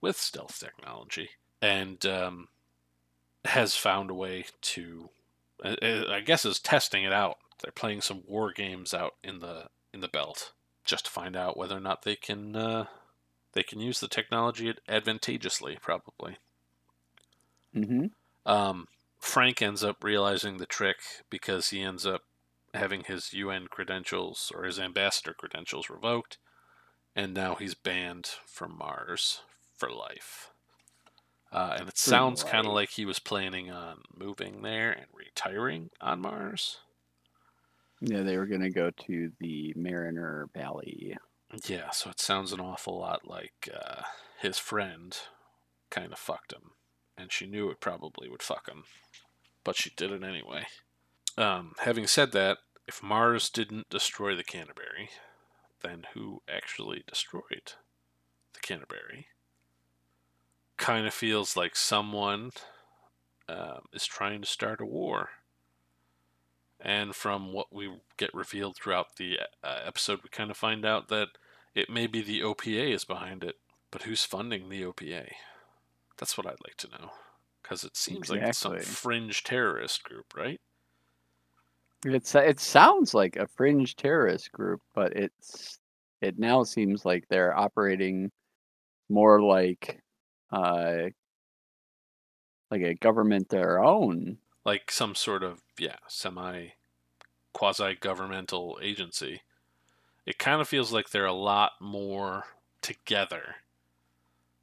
with 0.00 0.16
stealth 0.16 0.58
technology 0.58 1.30
and 1.62 2.04
um, 2.04 2.48
has 3.44 3.76
found 3.76 4.10
a 4.10 4.14
way 4.14 4.46
to, 4.60 5.10
uh, 5.64 5.76
uh, 5.80 6.04
I 6.10 6.20
guess, 6.20 6.44
is 6.44 6.58
testing 6.58 7.04
it 7.04 7.12
out. 7.12 7.38
They're 7.62 7.72
playing 7.72 8.00
some 8.00 8.22
war 8.26 8.52
games 8.52 8.92
out 8.92 9.14
in 9.22 9.38
the 9.38 9.68
in 9.94 10.00
the 10.00 10.08
belt 10.08 10.52
just 10.84 11.06
to 11.06 11.10
find 11.10 11.36
out 11.36 11.56
whether 11.56 11.76
or 11.76 11.80
not 11.80 12.02
they 12.02 12.16
can 12.16 12.54
uh, 12.54 12.86
they 13.56 13.64
can 13.64 13.80
use 13.80 13.98
the 13.98 14.06
technology 14.08 14.72
advantageously, 14.88 15.78
probably. 15.82 16.38
hmm 17.74 18.06
Um, 18.46 18.86
Frank 19.20 19.60
ends 19.60 19.84
up 19.84 20.02
realizing 20.02 20.56
the 20.56 20.66
trick 20.66 20.98
because 21.28 21.68
he 21.70 21.82
ends 21.82 22.06
up 22.06 22.22
having 22.72 23.04
his 23.04 23.32
UN 23.34 23.68
credentials 23.68 24.50
or 24.54 24.64
his 24.64 24.78
ambassador 24.78 25.34
credentials 25.34 25.90
revoked, 25.90 26.38
and 27.16 27.34
now 27.34 27.56
he's 27.56 27.74
banned 27.74 28.26
from 28.26 28.76
Mars 28.78 29.42
for 29.74 29.90
life. 29.92 30.52
Uh, 31.50 31.76
and 31.80 31.88
it 31.88 31.98
sounds 31.98 32.44
kind 32.44 32.66
of 32.66 32.72
like 32.72 32.90
he 32.90 33.04
was 33.04 33.18
planning 33.18 33.70
on 33.70 34.02
moving 34.14 34.62
there 34.62 34.92
and 34.92 35.08
retiring 35.12 35.90
on 36.00 36.20
Mars. 36.20 36.80
Yeah, 38.00 38.22
they 38.22 38.36
were 38.38 38.46
gonna 38.46 38.70
go 38.70 38.90
to 38.90 39.32
the 39.38 39.72
Mariner 39.76 40.48
Valley. 40.54 41.16
Yeah, 41.66 41.90
so 41.90 42.10
it 42.10 42.20
sounds 42.20 42.52
an 42.52 42.60
awful 42.60 42.98
lot 42.98 43.26
like 43.26 43.68
uh, 43.72 44.02
his 44.40 44.58
friend 44.58 45.16
kind 45.90 46.12
of 46.12 46.18
fucked 46.18 46.52
him, 46.52 46.72
and 47.16 47.32
she 47.32 47.46
knew 47.46 47.70
it 47.70 47.80
probably 47.80 48.28
would 48.28 48.42
fuck 48.42 48.68
him, 48.68 48.84
but 49.64 49.76
she 49.76 49.90
did 49.96 50.10
it 50.10 50.24
anyway. 50.24 50.66
Um, 51.38 51.74
having 51.80 52.06
said 52.06 52.32
that, 52.32 52.58
if 52.86 53.02
Mars 53.02 53.50
didn't 53.50 53.90
destroy 53.90 54.34
the 54.34 54.44
Canterbury, 54.44 55.10
then 55.82 56.06
who 56.14 56.42
actually 56.48 57.04
destroyed 57.06 57.72
the 58.54 58.60
Canterbury? 58.60 59.28
Kind 60.76 61.06
of 61.06 61.14
feels 61.14 61.56
like 61.56 61.76
someone 61.76 62.52
um, 63.48 63.82
is 63.92 64.06
trying 64.06 64.40
to 64.40 64.48
start 64.48 64.80
a 64.80 64.86
war. 64.86 65.30
And 66.86 67.16
from 67.16 67.52
what 67.52 67.72
we 67.74 67.90
get 68.16 68.32
revealed 68.32 68.76
throughout 68.76 69.16
the 69.16 69.40
uh, 69.64 69.80
episode, 69.84 70.20
we 70.22 70.28
kind 70.30 70.52
of 70.52 70.56
find 70.56 70.86
out 70.86 71.08
that 71.08 71.30
it 71.74 71.90
may 71.90 72.06
be 72.06 72.22
the 72.22 72.42
OPA 72.42 72.94
is 72.94 73.04
behind 73.04 73.42
it, 73.42 73.56
but 73.90 74.02
who's 74.04 74.24
funding 74.24 74.68
the 74.68 74.84
OPA? 74.84 75.32
That's 76.16 76.38
what 76.38 76.46
I'd 76.46 76.62
like 76.64 76.76
to 76.78 76.88
know. 76.88 77.10
Because 77.62 77.82
it 77.82 77.96
seems 77.96 78.30
like 78.30 78.44
it's 78.44 78.56
some 78.58 78.76
Exactly. 78.76 78.80
fringe 78.80 79.42
terrorist 79.42 80.04
group, 80.04 80.26
right? 80.36 80.60
It's 82.04 82.34
it 82.34 82.60
sounds 82.60 83.14
like 83.14 83.36
a 83.36 83.46
fringe 83.48 83.96
terrorist 83.96 84.52
group, 84.52 84.80
but 84.94 85.12
it's 85.16 85.78
it 86.22 86.38
now 86.38 86.62
seems 86.64 87.04
like 87.04 87.28
they're 87.28 87.56
operating 87.56 88.30
more 89.10 89.42
like 89.42 90.00
uh 90.52 91.10
like 92.70 92.82
a 92.82 92.94
government 92.94 93.48
their 93.48 93.82
own. 93.82 94.38
Like 94.66 94.90
some 94.90 95.14
sort 95.14 95.44
of, 95.44 95.62
yeah, 95.78 95.96
semi 96.08 96.70
quasi 97.52 97.96
governmental 97.98 98.78
agency. 98.82 99.42
It 100.26 100.38
kind 100.38 100.60
of 100.60 100.68
feels 100.68 100.92
like 100.92 101.08
they're 101.08 101.24
a 101.24 101.32
lot 101.32 101.72
more 101.80 102.46
together 102.82 103.56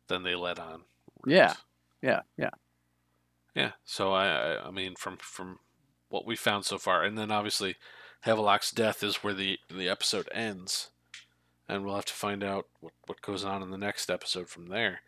than 0.08 0.24
they 0.24 0.36
let 0.36 0.60
on. 0.60 0.82
Yeah. 1.26 1.54
Yeah, 2.02 2.24
yeah. 2.38 2.50
Yeah. 3.56 3.72
So 3.86 4.12
I, 4.12 4.28
I, 4.28 4.68
I 4.68 4.72
mean, 4.72 4.96
from 4.96 5.18
from 5.18 5.60
what 6.10 6.26
we 6.26 6.36
found 6.36 6.66
so 6.66 6.78
far, 6.78 7.04
and 7.04 7.18
then 7.18 7.32
obviously, 7.32 7.78
Havelock's 8.22 8.72
death 8.72 9.04
is 9.04 9.24
where 9.24 9.34
the 9.34 9.58
the 9.74 9.88
episode 9.88 10.28
ends, 10.34 10.90
and 11.70 11.86
we'll 11.86 11.96
have 11.96 12.06
to 12.06 12.14
find 12.14 12.44
out 12.44 12.68
what 12.82 12.94
what 13.06 13.22
goes 13.22 13.46
on 13.46 13.64
in 13.64 13.72
the 13.72 13.78
next 13.78 14.10
episode 14.10 14.50
from 14.50 14.68
there. 14.68 15.00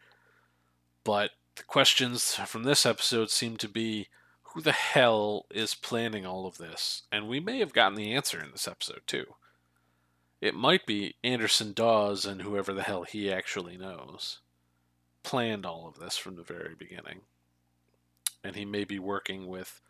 But 1.03 1.31
the 1.55 1.63
questions 1.63 2.35
from 2.35 2.63
this 2.63 2.85
episode 2.85 3.29
seem 3.29 3.57
to 3.57 3.67
be 3.67 4.07
who 4.55 4.61
the 4.61 4.71
hell 4.71 5.45
is 5.51 5.75
planning 5.75 6.25
all 6.25 6.47
of 6.47 6.57
this, 6.57 7.03
and 7.11 7.27
we 7.27 7.39
may 7.39 7.59
have 7.59 7.73
gotten 7.73 7.95
the 7.95 8.13
answer 8.13 8.41
in 8.43 8.51
this 8.51 8.67
episode 8.67 9.01
too. 9.05 9.35
It 10.41 10.55
might 10.55 10.87
be 10.87 11.15
Anderson 11.23 11.73
Dawes 11.73 12.25
and 12.25 12.41
whoever 12.41 12.73
the 12.73 12.83
hell 12.83 13.03
he 13.03 13.31
actually 13.31 13.77
knows 13.77 14.39
planned 15.21 15.65
all 15.65 15.87
of 15.87 15.99
this 15.99 16.17
from 16.17 16.35
the 16.35 16.43
very 16.43 16.75
beginning 16.75 17.21
and 18.45 18.55
he 18.55 18.63
may 18.63 18.83
be 18.83 18.99
working 18.99 19.47
with 19.47 19.81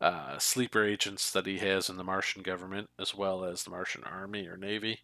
uh, 0.00 0.38
sleeper 0.38 0.84
agents 0.84 1.30
that 1.30 1.46
he 1.46 1.58
has 1.58 1.88
in 1.88 1.96
the 1.96 2.04
Martian 2.04 2.42
government, 2.42 2.90
as 2.98 3.14
well 3.14 3.44
as 3.44 3.62
the 3.62 3.70
Martian 3.70 4.02
army 4.04 4.46
or 4.46 4.56
navy, 4.56 5.00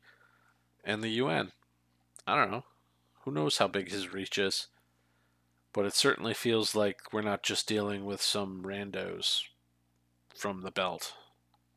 and 0.85 1.03
the 1.03 1.11
UN. 1.11 1.53
I 2.27 2.35
don't 2.35 2.51
know. 2.51 2.65
Who 3.23 3.31
knows 3.31 3.59
how 3.59 3.69
big 3.69 3.91
his 3.91 4.13
reach 4.13 4.37
is? 4.37 4.67
But 5.73 5.87
it 5.87 5.95
certainly 5.95 6.35
feels 6.35 6.75
like 6.75 7.13
we're 7.13 7.23
not 7.23 7.43
just 7.43 7.67
dealing 7.67 8.05
with 8.05 8.21
some 8.21 8.63
randos 8.63 9.45
from 10.35 10.63
the 10.63 10.71
belt. 10.71 11.15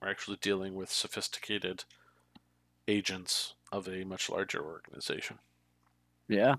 We're 0.02 0.10
actually 0.10 0.38
dealing 0.42 0.76
with 0.76 0.92
sophisticated 0.92 1.86
agents 2.88 3.54
of 3.72 3.88
a 3.88 4.04
much 4.04 4.30
larger 4.30 4.64
organization. 4.64 5.40
Yeah. 6.28 6.56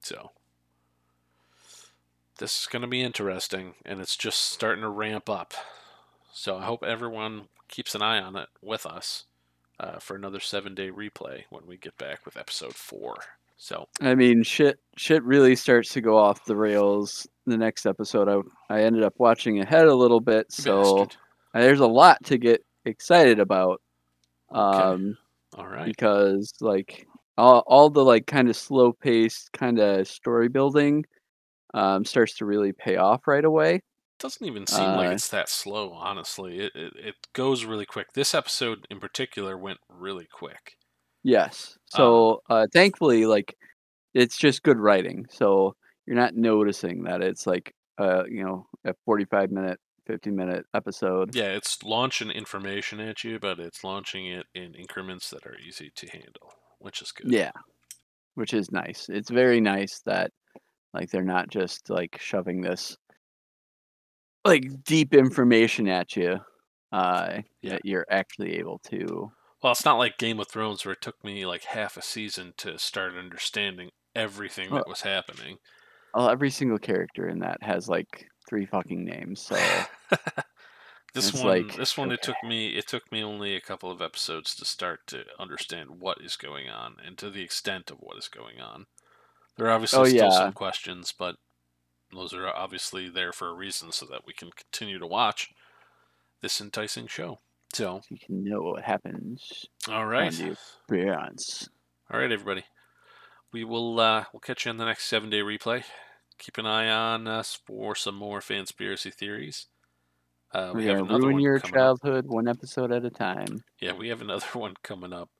So 0.00 0.32
this 2.38 2.60
is 2.60 2.66
going 2.66 2.82
to 2.82 2.88
be 2.88 3.02
interesting, 3.02 3.74
and 3.84 4.00
it's 4.00 4.16
just 4.16 4.40
starting 4.40 4.82
to 4.82 4.88
ramp 4.88 5.30
up. 5.30 5.54
So 6.32 6.58
I 6.58 6.64
hope 6.64 6.82
everyone 6.82 7.48
keeps 7.68 7.94
an 7.94 8.02
eye 8.02 8.20
on 8.20 8.36
it 8.36 8.48
with 8.60 8.86
us 8.86 9.24
uh, 9.78 9.98
for 9.98 10.16
another 10.16 10.40
seven 10.40 10.74
day 10.74 10.90
replay 10.90 11.44
when 11.50 11.66
we 11.66 11.76
get 11.76 11.96
back 11.96 12.24
with 12.24 12.36
episode 12.36 12.74
four. 12.74 13.16
So 13.56 13.86
I 14.00 14.14
mean, 14.14 14.42
shit, 14.42 14.78
shit 14.96 15.22
really 15.22 15.56
starts 15.56 15.90
to 15.90 16.00
go 16.00 16.18
off 16.18 16.44
the 16.44 16.56
rails. 16.56 17.26
The 17.46 17.56
next 17.56 17.86
episode, 17.86 18.28
I 18.28 18.74
I 18.74 18.82
ended 18.82 19.02
up 19.02 19.14
watching 19.18 19.60
ahead 19.60 19.86
a 19.86 19.94
little 19.94 20.20
bit, 20.20 20.50
so 20.50 21.06
there's 21.52 21.80
a 21.80 21.86
lot 21.86 22.22
to 22.24 22.38
get 22.38 22.64
excited 22.84 23.38
about. 23.38 23.80
Okay. 24.54 24.78
Um, 24.78 25.18
all 25.56 25.66
right, 25.66 25.86
because 25.86 26.52
like 26.60 27.06
all 27.36 27.62
all 27.66 27.90
the 27.90 28.04
like 28.04 28.26
kind 28.26 28.48
of 28.48 28.56
slow 28.56 28.92
paced 28.92 29.52
kind 29.52 29.78
of 29.78 30.08
story 30.08 30.48
building 30.48 31.04
um, 31.74 32.04
starts 32.04 32.34
to 32.38 32.46
really 32.46 32.72
pay 32.72 32.96
off 32.96 33.26
right 33.26 33.44
away. 33.44 33.82
doesn't 34.18 34.46
even 34.46 34.66
seem 34.66 34.84
like 34.84 35.08
uh, 35.08 35.12
it's 35.12 35.28
that 35.28 35.48
slow. 35.48 35.92
Honestly, 35.92 36.58
it, 36.60 36.72
it 36.74 36.92
it 36.96 37.14
goes 37.32 37.64
really 37.64 37.86
quick. 37.86 38.12
This 38.14 38.34
episode 38.34 38.86
in 38.90 39.00
particular 39.00 39.58
went 39.58 39.78
really 39.88 40.26
quick. 40.32 40.76
Yes. 41.24 41.76
Um, 41.94 41.98
So 41.98 42.40
uh, 42.50 42.66
thankfully, 42.72 43.26
like 43.26 43.56
it's 44.14 44.36
just 44.36 44.62
good 44.62 44.78
writing. 44.78 45.26
So 45.30 45.74
you're 46.06 46.16
not 46.16 46.34
noticing 46.36 47.04
that 47.04 47.22
it's 47.22 47.46
like 47.46 47.74
uh, 47.98 48.24
you 48.28 48.44
know 48.44 48.66
a 48.84 48.94
45 49.04 49.50
minute, 49.50 49.80
50 50.06 50.30
minute 50.30 50.66
episode. 50.74 51.34
Yeah, 51.34 51.50
it's 51.52 51.82
launching 51.82 52.30
information 52.30 53.00
at 53.00 53.24
you, 53.24 53.38
but 53.40 53.58
it's 53.58 53.82
launching 53.84 54.26
it 54.26 54.46
in 54.54 54.74
increments 54.74 55.30
that 55.30 55.46
are 55.46 55.56
easy 55.58 55.90
to 55.96 56.06
handle, 56.08 56.52
which 56.78 57.00
is 57.02 57.10
good. 57.12 57.32
Yeah, 57.32 57.52
which 58.34 58.52
is 58.54 58.70
nice. 58.70 59.08
It's 59.08 59.30
very 59.30 59.60
nice 59.60 60.00
that 60.06 60.30
like 60.92 61.10
they're 61.10 61.22
not 61.22 61.48
just 61.48 61.90
like 61.90 62.18
shoving 62.20 62.60
this 62.60 62.96
like 64.44 64.84
deep 64.84 65.14
information 65.14 65.88
at 65.88 66.16
you. 66.16 66.38
Uh, 66.92 67.40
Yeah. 67.62 67.72
that 67.72 67.84
you're 67.84 68.06
actually 68.08 68.54
able 68.58 68.78
to. 68.90 69.32
Well, 69.64 69.72
it's 69.72 69.84
not 69.86 69.96
like 69.96 70.18
Game 70.18 70.40
of 70.40 70.48
Thrones 70.48 70.84
where 70.84 70.92
it 70.92 71.00
took 71.00 71.24
me 71.24 71.46
like 71.46 71.64
half 71.64 71.96
a 71.96 72.02
season 72.02 72.52
to 72.58 72.78
start 72.78 73.14
understanding 73.16 73.92
everything 74.14 74.66
that 74.66 74.74
Well- 74.74 74.84
was 74.88 75.00
happening. 75.00 75.56
Well, 76.12 76.28
every 76.28 76.50
single 76.50 76.78
character 76.78 77.26
in 77.30 77.38
that 77.38 77.62
has 77.62 77.88
like 77.88 78.28
three 78.46 78.66
fucking 78.66 79.02
names. 79.06 79.40
So 79.40 79.54
this 81.14 81.30
It's 81.30 81.32
one, 81.38 81.46
like, 81.46 81.76
this 81.76 81.96
one, 81.96 82.12
it 82.12 82.20
took 82.20 82.36
me, 82.44 82.76
it 82.76 82.86
took 82.86 83.10
me 83.10 83.24
only 83.24 83.56
a 83.56 83.60
couple 83.62 83.90
of 83.90 84.02
episodes 84.02 84.54
to 84.56 84.66
start 84.66 85.06
to 85.06 85.24
understand 85.38 85.98
what 85.98 86.20
is 86.20 86.36
going 86.36 86.68
on 86.68 86.96
and 87.02 87.16
to 87.16 87.30
the 87.30 87.40
extent 87.42 87.90
of 87.90 87.96
what 88.00 88.18
is 88.18 88.28
going 88.28 88.60
on. 88.60 88.84
There 89.56 89.66
are 89.68 89.70
obviously 89.72 89.98
Oh, 89.98 90.04
still 90.04 90.24
yeah. 90.24 90.30
some 90.30 90.52
questions, 90.52 91.10
but 91.18 91.36
those 92.12 92.34
are 92.34 92.46
obviously 92.46 93.08
there 93.08 93.32
for 93.32 93.48
a 93.48 93.54
reason 93.54 93.92
so 93.92 94.04
that 94.10 94.26
we 94.26 94.34
can 94.34 94.50
continue 94.50 94.98
to 94.98 95.06
watch 95.06 95.48
this 96.42 96.60
enticing 96.60 97.06
show. 97.06 97.40
So, 97.74 98.00
you 98.08 98.18
can 98.24 98.44
know 98.44 98.62
what 98.62 98.84
happens 98.84 99.66
all 99.88 100.06
right. 100.06 100.28
on 100.28 100.46
the 100.46 100.52
experience. 100.52 101.68
All 102.10 102.20
right, 102.20 102.30
everybody. 102.30 102.64
We 103.52 103.64
will 103.64 103.98
uh, 103.98 104.24
we'll 104.32 104.40
catch 104.40 104.64
you 104.64 104.70
on 104.70 104.76
the 104.76 104.84
next 104.84 105.06
seven 105.06 105.28
day 105.28 105.40
replay. 105.40 105.82
Keep 106.38 106.58
an 106.58 106.66
eye 106.66 106.88
on 106.88 107.26
us 107.26 107.58
for 107.66 107.94
some 107.94 108.14
more 108.14 108.40
fanspiracy 108.40 109.12
theories. 109.12 109.66
Uh, 110.52 110.70
we 110.72 110.84
We're 110.84 110.96
have 110.96 111.06
another 111.06 111.22
ruin 111.22 111.32
one 111.34 111.42
your 111.42 111.58
coming 111.58 111.74
up. 111.74 111.78
childhood 111.78 112.26
one 112.28 112.46
episode 112.46 112.92
at 112.92 113.04
a 113.04 113.10
time. 113.10 113.64
Yeah, 113.80 113.94
we 113.94 114.08
have 114.08 114.20
another 114.20 114.46
one 114.52 114.74
coming 114.84 115.12
up. 115.12 115.30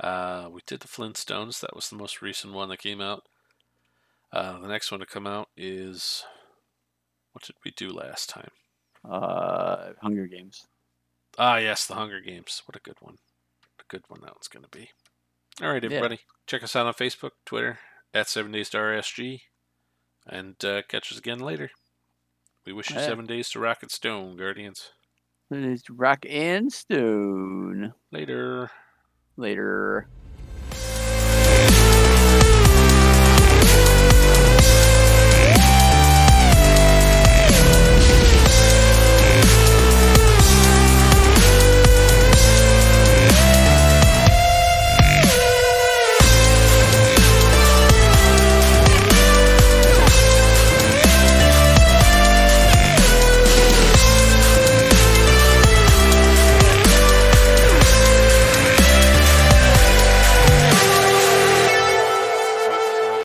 Uh, 0.00 0.48
we 0.50 0.60
did 0.66 0.80
the 0.80 0.88
Flintstones. 0.88 1.60
That 1.60 1.76
was 1.76 1.88
the 1.88 1.96
most 1.96 2.20
recent 2.20 2.52
one 2.52 2.68
that 2.70 2.78
came 2.78 3.00
out. 3.00 3.24
Uh, 4.32 4.58
the 4.58 4.68
next 4.68 4.90
one 4.90 5.00
to 5.00 5.06
come 5.06 5.26
out 5.26 5.48
is 5.56 6.24
what 7.32 7.44
did 7.44 7.56
we 7.64 7.70
do 7.70 7.90
last 7.90 8.28
time? 8.28 8.50
Uh, 9.08 9.90
Hunger 10.02 10.26
Games. 10.26 10.66
Ah, 11.38 11.56
yes, 11.56 11.86
the 11.86 11.94
Hunger 11.94 12.20
Games. 12.20 12.62
What 12.66 12.76
a 12.76 12.80
good 12.80 12.96
one. 13.00 13.16
A 13.80 13.84
good 13.88 14.02
one 14.08 14.20
that 14.22 14.34
one's 14.34 14.48
going 14.48 14.64
to 14.64 14.68
be. 14.70 14.90
All 15.62 15.70
right, 15.72 15.82
Yeah. 15.82 15.86
everybody. 15.90 16.20
Check 16.46 16.62
us 16.62 16.74
out 16.76 16.86
on 16.86 16.94
Facebook, 16.94 17.30
Twitter, 17.46 17.78
at 18.12 18.28
7 18.28 18.50
Days 18.52 18.70
to 18.70 18.78
RSG, 18.78 19.42
and 20.26 20.62
uh, 20.64 20.82
catch 20.88 21.12
us 21.12 21.18
again 21.18 21.38
later. 21.38 21.70
We 22.66 22.72
wish 22.74 22.90
you 22.90 22.96
Yeah. 22.96 23.06
seven 23.06 23.24
days 23.26 23.48
to 23.50 23.58
rock 23.58 23.78
and 23.82 23.90
Stone, 23.90 24.36
Guardians. 24.36 24.90
It's 25.50 25.88
Rock 25.88 26.26
and 26.28 26.70
Stone. 26.72 27.94
Later. 28.12 28.70
Later. 29.36 30.06